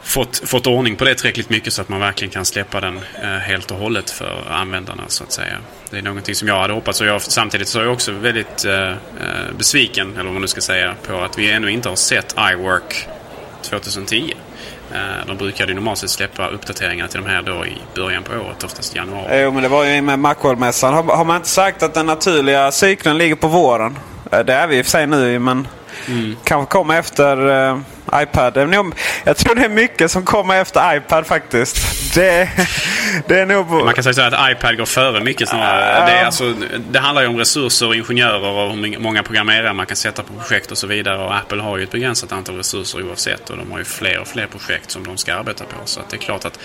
fått, 0.10 0.50
fått 0.50 0.68
ordning 0.68 0.96
på 0.96 1.06
det 1.06 1.16
tillräckligt 1.16 1.50
mycket 1.50 1.74
så 1.74 1.82
att 1.82 1.90
man 1.90 2.00
verkligen 2.00 2.32
kan 2.32 2.46
släppa 2.46 2.82
den 2.82 3.00
eh, 3.22 3.30
helt 3.30 3.72
och 3.72 3.78
hållet 3.78 4.10
för 4.10 4.52
användarna 4.52 5.04
så 5.08 5.24
att 5.24 5.32
säga. 5.32 5.58
Det 5.90 5.98
är 5.98 6.02
någonting 6.02 6.36
som 6.36 6.48
jag 6.48 6.60
hade 6.60 6.74
hoppats 6.74 7.02
och 7.02 7.08
jag, 7.08 7.22
samtidigt 7.22 7.68
så 7.68 7.80
är 7.80 7.84
jag 7.84 7.94
också 7.94 8.12
väldigt 8.12 8.66
eh, 8.66 8.90
eh 8.90 8.96
besviken, 9.58 10.14
eller 10.14 10.24
vad 10.24 10.34
man 10.34 10.42
nu 10.42 10.48
ska 10.48 10.62
säga, 10.62 10.96
på 11.08 11.22
att 11.22 11.38
vi 11.38 11.52
ännu 11.52 11.72
inte 11.72 11.90
har 11.90 11.96
sett 11.96 12.36
iWork 12.54 13.08
2010. 13.62 14.34
Eh, 14.94 15.28
de 15.28 15.38
brukade 15.38 15.72
ju 15.72 15.76
normalt 15.76 15.98
sett 15.98 16.10
släppa 16.10 16.48
uppdateringar 16.48 17.08
till 17.08 17.22
de 17.22 17.30
här 17.30 17.42
då 17.42 17.66
i 17.66 17.78
början 17.96 18.24
på 18.24 18.34
året, 18.34 18.64
oftast 18.64 18.96
januari. 18.96 19.42
Jo, 19.42 19.52
men 19.52 19.64
det 19.64 19.70
var 19.70 19.84
ju 19.84 20.02
med 20.02 20.20
Macworld-mässan. 20.20 20.94
Har, 20.94 21.04
har 21.04 21.26
man 21.26 21.36
inte 21.36 21.50
sagt 21.50 21.84
att 21.84 21.94
den 21.94 22.06
naturliga 22.06 22.72
cykeln 22.72 23.18
ligger 23.18 23.36
på 23.36 23.48
våren? 23.48 23.98
Eh, 24.32 24.40
det 24.40 24.54
är 24.54 24.68
vi 24.68 24.78
i 24.78 24.82
och 24.82 24.86
för 24.86 24.92
sig 24.92 25.08
nu, 25.08 25.40
men 25.40 25.68
mm. 26.10 26.36
kanske 26.44 26.72
kommer 26.72 27.00
efter 27.00 27.50
uh, 27.50 27.80
iPad. 28.14 28.58
Jag 29.24 29.38
tror 29.38 29.56
det 29.56 29.66
är 29.66 29.70
mycket 29.70 30.12
som 30.12 30.26
kommer 30.26 30.62
efter 30.62 30.96
iPad 30.96 31.28
faktiskt. 31.28 31.78
Det, 32.16 32.50
det 33.28 33.40
är 33.40 33.46
nog... 33.46 33.70
Man 33.70 33.94
kan 33.94 34.04
säga 34.04 34.14
så 34.14 34.22
att 34.22 34.52
iPad 34.52 34.78
går 34.78 34.86
före 34.86 35.24
mycket 35.24 35.50
snarare. 35.50 36.00
Uh, 36.00 36.06
det, 36.06 36.26
alltså, 36.26 36.54
det 36.92 37.00
handlar 37.00 37.22
ju 37.22 37.28
om 37.28 37.38
resurser 37.38 37.88
och 37.88 37.96
ingenjörer 37.96 38.50
och 38.50 38.76
hur 38.76 39.00
många 39.00 39.24
programmerare 39.24 39.74
man 39.74 39.86
kan 39.86 39.98
sätta 39.98 40.24
på 40.24 40.34
projekt 40.34 40.72
och 40.72 40.78
så 40.78 40.88
vidare. 40.88 41.18
Och 41.18 41.36
Apple 41.36 41.62
har 41.62 41.78
ju 41.78 41.84
ett 41.84 41.92
begränsat 41.92 42.32
antal 42.32 42.56
resurser 42.56 43.04
oavsett. 43.04 43.50
Och 43.50 43.58
de 43.58 43.72
har 43.72 43.80
ju 43.80 43.86
fler 43.86 44.20
och 44.20 44.28
fler 44.28 44.48
projekt 44.48 44.92
som 44.92 45.04
de 45.04 45.18
ska 45.18 45.36
arbeta 45.36 45.64
på. 45.64 45.76
Så 45.86 46.00
det 46.10 46.16
är 46.16 46.20
klart 46.20 46.46
att 46.46 46.60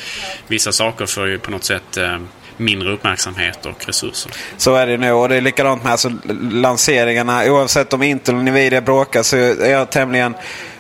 vissa 0.47 0.73
saker 0.73 1.07
får 1.07 1.29
ju 1.29 1.39
på 1.39 1.51
något 1.51 1.65
sätt 1.65 1.99
uh, 1.99 2.19
mindre 2.57 2.93
uppmärksamhet 2.93 3.67
och 3.67 3.87
resurser. 3.87 4.33
Så 4.57 4.75
är 4.75 4.87
det 4.87 4.97
nu 4.97 5.13
och 5.13 5.29
det 5.29 5.37
är 5.37 5.41
likadant 5.41 5.83
med 5.83 5.93
alltså, 5.93 6.13
lanseringarna. 6.51 7.45
Oavsett 7.45 7.93
om 7.93 8.03
Intel 8.03 8.35
och 8.35 8.45
Nvidia 8.45 8.81
bråkar 8.81 9.23
så 9.23 9.37
är 9.37 9.71
jag 9.71 9.91
tämligen 9.91 10.35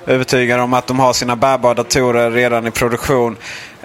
övertygad 0.06 0.60
om 0.60 0.74
att 0.74 0.86
de 0.86 0.98
har 0.98 1.12
sina 1.12 1.36
bärbara 1.36 1.74
datorer 1.74 2.30
redan 2.30 2.66
i 2.66 2.70
produktion. 2.70 3.36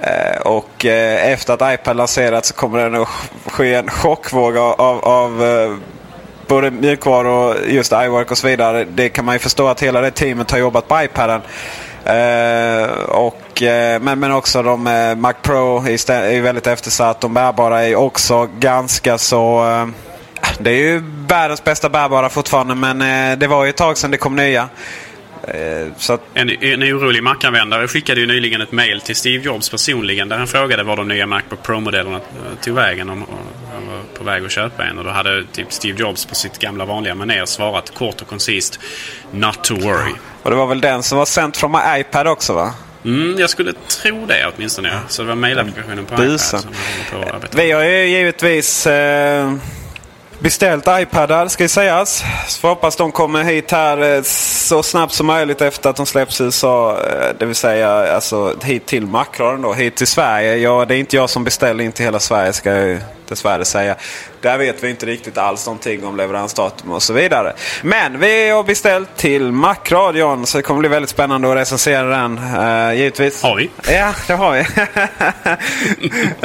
Eh, 0.01 0.41
och 0.41 0.86
eh, 0.86 1.31
efter 1.31 1.53
att 1.53 1.74
iPad 1.74 1.98
lanserats 1.98 2.48
så 2.48 2.53
kommer 2.53 2.84
det 2.84 2.89
nog 2.89 3.08
ske 3.46 3.74
en 3.74 3.89
chockvåg 3.89 4.58
av, 4.58 5.05
av, 5.05 5.43
eh, 5.43 5.75
både 6.48 6.72
mjukvaror 6.72 7.27
och 7.27 7.55
just 7.67 7.91
iWork 7.91 8.31
och 8.31 8.38
så 8.38 8.48
vidare. 8.48 8.86
Det 8.86 9.10
kan 9.10 9.25
man 9.25 9.36
ju 9.36 9.39
förstå 9.39 9.67
att 9.67 9.84
hela 9.84 10.01
det 10.01 10.12
teamet 10.12 10.51
har 10.51 10.58
jobbat 10.58 10.88
på 10.88 11.03
iPaden. 11.03 11.41
Uh, 12.08 12.89
och, 13.10 13.62
uh, 13.62 14.02
men, 14.02 14.19
men 14.19 14.32
också 14.32 14.63
de 14.63 14.88
uh, 14.88 15.15
Mac 15.15 15.34
Pro 15.34 15.78
är, 15.78 16.32
ju 16.32 16.41
väldigt 16.41 16.67
eftersatt. 16.67 17.21
De 17.21 17.34
bärbara 17.34 17.88
är 17.88 17.95
också 17.95 18.47
ganska 18.60 19.17
så... 19.17 19.65
det 20.60 20.69
är 20.69 20.76
ju 20.76 21.04
världens 21.28 21.63
bästa 21.63 21.89
bärbara 21.89 22.30
fortfarande 22.30 22.76
men 22.76 23.39
det 23.39 23.47
var 23.47 23.63
ju 23.63 23.69
ett 23.69 23.78
tag 23.78 23.97
sedan 23.97 24.12
det 24.12 24.17
kom 24.17 24.36
nya. 24.36 24.69
Att... 26.09 26.21
En, 26.33 26.49
en 26.49 26.83
orolig 26.83 27.23
Mac-användare 27.23 27.88
skickade 27.88 28.21
ju 28.21 28.27
nyligen 28.27 28.62
ett 28.62 28.71
mail 28.71 29.01
till 29.01 29.15
Steve 29.15 29.43
Jobs 29.43 29.69
personligen 29.69 30.29
där 30.29 30.38
han 30.38 30.47
frågade 30.47 30.83
var 30.83 30.97
de 30.97 31.07
nya 31.07 31.27
Macbook 31.27 31.63
Pro-modellerna 31.63 32.19
tog 32.62 32.75
vägen. 32.75 33.09
Om 33.09 33.25
han 33.73 33.88
var 33.88 34.17
på 34.17 34.23
väg 34.23 34.45
att 34.45 34.51
köpa 34.51 34.83
en. 34.83 34.97
Och 34.97 35.03
då 35.03 35.09
hade 35.09 35.43
typ 35.51 35.73
Steve 35.73 35.99
Jobs 35.99 36.25
på 36.25 36.35
sitt 36.35 36.59
gamla 36.59 36.85
vanliga 36.85 37.15
manér 37.15 37.45
svarat 37.45 37.93
kort 37.93 38.21
och 38.21 38.27
koncist 38.27 38.79
Not 39.31 39.63
to 39.63 39.75
worry. 39.75 40.13
Och 40.43 40.49
det 40.49 40.55
var 40.55 40.67
väl 40.67 40.81
den 40.81 41.03
som 41.03 41.17
var 41.17 41.25
sänd 41.25 41.55
från 41.55 41.71
min 41.71 41.81
iPad 41.95 42.27
också 42.27 42.53
va? 42.53 42.73
Mm, 43.05 43.39
jag 43.39 43.49
skulle 43.49 43.73
tro 43.73 44.25
det 44.25 44.51
åtminstone. 44.55 44.89
Ja. 44.89 44.99
Så 45.07 45.21
det 45.21 45.27
var 45.27 45.35
mailapplikationen 45.35 46.05
på 46.05 46.15
Busen. 46.15 46.59
iPad 46.59 46.75
som 47.09 47.29
på 47.29 47.45
att 47.45 47.55
Vi 47.55 47.71
har 47.71 47.83
ju 47.83 48.05
givetvis 48.05 48.88
eh, 48.88 49.53
beställt 50.39 50.86
iPadar 50.89 51.47
ska 51.47 51.63
ju 51.63 51.69
sägas. 51.69 52.23
Så 52.47 52.67
hoppas 52.67 52.95
de 52.95 53.12
kommer 53.12 53.43
hit 53.43 53.71
här 53.71 54.15
eh, 54.15 54.21
så 54.23 54.84
snabbt 54.84 55.13
som 55.13 55.28
möjligt 55.28 55.62
efter 55.62 55.89
att 55.89 55.95
de 55.95 56.06
släpps 56.06 56.41
i 56.41 56.43
USA. 56.43 56.91
Eh, 56.91 57.36
det 57.39 57.45
vill 57.45 57.56
säga 57.56 58.15
alltså, 58.15 58.56
hit 58.63 58.86
till 58.86 59.06
Macron 59.06 59.62
då, 59.62 59.73
hit 59.73 59.95
till 59.95 60.08
Sverige. 60.08 60.56
Ja, 60.56 60.86
det 60.86 60.95
är 60.95 60.99
inte 60.99 61.15
jag 61.15 61.30
som 61.30 61.43
beställer 61.43 61.84
in 61.84 61.91
till 61.91 62.06
hela 62.06 62.19
Sverige 62.19 62.54
ska 62.54 62.75
jag 62.75 62.99
dessvärre 63.28 63.65
säga. 63.65 63.95
Där 64.41 64.58
vet 64.58 64.84
vi 64.84 64.89
inte 64.89 65.06
riktigt 65.06 65.38
alls 65.38 65.65
någonting 65.65 66.06
om 66.06 66.17
leveransdatum 66.17 66.91
och 66.91 67.04
så 67.04 67.13
vidare. 67.13 67.54
Men 67.82 68.19
vi 68.19 68.49
har 68.49 68.63
beställt 68.63 69.17
till 69.17 69.52
Macradion 69.52 70.45
så 70.45 70.58
det 70.58 70.62
kommer 70.62 70.80
bli 70.80 70.89
väldigt 70.89 71.10
spännande 71.10 71.52
att 71.52 71.58
recensera 71.58 72.04
den. 72.04 72.38
Uh, 72.38 72.93
givetvis. 72.97 73.43
Har 73.43 73.56
vi? 73.56 73.69
Ja, 73.93 74.13
det 74.28 74.34
har 74.34 74.52
vi. 74.52 74.60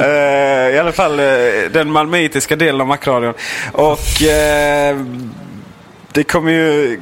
uh, 0.02 0.74
I 0.74 0.78
alla 0.78 0.92
fall 0.92 1.20
uh, 1.20 1.70
den 1.72 1.90
malmöitiska 1.90 2.56
delen 2.56 2.80
av 2.80 2.86
Macradion. 2.86 3.34
Och 3.72 3.98
det 6.12 6.24
kommer 6.24 6.52
ju... 6.52 7.00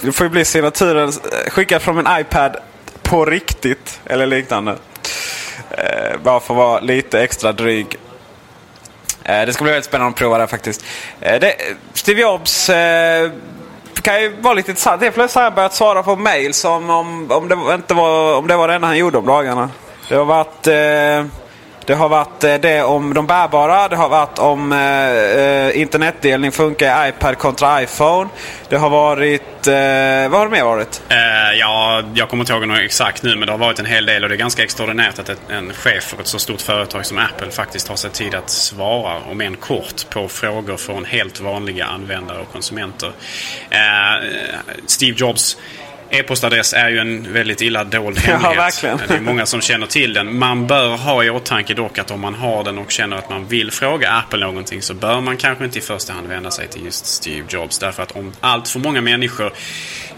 Det 0.00 0.12
får 0.12 0.24
ju 0.26 0.30
bli 0.30 0.44
signaturen 0.44 1.12
skickad 1.48 1.82
från 1.82 1.96
min 1.96 2.06
iPad 2.10 2.56
på 3.02 3.24
riktigt 3.24 4.00
eller 4.04 4.26
liknande. 4.26 4.76
bara 6.22 6.40
för 6.40 6.54
att 6.54 6.58
vara 6.58 6.80
lite 6.80 7.22
extra 7.22 7.52
dryg. 7.52 7.98
Eh, 9.28 9.46
det 9.46 9.52
ska 9.52 9.64
bli 9.64 9.72
väldigt 9.72 9.86
spännande 9.86 10.10
att 10.10 10.16
prova 10.16 10.38
det 10.38 10.46
faktiskt. 10.46 10.84
Eh, 11.20 11.40
det, 11.40 11.54
Steve 11.92 12.20
Jobs 12.20 12.70
eh, 12.70 13.30
kan 14.02 14.22
ju 14.22 14.36
vara 14.40 14.54
lite 14.54 14.70
intressant. 14.70 15.02
Helt 15.02 15.14
plötsligt 15.14 15.34
har 15.34 15.42
han 15.42 15.54
börjat 15.54 15.74
svara 15.74 16.02
på 16.02 16.16
mail 16.16 16.54
som 16.54 16.90
om, 16.90 17.32
om, 17.32 17.48
det 17.48 17.74
inte 17.74 17.94
var, 17.94 18.36
om 18.36 18.46
det 18.46 18.56
var 18.56 18.68
det 18.68 18.74
enda 18.74 18.86
han 18.86 18.98
gjorde 18.98 19.18
om 19.18 19.26
dagarna. 19.26 19.70
Det 20.08 20.14
har 20.14 20.24
varit... 20.24 20.66
Eh, 20.66 21.45
det 21.86 21.94
har 21.94 22.08
varit 22.08 22.44
eh, 22.44 22.54
det 22.54 22.82
om 22.82 23.14
de 23.14 23.26
bärbara. 23.26 23.88
Det 23.88 23.96
har 23.96 24.08
varit 24.08 24.38
om 24.38 24.72
eh, 24.72 24.78
eh, 24.78 25.80
internetdelning 25.80 26.52
funkar 26.52 27.06
i 27.06 27.08
iPad 27.08 27.38
kontra 27.38 27.82
iPhone. 27.82 28.30
Det 28.68 28.76
har 28.76 28.90
varit... 28.90 29.66
Eh, 29.66 30.30
vad 30.30 30.40
har 30.40 30.44
det 30.44 30.50
mer 30.50 30.64
varit? 30.64 31.02
Uh, 31.10 31.58
ja, 31.58 32.02
jag 32.14 32.28
kommer 32.28 32.42
inte 32.42 32.52
ihåg 32.52 32.68
något 32.68 32.78
exakt 32.78 33.22
nu 33.22 33.36
men 33.36 33.46
det 33.46 33.52
har 33.52 33.58
varit 33.58 33.78
en 33.78 33.86
hel 33.86 34.06
del 34.06 34.22
och 34.22 34.28
det 34.28 34.34
är 34.34 34.38
ganska 34.38 34.62
extraordinärt 34.62 35.18
att 35.18 35.28
ett, 35.28 35.40
en 35.48 35.72
chef 35.72 36.04
för 36.04 36.20
ett 36.20 36.26
så 36.26 36.38
stort 36.38 36.60
företag 36.60 37.06
som 37.06 37.18
Apple 37.18 37.50
faktiskt 37.50 37.88
har 37.88 37.96
sig 37.96 38.10
tid 38.10 38.34
att 38.34 38.50
svara, 38.50 39.20
om 39.30 39.40
än 39.40 39.56
kort, 39.56 40.10
på 40.10 40.28
frågor 40.28 40.76
från 40.76 41.04
helt 41.04 41.40
vanliga 41.40 41.86
användare 41.86 42.38
och 42.38 42.52
konsumenter. 42.52 43.08
Uh, 43.08 44.28
Steve 44.86 45.16
Jobs 45.18 45.56
E-postadress 46.10 46.72
är 46.72 46.88
ju 46.88 46.98
en 46.98 47.32
väldigt 47.32 47.60
illa 47.60 47.84
dold 47.84 48.18
hemlighet. 48.24 48.56
Ja, 48.56 48.62
verkligen. 48.62 48.98
Det 49.08 49.14
är 49.14 49.20
många 49.20 49.46
som 49.46 49.60
känner 49.60 49.86
till 49.86 50.12
den. 50.12 50.38
Man 50.38 50.66
bör 50.66 50.96
ha 50.96 51.24
i 51.24 51.30
åtanke 51.30 51.74
dock 51.74 51.98
att 51.98 52.10
om 52.10 52.20
man 52.20 52.34
har 52.34 52.64
den 52.64 52.78
och 52.78 52.90
känner 52.90 53.16
att 53.16 53.30
man 53.30 53.46
vill 53.46 53.70
fråga 53.70 54.10
Apple 54.10 54.46
någonting 54.46 54.82
så 54.82 54.94
bör 54.94 55.20
man 55.20 55.36
kanske 55.36 55.64
inte 55.64 55.78
i 55.78 55.82
första 55.82 56.12
hand 56.12 56.26
vända 56.26 56.50
sig 56.50 56.68
till 56.68 56.84
just 56.84 57.06
Steve 57.06 57.46
Jobs. 57.48 57.78
Därför 57.78 58.02
att 58.02 58.12
om 58.12 58.32
allt 58.40 58.68
för 58.68 58.80
många 58.80 59.00
människor 59.00 59.52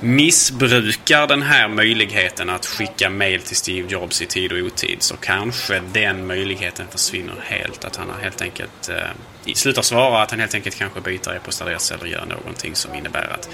missbrukar 0.00 1.26
den 1.26 1.42
här 1.42 1.68
möjligheten 1.68 2.50
att 2.50 2.66
skicka 2.66 3.10
mail 3.10 3.42
till 3.42 3.56
Steve 3.56 3.88
Jobs 3.88 4.22
i 4.22 4.26
tid 4.26 4.52
och 4.52 4.58
otid 4.58 4.96
så 5.02 5.16
kanske 5.16 5.80
den 5.92 6.26
möjligheten 6.26 6.86
försvinner 6.90 7.34
helt. 7.44 7.84
Att 7.84 7.96
han 7.96 8.06
helt 8.22 8.42
enkelt 8.42 8.88
eh, 8.88 9.54
slutar 9.54 9.82
svara, 9.82 10.22
att 10.22 10.30
han 10.30 10.40
helt 10.40 10.54
enkelt 10.54 10.78
kanske 10.78 11.00
byter 11.00 11.34
e-postadress 11.34 11.90
eller 11.90 12.06
gör 12.06 12.26
någonting 12.26 12.74
som 12.74 12.94
innebär 12.94 13.32
att 13.34 13.48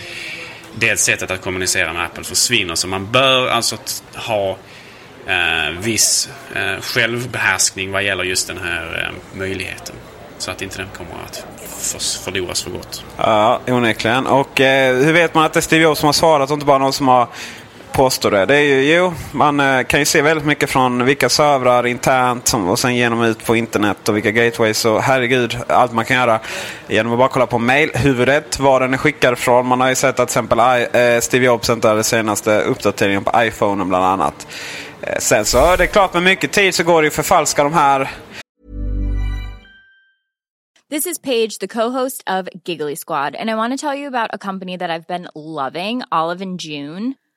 det 0.74 1.00
sättet 1.00 1.30
att 1.30 1.40
kommunicera 1.40 1.92
med 1.92 2.04
Apple 2.04 2.24
försvinner. 2.24 2.74
Så 2.74 2.88
man 2.88 3.12
bör 3.12 3.48
alltså 3.48 3.76
ha 4.14 4.56
eh, 5.26 5.78
viss 5.80 6.28
eh, 6.54 6.80
självbehärskning 6.80 7.92
vad 7.92 8.02
gäller 8.02 8.24
just 8.24 8.46
den 8.46 8.58
här 8.58 9.02
eh, 9.08 9.38
möjligheten. 9.38 9.94
Så 10.38 10.50
att 10.50 10.62
inte 10.62 10.78
den 10.78 10.88
kommer 10.96 11.24
att 11.24 11.46
förloras 12.24 12.62
för 12.62 12.70
gott. 12.70 13.04
Ja, 13.16 13.60
onekligen. 13.66 14.26
Och 14.26 14.60
eh, 14.60 14.96
hur 14.96 15.12
vet 15.12 15.34
man 15.34 15.44
att 15.44 15.52
det 15.52 15.58
är 15.58 15.62
Steve 15.62 15.82
Jobs 15.82 16.00
som 16.00 16.06
har 16.06 16.12
svarat 16.12 16.50
och 16.50 16.54
inte 16.54 16.66
bara 16.66 16.78
någon 16.78 16.92
som 16.92 17.08
har 17.08 17.28
påstår 17.94 18.30
det. 18.30 18.46
det 18.46 18.56
är 18.56 18.62
ju, 18.62 18.94
jo, 18.94 19.12
man 19.32 19.60
eh, 19.60 19.82
kan 19.82 20.00
ju 20.00 20.06
se 20.06 20.22
väldigt 20.22 20.46
mycket 20.46 20.70
från 20.70 21.04
vilka 21.04 21.28
servrar 21.28 21.86
internt 21.86 22.48
som, 22.48 22.68
och 22.68 22.78
sen 22.78 22.96
genom 22.96 23.22
ut 23.22 23.44
på 23.44 23.56
internet 23.56 24.08
och 24.08 24.16
vilka 24.16 24.30
gateways. 24.30 24.84
Och 24.84 25.02
herregud, 25.02 25.56
allt 25.68 25.92
man 25.92 26.04
kan 26.04 26.16
göra 26.16 26.40
genom 26.88 27.12
att 27.12 27.18
bara 27.18 27.28
kolla 27.28 27.46
på 27.46 27.58
mailhuvudet, 27.58 28.58
var 28.58 28.80
den 28.80 28.94
är 28.94 28.98
skickad 28.98 29.38
från. 29.38 29.66
Man 29.66 29.80
har 29.80 29.88
ju 29.88 29.94
sett 29.94 30.08
att 30.08 30.16
till 30.16 30.22
exempel 30.22 30.58
I, 30.58 30.86
eh, 31.14 31.20
Steve 31.20 31.44
Jobs 31.44 31.70
ändrade 31.70 32.04
senaste 32.04 32.60
uppdateringen 32.60 33.24
på 33.24 33.30
iPhone 33.36 33.84
bland 33.84 34.04
annat. 34.04 34.46
Eh, 35.02 35.18
sen 35.18 35.44
så 35.44 35.76
det 35.76 35.84
är 35.84 35.86
klart 35.86 36.14
med 36.14 36.22
mycket 36.22 36.52
tid 36.52 36.74
så 36.74 36.84
går 36.84 37.02
det 37.02 37.06
ju 37.06 37.08
att 37.08 37.14
förfalska 37.14 37.64
de 37.64 37.74
här 37.74 38.10
This 40.90 41.06
is 41.06 41.18
Paige, 41.18 41.58
the 41.58 41.68
co-host 41.68 42.22
of 42.26 42.48
Giggly 42.64 42.96
Squad, 42.96 43.36
and 43.36 43.50
I 43.50 43.54
want 43.54 43.80
to 43.80 43.86
tell 43.86 43.98
you 43.98 44.06
about 44.06 44.30
a 44.32 44.38
company 44.38 44.78
that 44.78 44.90
I've 44.90 45.06
been 45.06 45.28
loving, 45.34 46.02
Olive 46.12 46.42
and 46.42 46.60
June. 46.60 47.14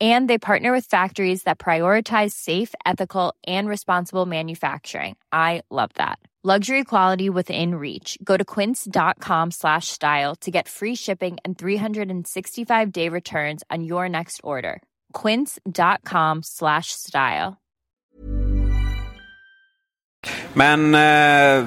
And 0.00 0.28
they 0.28 0.38
partner 0.38 0.72
with 0.72 0.84
factories 0.84 1.44
that 1.44 1.58
prioritize 1.58 2.32
safe, 2.32 2.74
ethical, 2.84 3.34
and 3.46 3.66
responsible 3.68 4.26
manufacturing. 4.26 5.16
I 5.32 5.62
love 5.70 5.90
that. 5.94 6.18
Luxury 6.54 6.84
quality 6.84 7.28
within 7.28 7.74
reach. 7.74 8.18
Go 8.22 8.36
to 8.36 8.44
quince.com 8.44 9.50
slash 9.50 9.88
style 9.88 10.36
to 10.36 10.50
get 10.52 10.68
free 10.68 10.94
shipping 10.94 11.38
and 11.44 11.58
365 11.58 12.92
day 12.92 13.08
returns 13.08 13.64
on 13.68 13.82
your 13.82 14.08
next 14.08 14.40
order. 14.44 14.80
Quince.com 15.12 16.44
slash 16.44 16.92
style. 16.92 17.56
Men 20.52 20.94
eh, 20.94 21.66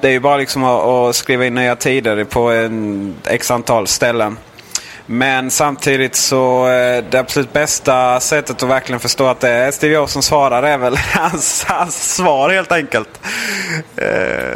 det 0.00 0.08
är 0.08 0.20
bara 0.20 0.36
liksom 0.36 0.64
att, 0.64 0.84
att 0.84 1.16
skriva 1.16 1.46
in 1.46 1.54
nya 1.54 1.76
tider 1.76 2.24
på 2.24 2.50
en 2.50 3.14
x 3.24 3.50
antal 3.50 3.86
ställen. 3.86 4.36
Men 5.06 5.50
samtidigt 5.50 6.16
så 6.16 6.68
eh, 6.68 7.04
det 7.10 7.18
absolut 7.18 7.52
bästa 7.52 8.20
sättet 8.20 8.62
att 8.62 8.68
verkligen 8.68 9.00
förstå 9.00 9.26
att 9.26 9.40
det 9.40 9.48
är 9.48 9.70
Steve 9.70 9.94
Jobs 9.94 10.12
som 10.12 10.22
svarar 10.22 10.62
är 10.62 10.78
väl 10.78 10.96
hans, 11.12 11.64
hans 11.68 12.14
svar 12.14 12.50
helt 12.50 12.72
enkelt. 12.72 13.20
Eh, 13.96 14.06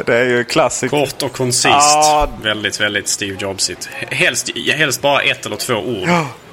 det 0.05 0.15
är 0.15 0.23
ju 0.25 0.43
klassiskt. 0.43 0.91
Kort 0.91 1.21
och 1.23 1.33
koncist. 1.33 1.65
Ja. 1.73 2.29
Väldigt, 2.43 2.81
väldigt 2.81 3.07
Steve 3.07 3.37
Jobsigt. 3.39 3.89
Helst, 4.09 4.49
helst 4.75 5.01
bara 5.01 5.21
ett 5.21 5.45
eller 5.45 5.55
två 5.55 5.73
ord. 5.73 6.09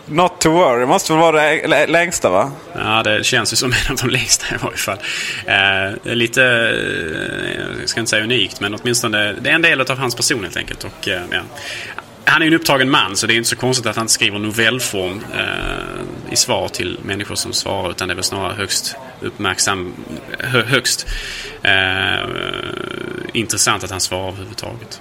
Not 0.09 0.41
to 0.41 0.51
worry 0.51 0.87
måste 0.87 1.13
väl 1.13 1.21
vara 1.23 1.43
det 1.43 1.67
lä- 1.67 1.87
längsta 1.87 2.31
va? 2.31 2.53
Ja, 2.75 3.03
det 3.03 3.25
känns 3.25 3.53
ju 3.53 3.57
som 3.57 3.73
en 3.87 3.93
av 3.93 3.97
de 3.97 4.09
längsta 4.11 4.55
i 4.55 4.59
varje 4.63 4.77
fall. 4.77 4.99
Eh, 5.47 6.15
lite, 6.15 6.43
eh, 6.43 7.79
jag 7.81 7.89
ska 7.89 8.01
inte 8.01 8.11
säga 8.11 8.25
unikt, 8.25 8.61
men 8.61 8.75
åtminstone 8.75 9.33
det 9.33 9.51
är 9.51 9.55
en 9.55 9.63
del 9.63 9.81
av 9.81 9.99
hans 9.99 10.15
person 10.15 10.43
helt 10.45 10.57
enkelt. 10.57 10.85
Och, 10.85 11.09
eh, 11.09 11.21
ja. 11.31 11.41
Han 12.29 12.43
är 12.43 12.47
ju 12.47 12.53
en 12.53 12.61
upptagen 12.61 12.91
man, 12.91 13.17
så 13.17 13.27
det 13.27 13.35
är 13.35 13.37
inte 13.37 13.49
så 13.49 13.57
konstigt 13.57 13.87
att 13.87 13.97
han 13.97 14.09
skriver 14.09 14.39
novellform 14.39 15.21
eh, 15.35 16.33
i 16.33 16.37
svar 16.37 16.69
till 16.69 16.99
människor 17.03 17.35
som 17.35 17.53
svarar. 17.53 17.91
Utan 17.91 18.09
det 18.09 18.12
är 18.12 18.17
väl 18.17 18.25
snarare 18.25 18.55
högst 18.55 18.97
uppmärksam, 19.21 19.95
hö, 20.39 20.62
högst 20.62 21.07
eh, 21.62 22.29
intressant 23.33 23.85
att 23.85 23.91
han 23.91 24.01
svarar 24.01 24.29
överhuvudtaget. 24.29 25.01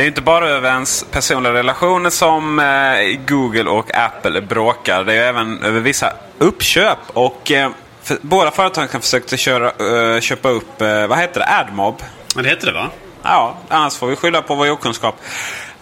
Det 0.00 0.04
är 0.04 0.08
inte 0.08 0.20
bara 0.20 0.48
över 0.48 0.68
ens 0.68 1.04
personliga 1.10 1.52
relationer 1.52 2.10
som 2.10 2.58
eh, 2.58 3.20
Google 3.28 3.70
och 3.70 3.94
Apple 3.94 4.40
bråkar. 4.40 5.04
Det 5.04 5.14
är 5.14 5.28
även 5.28 5.62
över 5.62 5.80
vissa 5.80 6.12
uppköp. 6.38 6.98
Och 7.06 7.50
eh, 7.50 7.70
för, 8.02 8.18
båda 8.20 8.50
företagen 8.50 9.00
försökte 9.00 9.36
köra, 9.36 9.72
uh, 10.14 10.20
köpa 10.20 10.48
upp, 10.48 10.82
uh, 10.82 11.06
vad 11.06 11.18
heter 11.18 11.40
det, 11.40 11.46
AdMob. 11.46 12.02
Ja, 12.36 12.42
det 12.42 12.48
hette 12.48 12.66
det 12.66 12.72
va? 12.72 12.90
Ja, 13.22 13.56
annars 13.68 13.96
får 13.96 14.06
vi 14.06 14.16
skylla 14.16 14.42
på 14.42 14.54
vår 14.54 14.70
okunskap. 14.70 15.20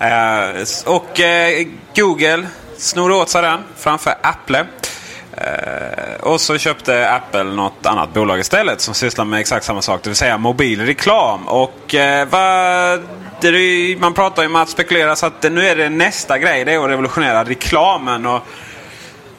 Uh, 0.01 0.95
och 0.95 1.21
Google 1.97 2.47
snor 2.77 3.13
åt 3.13 3.29
sig 3.29 3.43
den 3.43 3.61
framför 3.77 4.15
Apple. 4.23 4.67
och 6.21 6.41
så 6.41 6.59
köpte 6.59 7.11
Apple 7.11 7.45
något 7.45 7.87
annat 7.87 8.15
bolag 8.15 8.39
istället 8.39 8.81
som 8.81 8.95
sysslar 8.95 9.25
med 9.25 9.41
exakt 9.41 9.65
samma 9.65 9.83
sak. 9.83 10.03
Det 10.03 10.11
vill 10.11 10.17
säga 10.17 10.39
mobil 10.39 10.87
reklam. 10.87 11.49
Och 11.49 11.95
vad 12.31 13.01
det, 13.41 13.97
man 14.01 14.15
pratar 14.15 14.43
ju 14.43 14.49
om 14.49 14.57
att 14.57 14.69
spekulera 14.69 15.17
så 15.17 15.27
att 15.27 15.43
nu 15.43 15.67
är 15.67 15.77
det 15.77 15.89
nästa 15.89 16.39
grej. 16.39 16.65
Det 16.65 16.73
är 16.73 16.85
att 16.85 16.91
revolutionera 16.91 17.45
reklamen. 17.45 18.27
Och, 18.27 18.43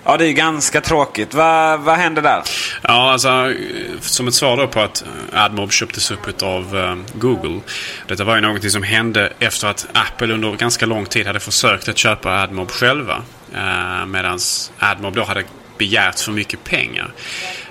ja, 0.03 0.17
det 0.17 0.27
är 0.27 0.31
ganska 0.31 0.81
tråkigt. 0.81 1.33
Vad, 1.33 1.79
vad 1.79 1.97
händer 1.97 2.21
där? 2.21 2.43
Ja, 2.81 3.11
alltså 3.11 3.53
som 4.01 4.27
ett 4.27 4.33
svar 4.33 4.57
då 4.57 4.67
på 4.67 4.79
att 4.79 5.03
AdMob 5.33 5.71
köptes 5.71 6.11
upp 6.11 6.43
av 6.43 6.75
uh, 6.75 6.83
eh, 6.83 6.95
Google. 7.13 7.59
Detta 8.07 8.23
var 8.23 8.35
ju 8.35 8.41
någonting 8.41 8.69
som 8.69 8.83
hände 8.83 9.33
efter 9.39 9.67
att 9.67 9.87
Apple 9.93 10.33
under 10.33 10.51
ganska 10.51 10.85
lång 10.85 11.05
tid 11.05 11.27
hade 11.27 11.39
försökt 11.39 11.89
att 11.89 11.97
köpa 11.97 12.41
AdMob 12.41 12.71
själva. 12.71 13.23
Eh, 13.53 14.01
uh, 14.01 14.05
Medan 14.05 14.39
AdMob 14.79 15.15
då 15.15 15.23
hade 15.23 15.43
begärt 15.77 16.19
för 16.19 16.31
mycket 16.31 16.63
pengar. 16.63 17.11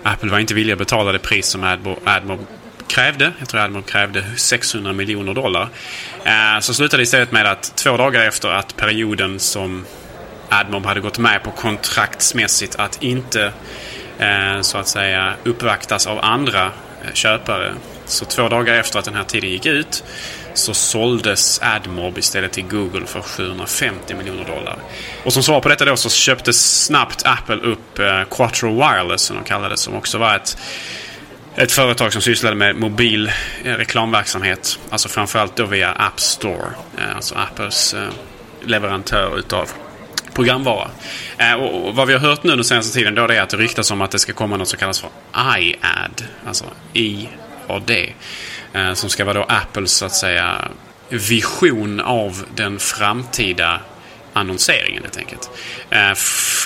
Apple 0.02 0.30
var 0.30 0.38
inte 0.38 0.54
villiga 0.54 0.74
att 0.74 0.78
betala 0.78 1.12
det 1.12 1.18
pris 1.18 1.46
som 1.46 1.64
AdMob, 1.64 1.98
AdMob 2.04 2.46
krävde. 2.88 3.32
Jag 3.38 3.48
tror 3.48 3.60
Admiral 3.60 3.84
krävde 3.84 4.24
600 4.36 4.92
miljoner 4.92 5.34
dollar. 5.34 5.68
Eh, 6.24 6.60
så 6.60 6.74
slutade 6.74 7.00
det 7.00 7.02
istället 7.02 7.32
med 7.32 7.46
att 7.46 7.76
två 7.76 7.96
dagar 7.96 8.24
efter 8.24 8.48
att 8.48 8.76
perioden 8.76 9.38
som 9.38 9.86
Admob 10.48 10.86
hade 10.86 11.00
gått 11.00 11.18
med 11.18 11.42
på 11.42 11.50
kontraktsmässigt 11.50 12.76
att 12.76 13.02
inte 13.02 13.52
eh, 14.18 14.60
så 14.60 14.78
att 14.78 14.88
säga 14.88 15.34
uppvaktas 15.44 16.06
av 16.06 16.18
andra 16.24 16.64
eh, 16.64 17.12
köpare. 17.12 17.74
Så 18.04 18.24
två 18.24 18.48
dagar 18.48 18.74
efter 18.74 18.98
att 18.98 19.04
den 19.04 19.14
här 19.14 19.24
tiden 19.24 19.50
gick 19.50 19.66
ut 19.66 20.04
så 20.54 20.74
såldes 20.74 21.60
AdMob 21.62 22.18
istället 22.18 22.52
till 22.52 22.64
Google 22.64 23.06
för 23.06 23.20
750 23.20 24.14
miljoner 24.14 24.44
dollar. 24.44 24.76
Och 25.24 25.32
som 25.32 25.42
svar 25.42 25.60
på 25.60 25.68
detta 25.68 25.84
då 25.84 25.96
så 25.96 26.10
köptes 26.10 26.84
snabbt 26.84 27.22
Apple 27.26 27.56
upp 27.56 27.98
eh, 27.98 28.22
Quattro 28.30 28.74
Wireless 28.74 29.22
som 29.22 29.36
de 29.36 29.44
kallade 29.44 29.68
det 29.68 29.76
som 29.76 29.94
också 29.94 30.18
var 30.18 30.36
ett 30.36 30.56
ett 31.58 31.72
företag 31.72 32.12
som 32.12 32.22
sysslade 32.22 32.56
med 32.56 32.76
mobil 32.76 33.32
eh, 33.64 33.72
reklamverksamhet. 33.72 34.78
Alltså 34.90 35.08
framförallt 35.08 35.56
då 35.56 35.66
via 35.66 35.92
App 35.92 36.20
Store. 36.20 36.66
Eh, 36.98 37.16
alltså 37.16 37.34
Apples 37.34 37.94
eh, 37.94 38.08
leverantör 38.64 39.38
utav 39.38 39.70
programvara. 40.34 40.90
Och 41.58 41.94
vad 41.94 42.06
vi 42.06 42.12
har 42.12 42.20
hört 42.20 42.42
nu 42.42 42.54
den 42.54 42.64
senaste 42.64 42.98
tiden 42.98 43.14
då 43.14 43.26
det 43.26 43.36
är 43.36 43.42
att 43.42 43.48
det 43.48 43.56
ryktas 43.56 43.90
om 43.90 44.00
att 44.00 44.10
det 44.10 44.18
ska 44.18 44.32
komma 44.32 44.56
något 44.56 44.68
som 44.68 44.78
kallas 44.78 45.00
för 45.00 45.10
iAd. 45.58 46.24
Alltså 46.46 46.64
IAD. 46.92 47.92
Som 48.94 49.10
ska 49.10 49.24
vara 49.24 49.34
då 49.34 49.46
Apples 49.48 49.90
så 49.92 50.06
att 50.06 50.14
säga 50.14 50.68
vision 51.08 52.00
av 52.00 52.44
den 52.54 52.78
framtida 52.78 53.80
annonseringen 54.32 55.02
helt 55.02 55.16
enkelt. 55.16 55.50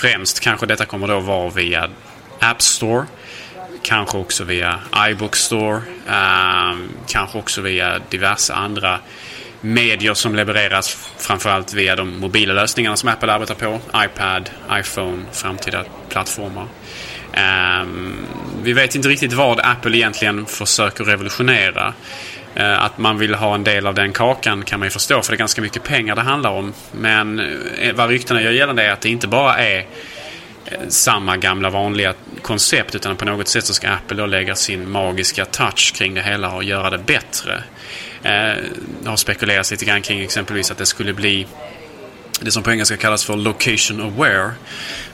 Främst 0.01 0.39
kanske 0.39 0.65
detta 0.65 0.85
kommer 0.85 1.07
då 1.07 1.19
vara 1.19 1.49
via 1.49 1.89
App 2.39 2.61
Store. 2.61 3.05
Kanske 3.83 4.17
också 4.17 4.43
via 4.43 4.79
iBook 5.09 5.35
Store. 5.35 5.81
Ehm, 6.09 6.89
kanske 7.07 7.37
också 7.37 7.61
via 7.61 7.99
diverse 8.09 8.53
andra 8.53 8.99
medier 9.61 10.13
som 10.13 10.35
levereras 10.35 11.11
framförallt 11.17 11.73
via 11.73 11.95
de 11.95 12.19
mobila 12.19 12.53
lösningarna 12.53 12.95
som 12.95 13.09
Apple 13.09 13.33
arbetar 13.33 13.55
på. 13.55 13.79
iPad, 14.05 14.49
iPhone, 14.79 15.23
framtida 15.31 15.83
plattformar. 16.09 16.67
Um, 17.81 18.25
vi 18.63 18.73
vet 18.73 18.95
inte 18.95 19.09
riktigt 19.09 19.33
vad 19.33 19.59
Apple 19.59 19.97
egentligen 19.97 20.45
försöker 20.45 21.03
revolutionera. 21.03 21.93
Uh, 22.57 22.83
att 22.83 22.97
man 22.97 23.17
vill 23.17 23.35
ha 23.35 23.55
en 23.55 23.63
del 23.63 23.87
av 23.87 23.93
den 23.93 24.13
kakan 24.13 24.63
kan 24.63 24.79
man 24.79 24.85
ju 24.85 24.89
förstå 24.89 25.21
för 25.21 25.31
det 25.31 25.35
är 25.35 25.39
ganska 25.39 25.61
mycket 25.61 25.83
pengar 25.83 26.15
det 26.15 26.21
handlar 26.21 26.49
om. 26.49 26.73
Men 26.91 27.39
uh, 27.39 27.93
vad 27.95 28.09
ryktena 28.09 28.41
gör 28.41 28.51
gällande 28.51 28.83
är 28.83 28.91
att 28.91 29.01
det 29.01 29.09
inte 29.09 29.27
bara 29.27 29.57
är 29.57 29.85
samma 30.87 31.37
gamla 31.37 31.69
vanliga 31.69 32.13
koncept 32.41 32.95
utan 32.95 33.15
på 33.15 33.25
något 33.25 33.47
sätt 33.47 33.65
så 33.65 33.73
ska 33.73 33.89
Apple 33.89 34.17
då 34.17 34.25
lägga 34.25 34.55
sin 34.55 34.91
magiska 34.91 35.45
touch 35.45 35.93
kring 35.95 36.13
det 36.13 36.21
hela 36.21 36.51
och 36.51 36.63
göra 36.63 36.89
det 36.89 36.97
bättre. 36.97 37.63
Det 39.01 39.09
har 39.09 39.15
spekulerats 39.15 39.71
lite 39.71 39.85
grann 39.85 40.01
kring 40.01 40.21
exempelvis 40.21 40.71
att 40.71 40.77
det 40.77 40.85
skulle 40.85 41.13
bli 41.13 41.47
det 42.39 42.51
som 42.51 42.63
på 42.63 42.71
engelska 42.71 42.97
kallas 42.97 43.25
för 43.25 43.35
location 43.35 44.01
aware. 44.01 44.51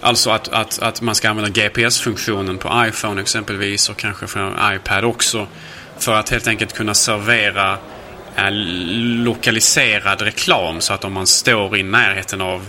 Alltså 0.01 0.29
att, 0.29 0.47
att, 0.47 0.79
att 0.79 1.01
man 1.01 1.15
ska 1.15 1.29
använda 1.29 1.51
GPS-funktionen 1.51 2.57
på 2.57 2.85
iPhone 2.87 3.21
exempelvis 3.21 3.89
och 3.89 3.97
kanske 3.97 4.27
från 4.27 4.73
iPad 4.75 5.05
också. 5.05 5.47
För 5.97 6.15
att 6.15 6.29
helt 6.29 6.47
enkelt 6.47 6.73
kunna 6.73 6.93
servera 6.93 7.77
eh, 8.35 8.51
lokaliserad 9.23 10.21
reklam 10.21 10.81
så 10.81 10.93
att 10.93 11.03
om 11.03 11.13
man 11.13 11.27
står 11.27 11.77
i 11.77 11.83
närheten 11.83 12.41
av 12.41 12.65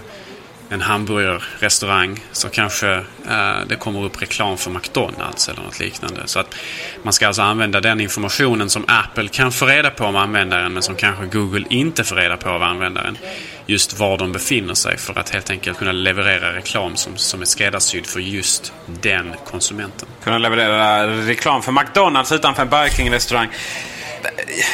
en 0.70 0.80
hamburgerrestaurang 0.80 2.20
så 2.32 2.48
kanske 2.48 2.90
eh, 3.28 3.58
det 3.68 3.76
kommer 3.76 4.04
upp 4.04 4.22
reklam 4.22 4.58
för 4.58 4.70
McDonalds 4.70 5.48
eller 5.48 5.62
något 5.62 5.80
liknande. 5.80 6.22
Så 6.24 6.40
att 6.40 6.54
man 7.02 7.12
ska 7.12 7.26
alltså 7.26 7.42
använda 7.42 7.80
den 7.80 8.00
informationen 8.00 8.70
som 8.70 8.84
Apple 8.88 9.28
kan 9.28 9.52
få 9.52 9.66
reda 9.66 9.90
på 9.90 10.04
om 10.04 10.16
användaren 10.16 10.72
men 10.72 10.82
som 10.82 10.94
kanske 10.94 11.26
Google 11.26 11.64
inte 11.70 12.04
får 12.04 12.16
reda 12.16 12.36
på 12.36 12.48
av 12.48 12.62
användaren. 12.62 13.18
Just 13.66 13.98
var 13.98 14.18
de 14.18 14.32
befinner 14.32 14.74
sig 14.74 14.98
för 14.98 15.18
att 15.18 15.30
helt 15.30 15.50
enkelt 15.50 15.78
kunna 15.78 15.92
leverera 15.92 16.52
reklam 16.52 16.96
som, 16.96 17.16
som 17.16 17.40
är 17.40 17.44
skräddarsydd 17.44 18.06
för 18.06 18.20
just 18.20 18.72
den 18.86 19.32
konsumenten. 19.44 20.08
Kunna 20.24 20.38
leverera 20.38 21.06
reklam 21.06 21.62
för 21.62 21.72
McDonalds 21.72 22.32
utanför 22.32 22.62
en 22.62 22.68
Burger 22.68 22.90
King-restaurang. 22.90 23.48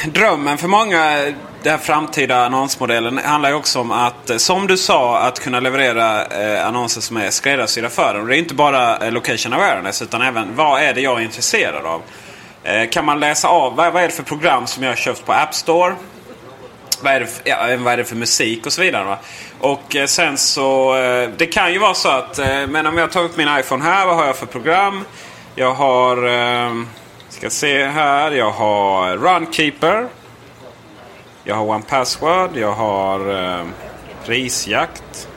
Drömmen 0.07 0.59
för 0.59 0.69
många 0.69 1.33
den 1.67 1.79
framtida 1.79 2.47
annonsmodellen 2.47 3.19
handlar 3.19 3.49
ju 3.49 3.55
också 3.55 3.81
om 3.81 3.91
att, 3.91 4.31
eh, 4.31 4.37
som 4.37 4.67
du 4.67 4.77
sa, 4.77 5.19
att 5.19 5.41
kunna 5.41 5.61
leverera 5.61 6.25
eh, 6.27 6.67
annonser 6.67 7.01
som 7.01 7.17
är 7.17 7.31
skräddarsydda 7.31 7.91
för 7.91 8.15
en. 8.15 8.27
Det 8.27 8.37
är 8.37 8.39
inte 8.39 8.55
bara 8.55 8.99
eh, 8.99 9.13
location 9.13 9.53
awareness 9.53 10.03
utan 10.03 10.23
även 10.23 10.57
vad 10.57 10.83
är 10.83 10.95
det 10.95 11.01
jag 11.01 11.21
är 11.21 11.25
intresserad 11.25 11.87
av. 11.87 12.03
Eh, 12.65 12.89
kan 12.89 13.05
man 13.05 13.21
läsa 13.21 13.49
av 13.49 13.77
vad, 13.77 13.93
vad, 13.93 14.03
är 14.03 14.07
det 14.07 14.15
för 14.15 14.23
program 14.23 14.67
som 14.67 14.83
jag 14.83 14.91
har 14.91 14.97
köpt 14.97 15.27
på 15.27 15.33
App 15.33 15.55
Store? 15.55 15.95
Vad 17.03 17.13
är 17.13 17.21
det 17.21 17.27
för, 17.27 17.49
ja, 17.49 17.77
vad 17.79 17.93
är 17.93 17.97
det 17.97 18.05
för 18.05 18.17
musik 18.17 18.67
och 18.67 18.73
så 18.73 18.83
vidare. 18.83 19.05
Va? 19.05 19.19
Och 19.61 19.97
eh, 19.97 20.07
sen 20.07 20.39
så, 20.39 20.97
eh, 20.97 21.31
det 21.37 21.47
kan 21.47 21.73
ju 21.73 21.79
vara 21.79 21.95
så 21.95 22.09
att, 22.09 22.39
eh, 22.39 22.67
men 22.67 22.87
om 22.87 22.99
jag 22.99 23.13
tar 23.13 23.23
upp 23.23 23.37
min 23.37 23.49
iPhone 23.59 23.85
här, 23.85 24.07
vad 24.07 24.17
har 24.17 24.27
jag 24.27 24.37
för 24.37 24.47
program? 24.47 25.05
Jag 25.55 25.75
har, 25.75 26.27
eh, 26.27 26.73
ska 27.29 27.51
se 27.51 27.87
här, 27.87 28.31
jag 28.31 28.51
har 28.51 29.17
Runkeeper. 29.17 30.09
Jag 31.49 31.55
har 31.55 31.65
One 31.65 31.85
Password, 31.89 32.57
jag 32.57 32.73
har 32.73 33.45
eh, 33.59 33.67
Prisjakt. 34.25 35.29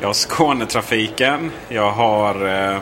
Jag 0.00 0.08
har 0.08 0.14
Skånetrafiken. 0.14 1.50
Jag 1.68 1.90
har... 1.90 2.34
Eh, 2.34 2.78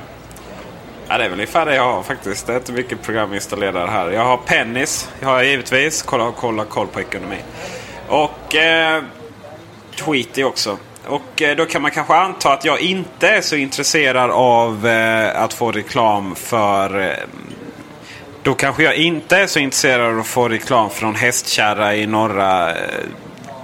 ja, 1.08 1.18
det 1.18 1.24
är 1.24 1.28
väl 1.28 1.32
ungefär 1.32 1.66
det 1.66 1.74
jag 1.74 1.92
har 1.92 2.02
faktiskt. 2.02 2.46
Det 2.46 2.52
är 2.52 2.56
inte 2.56 2.72
mycket 2.72 3.02
program 3.02 3.34
installerade 3.34 3.90
här. 3.90 4.11
Jag 4.11 4.24
har 4.24 4.37
Pennis. 4.37 5.11
Jag 5.20 5.28
har 5.28 5.42
givetvis. 5.42 6.02
Kolla, 6.02 6.32
kolla 6.37 6.64
koll 6.64 6.87
på 6.87 7.00
ekonomi. 7.00 7.37
Och 8.08 8.54
eh, 8.54 9.02
Tweety 9.96 10.44
också. 10.44 10.78
Och 11.06 11.42
eh, 11.42 11.56
då 11.56 11.66
kan 11.66 11.82
man 11.82 11.90
kanske 11.90 12.14
anta 12.14 12.52
att 12.52 12.64
jag 12.64 12.80
inte 12.80 13.28
är 13.28 13.40
så 13.40 13.56
intresserad 13.56 14.30
av 14.30 14.87
eh, 14.87 15.42
att 15.42 15.52
få 15.54 15.72
reklam 15.72 16.34
för 16.34 17.00
eh, 17.00 17.16
då 18.42 18.55
kanske 18.55 18.83
jag 18.83 18.96
inte 18.96 19.37
är 19.37 19.46
så 19.46 19.59
intresserad 19.59 20.12
av 20.12 20.20
att 20.20 20.27
få 20.27 20.48
reklam 20.48 20.90
från 20.90 21.14
hästkärra 21.14 21.96
i 21.96 22.07
norra 22.07 22.70
eh, 22.70 22.77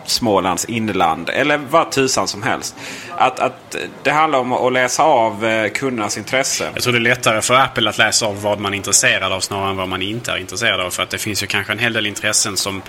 Smålands 0.07 0.65
inland. 0.65 1.29
Eller 1.29 1.59
vad 1.59 1.91
tusan 1.91 2.29
som 2.29 2.43
helst. 2.43 2.77
Att, 3.11 3.41
att 3.41 3.77
det 4.03 4.11
handlar 4.11 4.39
om 4.39 4.53
att 4.53 4.73
läsa 4.73 5.03
av 5.03 5.47
eh, 5.47 5.71
kundernas 5.71 6.19
intresse. 6.19 6.71
Jag 6.75 6.83
tror 6.83 6.93
det 6.93 6.99
är 6.99 7.01
lättare 7.01 7.43
för 7.43 7.55
Apple 7.55 7.91
att 7.91 7.99
läsa 7.99 8.27
av 8.27 8.43
vad 8.43 8.61
man 8.61 8.73
är 8.73 8.77
intresserad 8.77 9.33
av 9.33 9.41
snarare 9.41 9.71
än 9.71 9.77
vad 9.77 9.89
man 9.89 10.03
inte 10.03 10.33
är 10.33 10.37
intresserad 10.37 10.81
av. 10.81 10.91
För 10.91 11.03
att 11.03 11.11
det 11.11 11.19
finns 11.19 11.43
ju 11.43 11.47
kanske 11.47 11.73
en 11.73 11.79
hel 11.79 11.93
del 11.93 12.07
intressen 12.07 12.57
som 12.57 12.83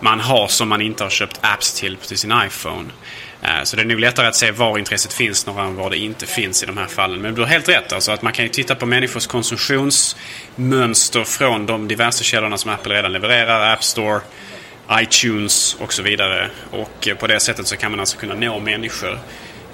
man 0.00 0.20
har 0.20 0.48
som 0.48 0.68
man 0.68 0.80
inte 0.80 1.02
har 1.02 1.10
köpt 1.10 1.38
apps 1.40 1.74
till 1.80 1.96
till 1.96 2.18
sin 2.18 2.32
iPhone. 2.46 2.88
Eh, 3.44 3.62
så 3.64 3.76
det 3.76 3.82
är 3.82 3.86
nog 3.86 4.00
lättare 4.00 4.26
att 4.26 4.36
se 4.36 4.50
var 4.50 4.78
intresset 4.78 5.12
finns 5.12 5.38
snarare 5.38 5.66
än 5.66 5.76
var 5.76 5.90
det 5.90 5.96
inte 5.96 6.26
finns 6.26 6.62
i 6.62 6.66
de 6.66 6.76
här 6.76 6.86
fallen. 6.86 7.20
Men 7.20 7.34
du 7.34 7.40
har 7.40 7.48
helt 7.48 7.68
rätt. 7.68 7.92
Alltså 7.92 8.12
att 8.12 8.22
man 8.22 8.32
kan 8.32 8.44
ju 8.44 8.48
titta 8.48 8.74
på 8.74 8.86
människors 8.86 9.26
konsumtionsmönster 9.26 11.24
från 11.24 11.66
de 11.66 11.88
diverse 11.88 12.24
källorna 12.24 12.58
som 12.58 12.70
Apple 12.70 12.94
redan 12.94 13.12
levererar. 13.12 13.72
App 13.72 13.84
Store, 13.84 14.20
iTunes 14.92 15.76
och 15.80 15.92
så 15.92 16.02
vidare. 16.02 16.50
Och 16.70 17.08
eh, 17.08 17.16
på 17.16 17.26
det 17.26 17.40
sättet 17.40 17.66
så 17.66 17.76
kan 17.76 17.90
man 17.90 18.00
alltså 18.00 18.18
kunna 18.18 18.34
nå 18.34 18.60
människor 18.60 19.18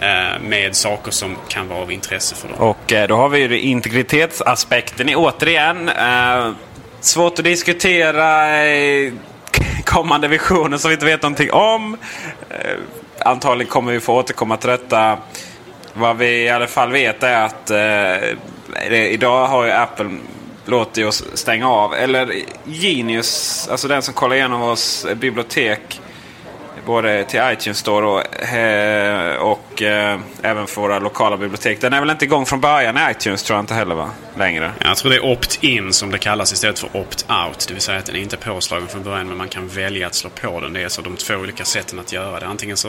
eh, 0.01 0.41
med 0.43 0.77
saker 0.77 1.11
som 1.11 1.37
kan 1.49 1.69
vara 1.69 1.79
av 1.79 1.93
intresse 1.93 2.35
för 2.35 2.49
dem. 2.49 2.57
Och 2.59 2.93
då 3.09 3.17
har 3.17 3.29
vi 3.29 3.39
ju 3.39 3.61
integritetsaspekten 3.61 5.09
i 5.09 5.17
återigen. 5.17 5.91
Svårt 7.01 7.39
att 7.39 7.45
diskutera 7.45 8.49
kommande 9.85 10.29
visioner 10.29 10.79
som 10.79 10.89
vi 10.89 10.95
inte 10.95 11.07
vet 11.07 11.23
någonting 11.23 11.53
om 11.53 11.97
antagligen 13.25 13.71
kommer 13.71 13.93
vi 13.93 14.01
få 14.01 14.15
återkomma 14.15 14.57
till 14.57 14.71
detta. 14.71 15.19
Vad 15.95 16.17
vi 16.17 16.43
i 16.45 16.49
alla 16.49 16.67
fall 16.67 16.93
vet 16.93 17.23
är 17.23 17.45
att 17.45 17.71
eh, 17.71 18.37
det, 18.89 19.09
idag 19.09 19.47
har 19.47 19.65
ju 19.65 19.71
Apple 19.71 20.11
låtit 20.65 21.07
oss 21.07 21.25
stänga 21.35 21.71
av. 21.71 21.95
Eller 21.95 22.33
Genius, 22.65 23.69
alltså 23.71 23.89
den 23.89 24.03
som 24.03 24.15
kollar 24.15 24.37
igenom 24.37 24.63
oss 24.63 25.07
bibliotek. 25.17 26.01
Både 26.91 27.25
till 27.25 27.41
iTunes 27.53 27.79
Store 27.79 28.07
och, 28.07 28.55
eh, 28.55 29.37
och 29.37 29.83
eh, 29.83 30.21
även 30.43 30.67
för 30.67 30.81
våra 30.81 30.99
lokala 30.99 31.37
bibliotek. 31.37 31.81
Den 31.81 31.93
är 31.93 32.01
väl 32.01 32.11
inte 32.11 32.25
igång 32.25 32.47
från 32.47 32.61
början 32.61 32.97
i 32.97 33.01
iTunes 33.11 33.43
tror 33.43 33.57
jag 33.57 33.63
inte 33.63 33.75
heller 33.75 33.95
va? 33.95 34.11
Längre. 34.39 34.73
Jag 34.79 34.97
tror 34.97 35.11
det 35.11 35.17
är 35.17 35.25
opt-in 35.25 35.93
som 35.93 36.11
det 36.11 36.19
kallas 36.19 36.53
istället 36.53 36.79
för 36.79 36.89
opt-out. 36.89 37.69
Det 37.69 37.75
vill 37.75 37.83
säga 37.83 37.99
att 37.99 38.07
den 38.07 38.17
är 38.17 38.21
inte 38.21 38.37
påslagen 38.37 38.89
från 38.89 39.03
början 39.03 39.29
men 39.29 39.37
man 39.37 39.49
kan 39.49 39.69
välja 39.69 40.07
att 40.07 40.15
slå 40.15 40.31
på 40.31 40.61
den. 40.61 40.73
Det 40.73 40.83
är 40.83 40.89
så 40.89 41.03
de 41.03 41.17
två 41.17 41.35
olika 41.35 41.65
sätten 41.65 41.99
att 41.99 42.13
göra 42.13 42.41
det. 42.41 42.47
Antingen 42.47 42.77
så 42.77 42.89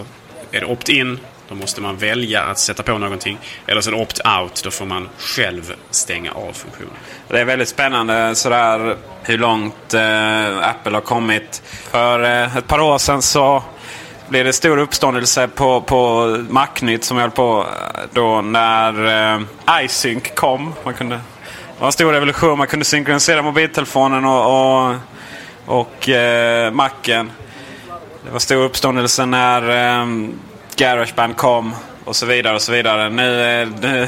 är 0.52 0.60
det 0.60 0.66
opt-in 0.66 1.20
då 1.50 1.56
måste 1.56 1.82
man 1.82 1.98
välja 1.98 2.42
att 2.42 2.60
sätta 2.60 2.84
på 2.84 2.98
någonting. 2.98 3.38
Eller 3.68 3.82
så 3.82 3.92
opt-out. 3.92 4.64
Då 4.64 4.72
får 4.72 4.86
man 4.86 5.10
själv 5.18 5.74
stänga 5.90 6.32
av 6.32 6.54
funktionen. 6.54 6.94
Det 7.28 7.40
är 7.40 7.46
väldigt 7.46 7.70
spännande 7.70 8.36
sådär 8.36 8.98
hur 9.24 9.38
långt 9.38 9.94
eh, 9.94 10.70
Apple 10.70 10.94
har 10.94 11.02
kommit. 11.02 11.64
För 11.92 12.24
eh, 12.24 12.58
ett 12.58 12.68
par 12.68 12.80
år 12.80 12.98
sedan 12.98 13.22
så 13.22 13.64
blev 14.32 14.46
det 14.46 14.54
stor 14.54 14.78
uppståndelse 14.78 15.48
på, 15.48 15.82
på 15.82 16.28
Macnytt 16.50 17.04
som 17.04 17.18
höll 17.18 17.32
på 17.32 17.66
eh, 17.96 18.02
då 18.14 18.42
när 18.42 19.08
eh, 19.36 19.42
iSync 19.86 20.24
kom. 20.36 20.74
Man 20.84 20.94
kunde, 20.94 21.16
det 21.16 21.80
var 21.80 21.86
en 21.88 21.92
stor 21.92 22.14
revolution. 22.14 22.58
Man 22.58 22.68
kunde 22.68 22.86
synkronisera 22.86 23.42
mobiltelefonen 23.42 24.26
och, 24.26 24.90
och, 24.90 24.96
och 25.66 26.10
eh, 26.10 26.72
Macen. 26.72 27.32
Det 28.26 28.32
var 28.32 28.40
stor 28.40 28.64
uppståndelse 28.64 29.26
när 29.26 29.62
eh, 30.02 30.08
Garageband 30.76 31.38
kom 31.38 31.76
och 32.06 32.16
så 32.16 32.26
vidare. 32.26 32.56
och 32.56 32.62
så 32.62 32.72
vidare. 32.72 33.10
Nu, 33.10 33.62
eh, 33.62 33.68
nu, 33.82 34.08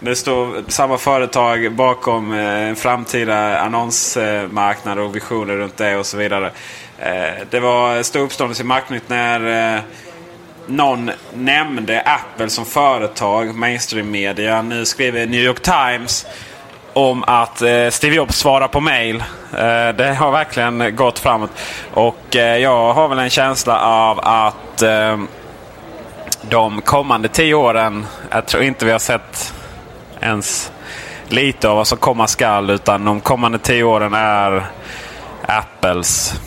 nu 0.00 0.14
står 0.14 0.70
samma 0.70 0.98
företag 0.98 1.72
bakom 1.72 2.32
eh, 2.32 2.74
framtida 2.74 3.58
annonsmarknad 3.58 4.98
och 4.98 5.16
visioner 5.16 5.56
runt 5.56 5.76
det 5.76 5.96
och 5.96 6.06
så 6.06 6.16
vidare. 6.16 6.50
Eh, 6.98 7.46
det 7.50 7.60
var 7.60 8.02
stor 8.02 8.20
uppståndelse 8.20 8.62
i 8.62 8.66
Marknytt 8.66 9.08
när 9.08 9.74
eh, 9.76 9.80
någon 10.66 11.10
nämnde 11.34 12.00
Apple 12.00 12.50
som 12.50 12.64
företag, 12.64 13.54
mainstream 13.54 14.10
media. 14.10 14.62
Nu 14.62 14.84
skriver 14.84 15.26
New 15.26 15.40
York 15.40 15.60
Times 15.60 16.26
om 16.92 17.24
att 17.26 17.62
eh, 17.62 17.88
Steve 17.90 18.16
Jobs 18.16 18.36
svarar 18.36 18.68
på 18.68 18.80
mail. 18.80 19.16
Eh, 19.52 19.88
det 19.96 20.16
har 20.18 20.30
verkligen 20.30 20.96
gått 20.96 21.18
framåt. 21.18 21.50
Och 21.94 22.36
eh, 22.36 22.56
jag 22.56 22.94
har 22.94 23.08
väl 23.08 23.18
en 23.18 23.30
känsla 23.30 23.80
av 23.80 24.20
att 24.22 24.82
de 26.42 26.80
kommande 26.80 27.28
tio 27.28 27.54
åren, 27.54 28.06
jag 28.30 28.46
tror 28.46 28.62
inte 28.62 28.84
vi 28.84 28.92
har 28.92 28.98
sett 28.98 29.54
ens 30.20 30.72
lite 31.28 31.68
av 31.68 31.76
vad 31.76 31.86
som 31.86 31.98
komma 31.98 32.26
skall. 32.26 32.70
Utan 32.70 33.04
de 33.04 33.20
kommande 33.20 33.58
tio 33.58 33.82
åren 33.82 34.14
är 34.14 34.66
Apples. 35.46 36.40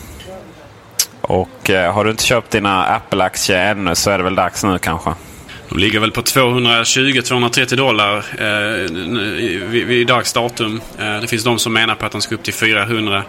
Och 1.21 1.69
eh, 1.69 1.93
har 1.93 2.05
du 2.05 2.11
inte 2.11 2.23
köpt 2.23 2.51
dina 2.51 2.85
Apple-aktier 2.85 3.71
ännu 3.71 3.95
så 3.95 4.11
är 4.11 4.17
det 4.17 4.23
väl 4.23 4.35
dags 4.35 4.63
nu 4.63 4.79
kanske. 4.79 5.13
De 5.69 5.79
ligger 5.79 5.99
väl 5.99 6.11
på 6.11 6.21
220-230 6.21 7.75
dollar 7.75 8.17
eh, 8.17 8.91
vid, 9.67 9.87
vid 9.87 10.07
dags 10.07 10.33
datum. 10.33 10.81
Eh, 10.99 11.21
det 11.21 11.27
finns 11.27 11.43
de 11.43 11.59
som 11.59 11.73
menar 11.73 11.95
på 11.95 12.05
att 12.05 12.11
de 12.11 12.21
ska 12.21 12.35
upp 12.35 12.43
till 12.43 12.53
400. 12.53 13.23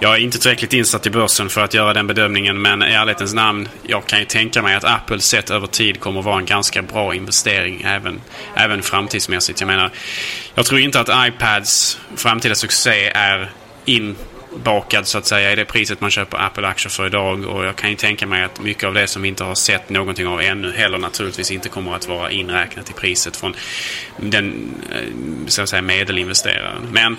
Jag 0.00 0.14
är 0.14 0.18
inte 0.18 0.38
tillräckligt 0.38 0.72
insatt 0.72 1.06
i 1.06 1.10
börsen 1.10 1.48
för 1.48 1.60
att 1.60 1.74
göra 1.74 1.92
den 1.92 2.06
bedömningen 2.06 2.62
men 2.62 2.82
i 2.82 2.86
ärlighetens 2.86 3.34
namn, 3.34 3.68
jag 3.82 4.06
kan 4.06 4.18
ju 4.18 4.24
tänka 4.24 4.62
mig 4.62 4.74
att 4.74 4.84
Apple 4.84 5.20
sett 5.20 5.50
över 5.50 5.66
tid 5.66 6.00
kommer 6.00 6.20
att 6.20 6.26
vara 6.26 6.38
en 6.38 6.46
ganska 6.46 6.82
bra 6.82 7.14
investering 7.14 7.82
även, 7.82 8.20
även 8.54 8.82
framtidsmässigt. 8.82 9.60
Jag 9.60 9.66
menar, 9.66 9.90
jag 10.54 10.66
tror 10.66 10.80
inte 10.80 11.00
att 11.00 11.28
iPads 11.28 11.98
framtida 12.16 12.54
succé 12.54 13.06
är 13.14 13.50
in 13.84 14.16
bakad 14.62 15.06
så 15.06 15.18
att 15.18 15.26
säga 15.26 15.52
i 15.52 15.54
det 15.54 15.64
priset 15.64 16.00
man 16.00 16.10
köper 16.10 16.38
Apple-aktier 16.38 16.90
för 16.90 17.06
idag. 17.06 17.44
Och 17.44 17.64
jag 17.64 17.76
kan 17.76 17.90
ju 17.90 17.96
tänka 17.96 18.26
mig 18.26 18.44
att 18.44 18.60
mycket 18.60 18.84
av 18.84 18.94
det 18.94 19.06
som 19.06 19.22
vi 19.22 19.28
inte 19.28 19.44
har 19.44 19.54
sett 19.54 19.90
någonting 19.90 20.26
av 20.26 20.40
ännu 20.40 20.72
heller 20.72 20.98
naturligtvis 20.98 21.50
inte 21.50 21.68
kommer 21.68 21.94
att 21.94 22.08
vara 22.08 22.30
inräknat 22.30 22.90
i 22.90 22.92
priset 22.92 23.36
från 23.36 23.54
den 24.16 24.74
eh, 24.92 25.46
så 25.46 25.62
att 25.62 25.68
säga, 25.68 25.82
medelinvesteraren. 25.82 26.88
Men 26.92 27.16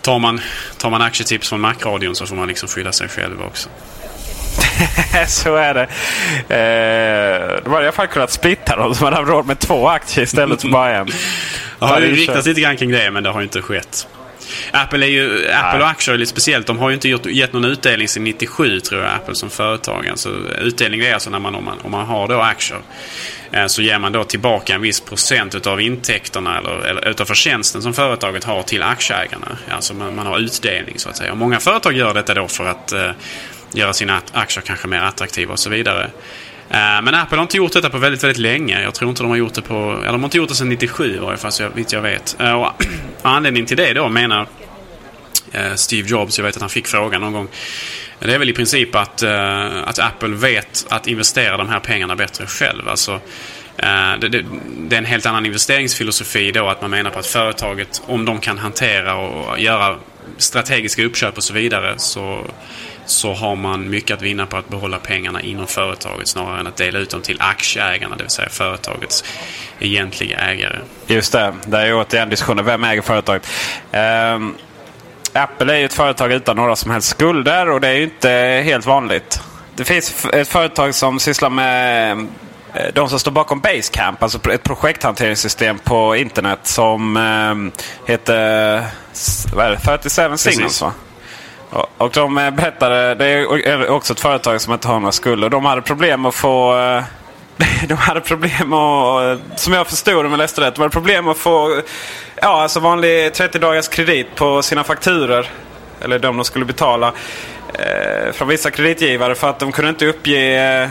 tar 0.00 0.18
man, 0.18 0.40
tar 0.78 0.90
man 0.90 1.02
aktietips 1.02 1.48
från 1.48 1.60
Macradion 1.60 2.16
så 2.16 2.26
får 2.26 2.36
man 2.36 2.48
liksom 2.48 2.68
skylla 2.68 2.92
sig 2.92 3.08
själv 3.08 3.42
också. 3.42 3.68
så 5.26 5.56
är 5.56 5.74
det. 5.74 5.82
Eh, 6.54 7.64
då 7.64 7.70
hade 7.70 7.84
jag 7.84 7.94
fall 7.94 8.06
kunnat 8.06 8.30
splitta 8.30 8.76
dem 8.76 8.94
så 8.94 9.04
man 9.04 9.12
hade 9.12 9.30
råd 9.30 9.46
med 9.46 9.58
två 9.58 9.88
aktier 9.88 10.24
istället 10.24 10.62
för 10.62 10.68
bara 10.68 10.96
en. 10.96 11.08
Ja, 11.78 12.00
det 12.00 12.06
riktas 12.06 12.46
lite 12.46 12.60
grann 12.60 12.76
kring 12.76 12.90
det 12.90 13.10
men 13.10 13.22
det 13.22 13.30
har 13.30 13.42
inte 13.42 13.62
skett. 13.62 14.06
Apple, 14.70 15.06
är 15.06 15.10
ju, 15.10 15.48
Apple 15.50 15.80
och 15.80 15.88
aktier 15.88 16.14
är 16.14 16.18
lite 16.18 16.30
speciellt. 16.30 16.66
De 16.66 16.78
har 16.78 16.88
ju 16.88 16.94
inte 16.94 17.08
gjort, 17.08 17.26
gett 17.26 17.52
någon 17.52 17.64
utdelning 17.64 18.08
sedan 18.08 18.24
97 18.24 18.80
tror 18.80 19.02
jag, 19.02 19.14
Apple 19.14 19.34
som 19.34 19.50
företag. 19.50 20.08
Alltså, 20.08 20.28
utdelning 20.60 21.00
är 21.00 21.14
alltså 21.14 21.30
när 21.30 21.38
man, 21.38 21.54
om, 21.54 21.64
man, 21.64 21.78
om 21.82 21.90
man 21.90 22.06
har 22.06 22.28
då 22.28 22.40
aktier. 22.40 22.80
Eh, 23.52 23.66
så 23.66 23.82
ger 23.82 23.98
man 23.98 24.12
då 24.12 24.24
tillbaka 24.24 24.74
en 24.74 24.80
viss 24.80 25.00
procent 25.00 25.54
utav 25.54 25.80
intäkterna 25.80 26.58
eller, 26.58 26.86
eller 26.86 27.08
utav 27.08 27.24
förtjänsten 27.24 27.82
som 27.82 27.94
företaget 27.94 28.44
har 28.44 28.62
till 28.62 28.82
aktieägarna. 28.82 29.58
Alltså 29.68 29.94
man, 29.94 30.14
man 30.14 30.26
har 30.26 30.38
utdelning 30.38 30.98
så 30.98 31.08
att 31.08 31.16
säga. 31.16 31.32
Och 31.32 31.38
många 31.38 31.60
företag 31.60 31.92
gör 31.92 32.14
detta 32.14 32.34
då 32.34 32.48
för 32.48 32.64
att 32.64 32.92
eh, 32.92 33.10
göra 33.72 33.92
sina 33.92 34.22
aktier 34.32 34.62
kanske 34.66 34.88
mer 34.88 35.00
attraktiva 35.00 35.52
och 35.52 35.58
så 35.58 35.70
vidare. 35.70 36.10
Eh, 36.70 37.02
men 37.02 37.14
Apple 37.14 37.36
har 37.36 37.42
inte 37.42 37.56
gjort 37.56 37.72
detta 37.72 37.90
på 37.90 37.98
väldigt, 37.98 38.24
väldigt 38.24 38.38
länge. 38.38 38.82
Jag 38.82 38.94
tror 38.94 39.10
inte 39.10 39.22
de 39.22 39.30
har 39.30 39.36
gjort 39.36 39.54
det 39.54 39.62
på... 39.62 39.74
Eller 39.74 40.12
de 40.12 40.20
har 40.20 40.26
inte 40.26 40.36
gjort 40.36 40.48
det 40.48 40.54
sedan 40.54 40.68
97 40.68 41.14
i 41.14 41.18
varje 41.18 41.38
fall, 41.38 41.52
så 41.52 41.68
vitt 41.68 41.92
jag 41.92 42.02
vet. 42.02 42.36
Eh, 42.40 42.52
och 42.52 42.72
anledningen 43.22 43.66
till 43.66 43.76
det 43.76 43.92
då 43.92 44.08
menar 44.08 44.46
eh, 45.52 45.74
Steve 45.74 46.08
Jobs, 46.08 46.38
jag 46.38 46.44
vet 46.44 46.56
att 46.56 46.62
han 46.62 46.70
fick 46.70 46.86
frågan 46.86 47.20
någon 47.20 47.32
gång. 47.32 47.48
Det 48.18 48.34
är 48.34 48.38
väl 48.38 48.50
i 48.50 48.52
princip 48.52 48.94
att, 48.94 49.22
att 49.84 49.98
Apple 49.98 50.28
vet 50.28 50.86
att 50.88 51.06
investera 51.06 51.56
de 51.56 51.68
här 51.68 51.80
pengarna 51.80 52.16
bättre 52.16 52.46
själv. 52.46 52.88
Alltså, 52.88 53.20
det, 54.20 54.28
det, 54.28 54.44
det, 54.78 54.96
är 54.96 54.98
en 54.98 55.04
helt 55.04 55.26
annan 55.26 55.46
investeringsfilosofi 55.46 56.52
då 56.52 56.68
att 56.68 56.80
man 56.80 56.90
menar 56.90 57.10
på 57.10 57.18
att 57.18 57.26
företaget, 57.26 58.02
om 58.06 58.24
de 58.24 58.40
kan 58.40 58.58
hantera 58.58 59.14
och 59.14 59.58
göra 59.58 59.96
strategiska 60.38 61.04
uppköp 61.04 61.36
och 61.36 61.44
så 61.44 61.52
vidare 61.52 61.94
så 61.98 62.46
så 63.06 63.34
har 63.34 63.56
man 63.56 63.90
mycket 63.90 64.16
att 64.16 64.22
vinna 64.22 64.46
på 64.46 64.56
att 64.56 64.68
behålla 64.68 64.98
pengarna 64.98 65.40
inom 65.40 65.66
företaget 65.66 66.28
snarare 66.28 66.60
än 66.60 66.66
att 66.66 66.76
dela 66.76 66.98
ut 66.98 67.10
dem 67.10 67.22
till 67.22 67.40
aktieägarna, 67.40 68.16
det 68.16 68.22
vill 68.22 68.30
säga 68.30 68.48
företagets 68.48 69.24
egentliga 69.78 70.38
ägare. 70.38 70.78
Just 71.06 71.32
det, 71.32 71.54
det 71.66 71.78
är 71.78 71.94
återigen 71.94 72.28
diskussionen. 72.30 72.64
Vem 72.64 72.84
äger 72.84 73.02
företaget? 73.02 73.48
Um, 73.92 74.54
Apple 75.32 75.74
är 75.74 75.78
ju 75.78 75.84
ett 75.84 75.92
företag 75.92 76.32
utan 76.32 76.56
några 76.56 76.76
som 76.76 76.90
helst 76.90 77.08
skulder 77.08 77.70
och 77.70 77.80
det 77.80 77.88
är 77.88 77.94
ju 77.94 78.02
inte 78.02 78.62
helt 78.64 78.86
vanligt. 78.86 79.40
Det 79.76 79.84
finns 79.84 80.26
ett 80.32 80.48
företag 80.48 80.94
som 80.94 81.20
sysslar 81.20 81.50
med 81.50 82.18
eh, 82.74 82.94
de 82.94 83.08
som 83.08 83.18
står 83.18 83.30
bakom 83.30 83.60
Basecamp, 83.60 84.22
alltså 84.22 84.50
ett 84.50 84.62
projekthanteringssystem 84.62 85.78
på 85.78 86.16
internet 86.16 86.58
som 86.62 87.16
um, 87.16 87.72
heter 88.06 88.84
vad 89.54 89.66
är 89.66 89.70
det, 89.70 89.78
37 89.78 90.36
Signals. 90.36 90.82
Va? 90.82 90.92
Och 91.98 92.10
de 92.10 92.38
eh, 92.38 92.50
berättade, 92.50 93.14
det 93.14 93.26
är 93.26 93.90
också 93.90 94.12
ett 94.12 94.20
företag 94.20 94.60
som 94.60 94.72
inte 94.72 94.88
har 94.88 95.00
några 95.00 95.12
skulder. 95.12 95.48
De 95.48 95.64
hade 95.64 95.82
problem 95.82 96.26
att 96.26 96.34
få 96.34 96.78
eh, 96.78 97.02
de 97.88 97.94
hade 97.94 98.20
problem 98.20 98.72
att, 98.72 99.24
eh, 99.24 99.56
som 99.56 99.72
jag 99.72 99.86
förstod 99.86 100.26
om 100.26 100.30
jag 100.30 100.38
läste 100.38 100.60
rätt, 100.60 100.74
de 100.74 100.80
hade 100.80 100.92
problem 100.92 101.28
att 101.28 101.38
få 101.38 101.80
ja, 102.42 102.62
alltså 102.62 102.80
vanlig 102.80 103.34
30 103.34 103.58
dagars 103.58 103.88
kredit 103.88 104.34
på 104.34 104.62
sina 104.62 104.84
fakturer. 104.84 105.50
Eller 106.00 106.18
de 106.18 106.36
de 106.36 106.44
skulle 106.44 106.64
betala. 106.64 107.12
Eh, 107.74 108.32
från 108.32 108.48
vissa 108.48 108.70
kreditgivare 108.70 109.34
för 109.34 109.50
att 109.50 109.58
de 109.58 109.72
kunde 109.72 109.88
inte 109.90 110.06
uppge 110.06 110.62
eh, 110.82 110.88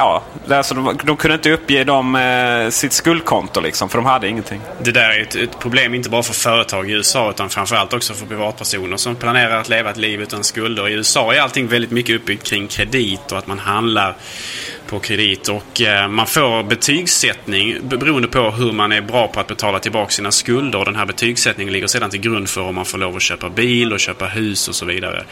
ja, 0.00 0.22
alltså 0.56 0.74
de, 0.74 0.98
de 1.04 1.16
kunde 1.16 1.34
inte 1.34 1.50
uppge 1.50 1.84
dem 1.84 2.16
eh, 2.16 2.70
sitt 2.70 2.92
skuldkonto 2.92 3.60
liksom, 3.60 3.88
för 3.88 3.98
de 3.98 4.06
hade 4.06 4.28
ingenting. 4.28 4.60
Det 4.82 4.92
där 4.92 5.10
är 5.10 5.22
ett, 5.22 5.34
ett, 5.34 5.58
problem 5.58 5.94
inte 5.94 6.10
bara 6.10 6.22
för 6.22 6.34
företag 6.34 6.90
i 6.90 6.92
USA 6.92 7.30
utan 7.30 7.50
framförallt 7.50 7.92
också 7.92 8.14
för 8.14 8.26
privatpersoner 8.26 8.96
som 8.96 9.16
planerar 9.16 9.60
att 9.60 9.68
leva 9.68 9.90
ett 9.90 9.96
liv 9.96 10.22
utan 10.22 10.44
skulder. 10.44 10.88
I 10.88 10.92
USA 10.92 11.34
är 11.34 11.40
allting 11.40 11.68
väldigt 11.68 11.90
mycket 11.90 12.16
uppbyggt 12.16 12.46
kring 12.46 12.68
kredit 12.68 13.32
och 13.32 13.38
att 13.38 13.46
man 13.46 13.58
handlar 13.58 14.16
på 14.90 14.98
kredit. 14.98 15.48
Och 15.48 15.80
eh, 15.80 16.08
man 16.08 16.26
får 16.26 16.62
betygssättning 16.62 17.76
beroende 17.82 18.28
på 18.28 18.50
hur 18.50 18.72
man 18.72 18.92
är 18.92 19.00
bra 19.00 19.28
på 19.28 19.40
att 19.40 19.46
betala 19.46 19.78
tillbaka 19.78 20.10
sina 20.10 20.30
skulder. 20.32 20.78
Och 20.78 20.84
den 20.84 20.96
här 20.96 21.06
betygssättningen 21.06 21.72
ligger 21.72 21.86
sedan 21.86 22.10
till 22.10 22.20
grund 22.20 22.48
för 22.48 22.60
om 22.60 22.74
man 22.74 22.84
får 22.84 22.98
lov 22.98 23.16
att 23.16 23.22
köpa 23.22 23.48
bil 23.48 23.92
och 23.92 24.00
köpa 24.00 24.26
hus 24.26 24.68
och 24.68 24.74
så 24.74 24.84
vidare. 24.84 25.24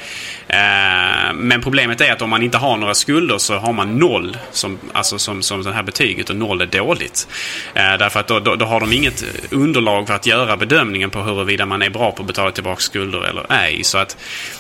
Eh, 0.49 1.35
men 1.35 1.63
problemet 1.63 2.01
är 2.01 2.13
att 2.13 2.23
om 2.23 2.31
man 2.31 2.43
inte 2.43 2.59
har 2.59 2.77
några 2.77 2.95
skulder 2.95 3.39
så 3.39 3.55
har 3.55 3.73
man 3.73 3.99
noll 3.99 4.37
som, 4.51 4.79
alltså 4.93 5.19
som, 5.19 5.43
som 5.43 5.63
det 5.63 5.73
här 5.73 5.83
betyget 5.83 6.31
och 6.31 6.37
noll 6.37 6.61
är 6.61 6.67
dåligt. 6.67 7.29
Eh, 7.75 7.99
därför 7.99 8.21
att 8.21 8.29
då, 8.29 8.41
då, 8.41 8.55
då, 8.57 8.65
har 8.65 8.81
de 8.81 8.93
inget 8.93 9.25
underlag 9.51 10.07
för 10.07 10.15
att 10.15 10.27
göra 10.27 10.57
bedömningen 10.57 11.11
på 11.11 11.23
huruvida 11.23 11.67
man 11.67 11.83
är 11.83 11.91
bra 11.91 12.13
på 12.13 12.23
att 12.23 12.27
betala 12.27 12.51
tillbaka 12.51 12.81
skulder 12.81 13.25
eller 13.25 13.53
ej. 13.53 13.85
Så 13.85 13.99
att 13.99 14.17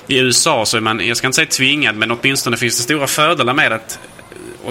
i 0.06 0.18
USA 0.18 0.66
så 0.66 0.76
är 0.76 0.80
man, 0.80 1.06
jag 1.06 1.16
ska 1.16 1.26
inte 1.26 1.36
säga 1.36 1.46
tvingad, 1.46 1.96
men 1.96 2.10
åtminstone 2.10 2.56
finns 2.56 2.76
det 2.76 2.82
stora 2.82 3.06
fördelar 3.06 3.54
med 3.54 3.72
att 3.72 3.98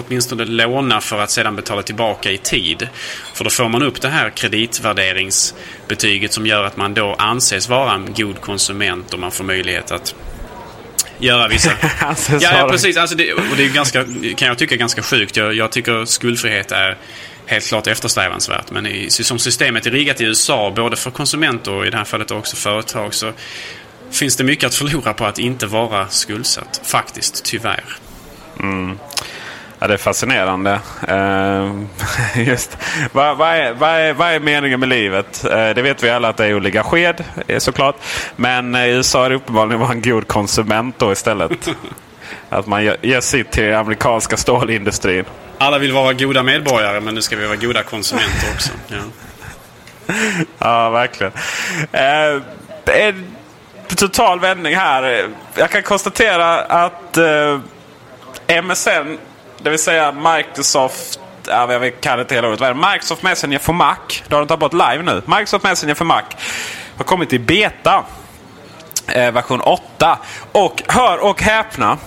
åtminstone 0.06 0.44
låna 0.44 1.00
för 1.00 1.18
att 1.18 1.30
sedan 1.30 1.56
betala 1.56 1.82
tillbaka 1.82 2.30
i 2.30 2.38
tid. 2.38 2.88
För 3.34 3.44
då 3.44 3.50
får 3.50 3.68
man 3.68 3.82
upp 3.82 4.00
det 4.00 4.08
här 4.08 4.30
kreditvärderingsbetyget 4.30 6.32
som 6.32 6.46
gör 6.46 6.64
att 6.64 6.76
man 6.76 6.94
då 6.94 7.14
anses 7.14 7.68
vara 7.68 7.92
en 7.92 8.14
god 8.16 8.40
konsument 8.40 9.14
och 9.14 9.20
man 9.20 9.30
får 9.30 9.44
möjlighet 9.44 9.90
att 9.90 10.14
göra 11.18 11.48
vissa... 11.48 11.70
ja, 12.00 12.14
ja, 12.40 12.68
precis. 12.70 12.96
Alltså 12.96 13.16
det, 13.16 13.32
och 13.32 13.56
det 13.56 13.64
är 13.64 13.68
ganska, 13.68 14.04
kan 14.36 14.48
jag 14.48 14.58
tycka 14.58 14.76
ganska 14.76 15.02
sjukt. 15.02 15.36
Jag, 15.36 15.54
jag 15.54 15.72
tycker 15.72 16.04
skuldfrihet 16.04 16.72
är 16.72 16.96
helt 17.46 17.66
klart 17.66 17.86
eftersträvansvärt. 17.86 18.70
Men 18.70 18.86
i, 18.86 19.10
som 19.10 19.38
systemet 19.38 19.86
är 19.86 19.90
riggat 19.90 20.20
i 20.20 20.24
USA, 20.24 20.72
både 20.76 20.96
för 20.96 21.10
konsumenter 21.10 21.72
och 21.72 21.86
i 21.86 21.90
det 21.90 21.96
här 21.96 22.04
fallet 22.04 22.30
också 22.30 22.56
företag, 22.56 23.14
så 23.14 23.32
finns 24.10 24.36
det 24.36 24.44
mycket 24.44 24.64
att 24.64 24.74
förlora 24.74 25.14
på 25.14 25.24
att 25.24 25.38
inte 25.38 25.66
vara 25.66 26.08
skuldsatt. 26.08 26.80
Faktiskt, 26.84 27.44
tyvärr. 27.44 27.84
Mm. 28.60 28.98
Ja, 29.80 29.86
det 29.86 29.94
är 29.94 29.98
fascinerande. 29.98 30.80
Uh, 31.08 31.82
just. 32.48 32.78
Vad, 33.12 33.36
vad, 33.36 33.48
är, 33.48 33.72
vad, 33.72 33.90
är, 33.90 34.12
vad 34.12 34.28
är 34.28 34.40
meningen 34.40 34.80
med 34.80 34.88
livet? 34.88 35.44
Uh, 35.44 35.50
det 35.50 35.82
vet 35.82 36.02
vi 36.02 36.10
alla 36.10 36.28
att 36.28 36.36
det 36.36 36.46
är 36.46 36.60
ligga 36.60 36.84
sked 36.84 37.24
såklart. 37.58 37.96
Men 38.36 38.74
i 38.74 38.88
USA 38.88 39.24
är 39.24 39.30
det 39.30 39.36
uppenbarligen 39.36 39.82
att 39.82 39.88
vara 39.88 39.96
en 39.96 40.02
god 40.02 40.28
konsument 40.28 40.98
då 40.98 41.12
istället. 41.12 41.68
att 42.48 42.66
man 42.66 42.84
ger 42.84 43.20
sitt 43.20 43.50
till 43.50 43.74
amerikanska 43.74 44.36
stålindustrin. 44.36 45.24
Alla 45.58 45.78
vill 45.78 45.92
vara 45.92 46.12
goda 46.12 46.42
medborgare 46.42 47.00
men 47.00 47.14
nu 47.14 47.22
ska 47.22 47.36
vi 47.36 47.46
vara 47.46 47.56
goda 47.56 47.82
konsumenter 47.82 48.46
också. 48.54 48.70
Ja, 48.88 48.96
ja 50.58 50.90
verkligen. 50.90 51.32
En 52.86 53.24
total 53.96 54.40
vändning 54.40 54.76
här. 54.76 55.28
Jag 55.54 55.70
kan 55.70 55.82
konstatera 55.82 56.60
att 56.60 57.18
MSN 58.62 59.18
det 59.58 59.70
vill 59.70 59.78
säga 59.78 60.12
Microsoft 60.12 61.20
ja, 61.48 61.72
jag 61.72 62.00
kan 62.00 62.20
inte 62.20 62.34
hela 62.34 62.48
ordet. 62.48 62.76
Microsoft 62.76 63.22
Messenger 63.22 63.58
för 63.58 63.72
Mac. 63.72 63.96
Då 64.28 64.36
har 64.36 64.40
de 64.40 64.48
tagit 64.48 64.60
bort 64.60 64.72
live 64.72 65.02
nu. 65.02 65.22
Microsoft 65.26 65.64
Messenger 65.64 65.94
för 65.94 66.04
Mac 66.04 66.22
har 66.96 67.04
kommit 67.04 67.32
i 67.32 67.38
beta. 67.38 68.04
Eh, 69.06 69.32
version 69.32 69.60
8. 69.60 70.18
Och 70.52 70.82
hör 70.86 71.18
och 71.18 71.42
häpna. 71.42 71.98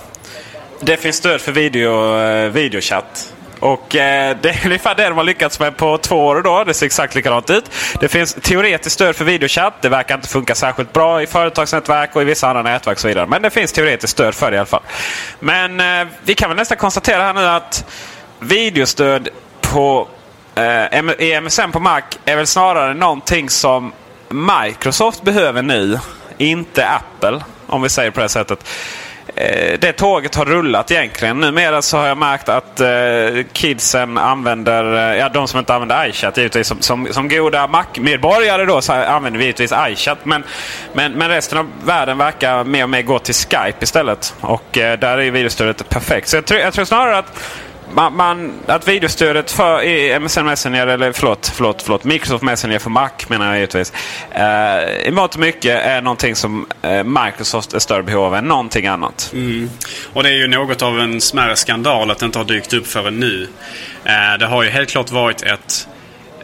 Det 0.80 0.96
finns 0.96 1.16
stöd 1.16 1.40
för 1.40 1.52
video, 1.52 2.18
eh, 2.18 2.50
videochatt. 2.50 3.32
Och 3.62 3.96
eh, 3.96 4.36
det 4.42 4.48
är 4.48 4.66
ungefär 4.66 4.94
det 4.94 5.04
de 5.04 5.16
har 5.16 5.24
lyckats 5.24 5.60
med 5.60 5.76
på 5.76 5.98
två 5.98 6.26
år. 6.26 6.42
Då. 6.42 6.64
Det 6.64 6.74
ser 6.74 6.86
exakt 6.86 7.14
likadant 7.14 7.50
ut. 7.50 7.64
Det 8.00 8.08
finns 8.08 8.34
teoretiskt 8.34 8.94
stöd 8.94 9.16
för 9.16 9.24
videochatt. 9.24 9.74
Det 9.80 9.88
verkar 9.88 10.14
inte 10.14 10.28
funka 10.28 10.54
särskilt 10.54 10.92
bra 10.92 11.22
i 11.22 11.26
företagsnätverk 11.26 12.16
och 12.16 12.22
i 12.22 12.24
vissa 12.24 12.48
andra 12.48 12.62
nätverk. 12.62 12.96
och 12.96 13.00
så 13.00 13.08
vidare. 13.08 13.26
Men 13.26 13.42
det 13.42 13.50
finns 13.50 13.72
teoretiskt 13.72 14.12
stöd 14.12 14.34
för 14.34 14.50
det 14.50 14.54
i 14.54 14.58
alla 14.58 14.66
fall. 14.66 14.82
Men 15.40 15.80
eh, 15.80 16.08
vi 16.24 16.34
kan 16.34 16.50
väl 16.50 16.56
nästan 16.56 16.78
konstatera 16.78 17.22
här 17.22 17.32
nu 17.32 17.46
att 17.46 17.84
videostöd 18.38 19.28
på, 19.60 20.08
eh, 20.54 21.00
i 21.18 21.40
MSN 21.40 21.72
på 21.72 21.80
Mac 21.80 22.02
är 22.24 22.36
väl 22.36 22.46
snarare 22.46 22.94
någonting 22.94 23.50
som 23.50 23.92
Microsoft 24.28 25.22
behöver 25.22 25.62
nu. 25.62 25.98
Inte 26.38 26.88
Apple, 26.88 27.40
om 27.66 27.82
vi 27.82 27.88
säger 27.88 28.10
på 28.10 28.20
det 28.20 28.28
sättet. 28.28 28.64
Eh, 29.34 29.78
det 29.78 29.92
tåget 29.92 30.34
har 30.34 30.44
rullat 30.44 30.90
egentligen. 30.90 31.40
Numera 31.40 31.82
så 31.82 31.96
har 31.96 32.06
jag 32.06 32.18
märkt 32.18 32.48
att 32.48 32.80
eh, 32.80 33.44
kidsen 33.52 34.18
använder, 34.18 35.12
eh, 35.12 35.18
ja 35.18 35.28
de 35.28 35.48
som 35.48 35.58
inte 35.58 35.74
använder 35.74 36.08
iChat 36.08 36.36
givetvis, 36.36 36.66
som, 36.66 36.82
som, 36.82 37.08
som 37.10 37.28
goda 37.28 37.66
Mac-medborgare 37.66 38.64
då 38.64 38.80
så 38.80 38.92
använder 38.92 39.38
vi 39.38 39.44
givetvis 39.44 39.72
iChat. 39.88 40.18
Men, 40.24 40.44
men, 40.92 41.12
men 41.12 41.28
resten 41.28 41.58
av 41.58 41.70
världen 41.84 42.18
verkar 42.18 42.64
mer 42.64 42.82
och 42.82 42.90
mer 42.90 43.02
gå 43.02 43.18
till 43.18 43.34
Skype 43.34 43.76
istället. 43.80 44.34
Och 44.40 44.78
eh, 44.78 44.98
där 44.98 45.18
är 45.18 45.30
videostödet 45.30 45.88
perfekt. 45.88 46.28
Så 46.28 46.36
jag 46.36 46.44
tror, 46.44 46.60
jag 46.60 46.72
tror 46.72 46.84
snarare 46.84 47.18
att 47.18 47.38
man, 47.94 48.16
man, 48.16 48.52
att 48.66 48.88
videostödet 48.88 49.50
för 49.50 49.82
i 49.82 50.18
MSN 50.18 50.44
Messenger, 50.44 50.86
eller 50.86 51.12
förlåt, 51.12 51.52
förlåt, 51.54 51.82
förlåt, 51.82 52.04
Microsoft 52.04 52.44
Messenger 52.44 52.78
för 52.78 52.90
Mac 52.90 53.10
menar 53.28 53.46
jag 53.46 53.54
givetvis. 53.56 53.92
Eh, 54.30 55.08
I 55.08 55.10
mått 55.10 55.34
och 55.34 55.40
mycket 55.40 55.84
är 55.84 56.02
någonting 56.02 56.36
som 56.36 56.66
eh, 56.82 57.04
Microsoft 57.04 57.74
är 57.74 57.78
större 57.78 58.02
behov 58.02 58.24
av 58.24 58.34
än 58.34 58.44
någonting 58.44 58.86
annat. 58.86 59.30
Mm. 59.32 59.70
Och 60.12 60.22
det 60.22 60.28
är 60.28 60.34
ju 60.34 60.48
något 60.48 60.82
av 60.82 61.00
en 61.00 61.20
smärre 61.20 61.56
skandal 61.56 62.10
att 62.10 62.18
det 62.18 62.26
inte 62.26 62.38
har 62.38 62.44
dykt 62.44 62.72
upp 62.72 62.86
förrän 62.86 63.20
nu. 63.20 63.48
Eh, 64.04 64.38
det 64.38 64.46
har 64.46 64.62
ju 64.62 64.70
helt 64.70 64.90
klart 64.90 65.10
varit 65.10 65.42
ett 65.42 65.88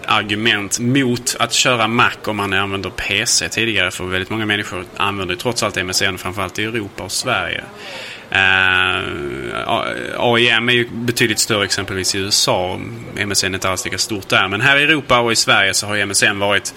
argument 0.07 0.79
mot 0.79 1.37
att 1.39 1.53
köra 1.53 1.89
Mac 1.89 2.11
om 2.25 2.37
man 2.37 2.53
använder 2.53 2.91
PC 2.91 3.49
tidigare. 3.49 3.91
För 3.91 4.05
väldigt 4.05 4.31
många 4.31 4.47
människor 4.47 4.85
använder 4.97 5.35
trots 5.35 5.63
allt 5.63 5.85
MSN 5.85 6.19
framförallt 6.19 6.59
i 6.59 6.65
Europa 6.65 7.03
och 7.03 7.13
Sverige. 7.13 7.65
Uh, 8.33 8.39
AIM 10.16 10.68
är 10.68 10.72
ju 10.72 10.89
betydligt 10.91 11.39
större 11.39 11.64
exempelvis 11.64 12.14
i 12.14 12.18
USA. 12.18 12.81
MSN 13.26 13.47
är 13.47 13.55
inte 13.55 13.70
alls 13.70 13.85
lika 13.85 13.99
stort 13.99 14.29
där. 14.29 14.49
Men 14.49 14.61
här 14.61 14.76
i 14.76 14.83
Europa 14.83 15.18
och 15.20 15.33
i 15.33 15.37
Sverige 15.37 15.74
så 15.74 15.87
har 15.87 16.07
MSN 16.07 16.39
varit 16.39 16.74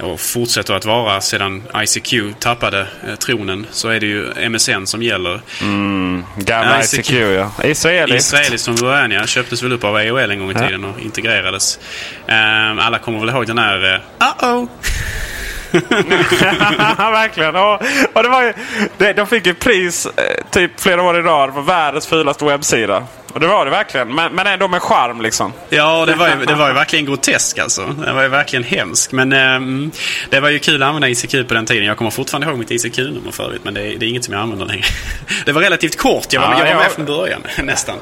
och 0.00 0.20
fortsätter 0.20 0.74
att 0.74 0.84
vara 0.84 1.20
sedan 1.20 1.62
ICQ 1.76 2.14
tappade 2.38 2.86
eh, 3.08 3.14
tronen 3.14 3.66
så 3.70 3.88
är 3.88 4.00
det 4.00 4.06
ju 4.06 4.48
MSN 4.48 4.86
som 4.86 5.02
gäller. 5.02 5.40
Mm, 5.62 6.24
gamla 6.36 6.82
ICQ, 6.82 6.98
ICQ 6.98 7.12
ja. 7.12 7.52
Israeliskt. 7.64 8.32
Israeliskt 8.32 8.64
från 8.64 8.76
början 8.76 9.10
ja. 9.10 9.26
Köptes 9.26 9.62
väl 9.62 9.72
upp 9.72 9.84
av 9.84 9.94
AOL 9.94 10.30
en 10.30 10.38
gång 10.38 10.50
i 10.50 10.54
tiden 10.54 10.82
ja. 10.82 10.88
och 10.88 11.00
integrerades. 11.00 11.78
Uh, 12.28 12.86
alla 12.86 12.98
kommer 12.98 13.20
väl 13.20 13.28
ihåg 13.28 13.46
den 13.46 13.58
här 13.58 13.84
uh, 13.84 14.00
Uh-oh! 14.18 14.68
Verkligen. 16.98 17.56
Och, 17.56 17.82
och 18.12 18.22
det 18.22 18.28
var 18.28 18.42
ju, 18.42 18.52
det, 18.96 19.12
de 19.12 19.26
fick 19.26 19.46
ju 19.46 19.54
pris 19.54 20.06
eh, 20.06 20.12
typ 20.50 20.80
flera 20.80 21.02
år 21.02 21.18
i 21.18 21.22
rad 21.22 21.54
för 21.54 21.60
världens 21.60 22.06
fulaste 22.06 22.44
webbsida. 22.44 23.06
Och 23.34 23.40
det 23.40 23.46
var 23.46 23.64
det 23.64 23.70
verkligen. 23.70 24.14
Men, 24.14 24.34
men 24.34 24.46
ändå 24.46 24.68
med 24.68 24.82
charm 24.82 25.20
liksom. 25.20 25.52
Ja, 25.68 26.06
det 26.06 26.14
var, 26.14 26.28
ju, 26.28 26.44
det 26.44 26.54
var 26.54 26.68
ju 26.68 26.74
verkligen 26.74 27.04
grotesk 27.04 27.58
alltså. 27.58 27.86
Det 28.06 28.12
var 28.12 28.22
ju 28.22 28.28
verkligen 28.28 28.64
hemskt. 28.64 29.12
Men 29.12 29.32
eh, 29.32 29.90
det 30.30 30.40
var 30.40 30.48
ju 30.48 30.58
kul 30.58 30.82
att 30.82 30.88
använda 30.88 31.08
ICQ 31.08 31.48
på 31.48 31.54
den 31.54 31.66
tiden. 31.66 31.84
Jag 31.84 31.96
kommer 31.96 32.10
fortfarande 32.10 32.46
ihåg 32.46 32.58
mitt 32.58 32.70
ICQ-nummer 32.70 33.30
förut. 33.30 33.60
Men 33.64 33.74
det, 33.74 33.80
det, 33.80 34.06
är 34.06 34.08
inget 34.08 34.24
som 34.24 34.34
jag 34.34 34.42
använder 34.42 34.66
längre. 34.66 34.84
Det 35.44 35.52
var 35.52 35.62
relativt 35.62 35.96
kort. 35.98 36.32
Jag 36.32 36.40
var, 36.40 36.52
ja, 36.52 36.58
jag 36.58 36.66
var 36.66 36.74
med 36.74 36.84
jag... 36.84 36.92
från 36.92 37.04
början 37.04 37.42
nästan. 37.62 37.96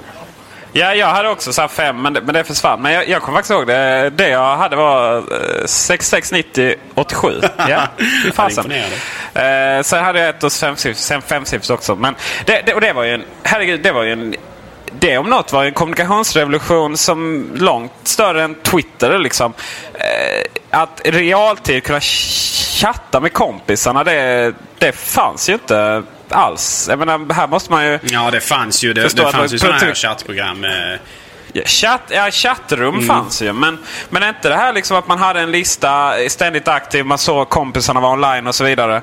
Ja, 0.73 0.95
jag 0.95 1.07
hade 1.07 1.29
också 1.29 1.53
så 1.53 1.69
fem, 1.69 2.03
men 2.03 2.13
det, 2.13 2.21
men 2.21 2.35
det 2.35 2.45
försvann. 2.45 2.83
Men 2.83 2.93
jag, 2.93 3.09
jag 3.09 3.23
kommer 3.23 3.39
faktiskt 3.39 3.51
ihåg 3.51 3.67
det. 3.67 4.11
Det 4.11 4.29
jag 4.29 4.57
hade 4.57 4.77
var 4.77 5.17
eh, 5.17 5.67
6690 5.67 6.75
87. 6.95 7.41
Ja, 7.69 7.83
fasen. 8.35 8.73
eh, 9.35 9.83
sen 9.83 10.05
hade 10.05 10.21
jag 10.21 10.29
ett 10.29 10.43
hos 10.43 10.61
femsiffrigt 11.27 11.71
också. 11.71 11.95
Men 11.95 12.15
det, 12.45 12.63
det, 12.67 12.75
och 12.75 12.81
det 12.81 12.93
var 12.93 13.03
ju 13.03 13.15
en, 13.15 13.25
herregud, 13.43 13.83
det 13.83 13.93
var 13.93 14.03
ju 14.03 14.13
en 14.13 14.35
det 14.99 15.19
om 15.19 15.31
något 15.31 15.53
var 15.53 15.65
en 15.65 15.73
kommunikationsrevolution 15.73 16.97
som 16.97 17.51
långt 17.55 17.93
större 18.03 18.43
än 18.43 18.55
Twitter. 18.55 19.19
Liksom. 19.19 19.53
Eh, 19.95 20.81
att 20.81 21.01
realtid 21.05 21.85
kunna 21.85 22.01
chatta 22.83 23.21
med 23.21 23.33
kompisarna, 23.33 24.05
det, 24.05 24.55
det 24.79 24.93
fanns 24.93 25.49
ju 25.49 25.53
inte 25.53 26.03
alls. 26.29 26.87
Jag 26.91 26.99
menar, 26.99 27.35
här 27.35 27.47
måste 27.47 27.73
man 27.73 27.87
ju... 27.87 27.99
Ja, 28.03 28.31
det 28.31 28.41
fanns 28.41 28.85
ju. 28.85 28.93
Det, 28.93 29.17
det 29.17 29.33
fanns 29.33 29.53
ju 29.53 29.59
sådana 29.59 29.79
här 29.79 29.95
chattprogram. 29.95 30.67
Ja, 31.53 31.63
chatt, 31.65 32.03
ja, 32.09 32.31
chattrum 32.31 32.95
mm. 32.95 33.07
fanns 33.07 33.43
ju. 33.43 33.53
Men, 33.53 33.79
men 34.11 34.23
inte 34.23 34.49
det 34.49 34.57
här 34.57 34.73
liksom 34.73 34.97
att 34.97 35.09
man 35.09 35.19
hade 35.19 35.41
en 35.41 35.51
lista 35.51 36.15
ständigt 36.29 36.69
aktiv. 36.69 37.05
Man 37.05 37.19
såg 37.19 37.49
kompisarna 37.49 38.01
var 38.01 38.13
online 38.13 38.47
och 38.47 38.55
så 38.55 38.65
vidare. 38.65 39.03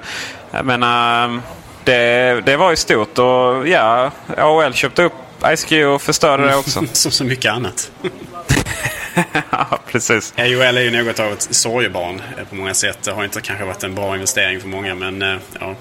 Jag 0.51 0.65
menar, 0.65 1.41
det, 1.84 2.41
det 2.45 2.57
var 2.57 2.69
ju 2.69 2.75
stort. 2.75 3.17
Och 3.17 3.67
ja, 3.67 4.11
AOL 4.38 4.73
köpte 4.73 5.03
upp 5.03 5.13
ICQ 5.45 5.71
och 5.71 6.01
förstörde 6.01 6.47
det 6.47 6.55
också. 6.55 6.84
Som 6.93 7.11
så 7.11 7.23
mycket 7.23 7.51
annat. 7.51 7.91
precis. 9.91 10.34
AOL 10.38 10.78
är 10.78 10.82
ju 10.82 11.03
något 11.03 11.20
av 11.20 11.34
ett 11.34 11.55
sorgebarn 11.55 12.22
eh, 12.38 12.43
på 12.45 12.55
många 12.55 12.74
sätt. 12.74 12.97
Det 13.03 13.11
har 13.11 13.24
inte 13.24 13.41
kanske 13.41 13.65
varit 13.65 13.84
en 13.84 13.95
bra 13.95 14.15
investering 14.15 14.59
för 14.59 14.67
många 14.67 14.95
men 14.95 15.22
eh, 15.22 15.36
ja. 15.59 15.76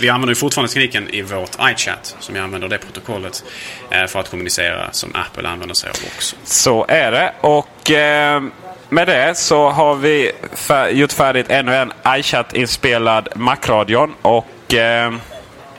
Vi 0.00 0.08
använder 0.08 0.34
fortfarande 0.34 0.72
tekniken 0.72 1.08
i 1.08 1.22
vårt 1.22 1.56
iChat 1.60 2.16
som 2.18 2.36
jag 2.36 2.44
använder 2.44 2.68
det 2.68 2.78
protokollet 2.78 3.44
eh, 3.90 4.06
för 4.06 4.20
att 4.20 4.30
kommunicera 4.30 4.92
som 4.92 5.10
Apple 5.14 5.48
använder 5.48 5.74
sig 5.74 5.90
av 5.90 5.96
också. 6.16 6.36
Så 6.44 6.86
är 6.88 7.12
det. 7.12 7.32
Och 7.40 7.90
eh, 7.90 8.42
med 8.88 9.08
det 9.08 9.34
så 9.34 9.68
har 9.68 9.94
vi 9.94 10.32
gjort 10.90 11.12
färdigt 11.12 11.46
ännu 11.50 11.74
en 11.74 11.92
iChat-inspelad 12.06 13.28
Macradion. 13.34 14.14
Och 14.22 14.74
eh, 14.74 15.12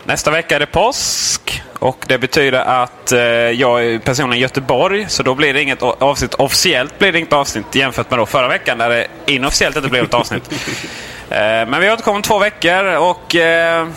nästa 0.03 0.31
vecka 0.31 0.55
är 0.55 0.59
det 0.59 0.65
påsk. 0.65 1.63
Och 1.79 2.05
det 2.07 2.17
betyder 2.17 2.59
att 2.59 3.11
eh, 3.11 3.19
jag 3.21 3.85
är 3.85 3.99
personligen 3.99 4.39
i 4.39 4.41
Göteborg. 4.41 5.05
Så 5.09 5.23
då 5.23 5.35
blir 5.35 5.53
det 5.53 5.61
inget 5.61 5.83
avsnitt. 5.83 6.33
Officiellt 6.33 6.99
blir 6.99 7.11
det 7.11 7.17
inget 7.17 7.33
avsnitt 7.33 7.75
jämfört 7.75 8.09
med 8.09 8.19
då 8.19 8.25
förra 8.25 8.47
veckan 8.47 8.77
där 8.77 8.89
det 8.89 9.07
inofficiellt 9.25 9.75
inte 9.75 9.89
blev 9.89 10.03
ett 10.03 10.13
avsnitt. 10.13 10.51
eh, 11.29 11.37
men 11.39 11.81
vi 11.81 11.91
återkommer 11.91 12.15
om 12.15 12.21
två 12.21 12.39
veckor 12.39 12.83
och 12.97 13.35
eh, 13.35 13.87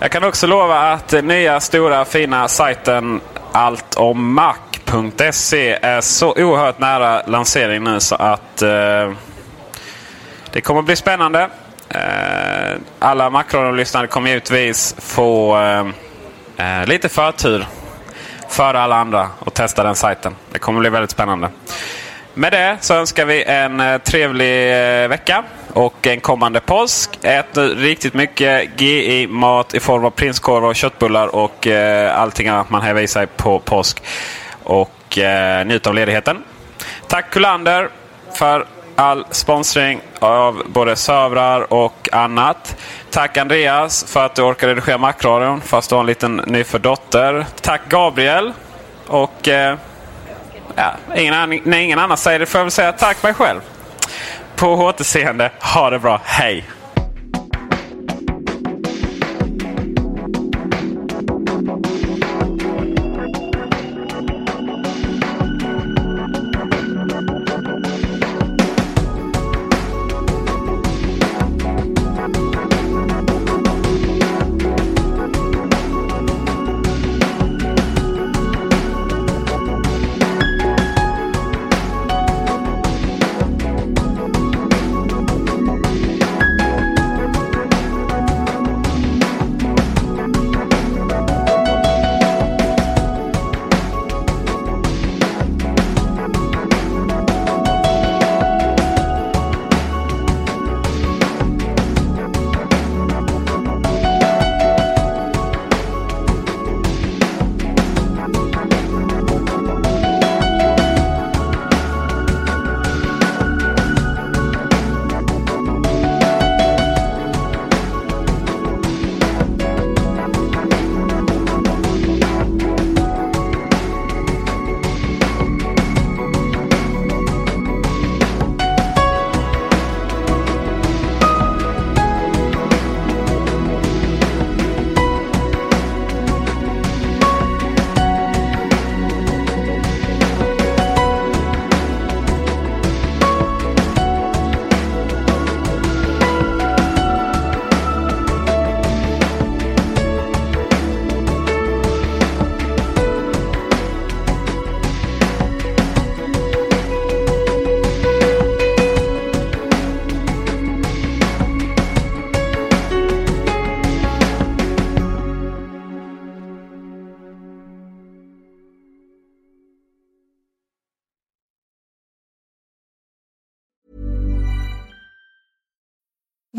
jag 0.00 0.10
kan 0.10 0.24
också 0.24 0.46
lova 0.46 0.78
att 0.78 1.12
nya 1.24 1.60
stora 1.60 2.04
fina 2.04 2.48
sajten 2.48 3.20
alltommac.se 3.52 4.58
är 5.82 6.00
så 6.00 6.32
oerhört 6.32 6.78
nära 6.78 7.22
lansering 7.26 7.84
nu 7.84 8.00
så 8.00 8.14
att 8.14 8.62
eh, 8.62 9.12
det 10.52 10.60
kommer 10.60 10.82
bli 10.82 10.96
spännande. 10.96 11.48
Eh, 11.94 12.78
alla 12.98 13.30
Macron-lyssnare 13.30 14.06
kommer 14.06 14.28
givetvis 14.28 14.96
få 14.98 15.56
Eh, 15.56 16.80
eh 16.80 16.86
lite 16.86 17.08
förtur 17.08 17.66
före 18.48 18.80
alla 18.80 18.96
andra 18.96 19.30
och 19.38 19.54
testa 19.54 19.82
den 19.82 19.94
sajten. 19.94 20.36
Det 20.52 20.58
kommer 20.58 20.80
bli 20.80 20.90
väldigt 20.90 21.10
spännande. 21.10 21.50
Med 22.34 22.52
det 22.52 22.76
så 22.80 22.94
önskar 22.94 23.24
vi 23.24 23.42
en 23.42 23.80
eh, 23.80 23.98
trevlig 23.98 24.72
eh, 25.02 25.08
vecka 25.08 25.44
och 25.72 26.06
en 26.06 26.20
kommande 26.20 26.60
påsk. 26.60 27.18
Ät 27.22 27.56
riktigt 27.56 28.14
mycket 28.14 28.80
GI-mat 28.80 29.74
i 29.74 29.80
form 29.80 30.04
av 30.04 30.10
prinskorv 30.10 30.64
och 30.64 30.76
köttbullar 30.76 31.34
och 31.34 31.66
eh, 31.66 32.20
allting 32.20 32.48
annat 32.48 32.70
man 32.70 32.82
häver 32.82 33.02
i 33.02 33.08
sig 33.08 33.26
på 33.26 33.58
påsk. 33.58 34.02
Och 34.62 35.18
eh, 35.18 35.66
njut 35.66 35.86
av 35.86 35.94
ledigheten. 35.94 36.44
Tack 37.08 37.30
Kullander 37.30 37.88
för 38.32 38.66
all 38.96 39.26
sponsring 39.30 40.00
av 40.18 40.62
både 40.66 40.96
servrar 40.96 41.72
och 41.72 42.08
annat. 42.12 42.76
Tack 43.10 43.36
Andreas 43.36 44.04
för 44.04 44.26
att 44.26 44.34
du 44.34 44.42
orkar 44.42 44.68
redigera 44.68 44.98
Macradion 44.98 45.60
fast 45.60 45.88
du 45.88 45.94
har 45.94 46.00
en 46.00 46.06
liten 46.06 46.36
nyfödd 46.36 46.80
dotter. 46.80 47.46
Tack 47.60 47.80
Gabriel. 47.88 48.52
Och 49.06 49.48
eh, 49.48 49.78
ja, 50.74 50.92
ingen, 51.16 51.60
när 51.64 51.78
ingen 51.78 51.98
annan 51.98 52.16
säger 52.16 52.38
det 52.38 52.46
får 52.46 52.58
jag 52.58 52.64
väl 52.64 52.70
säga 52.70 52.92
tack 52.92 53.22
mig 53.22 53.34
själv. 53.34 53.60
På 54.56 54.68
återseende. 54.68 55.50
Ha 55.74 55.90
det 55.90 55.98
bra. 55.98 56.20
Hej! 56.24 56.64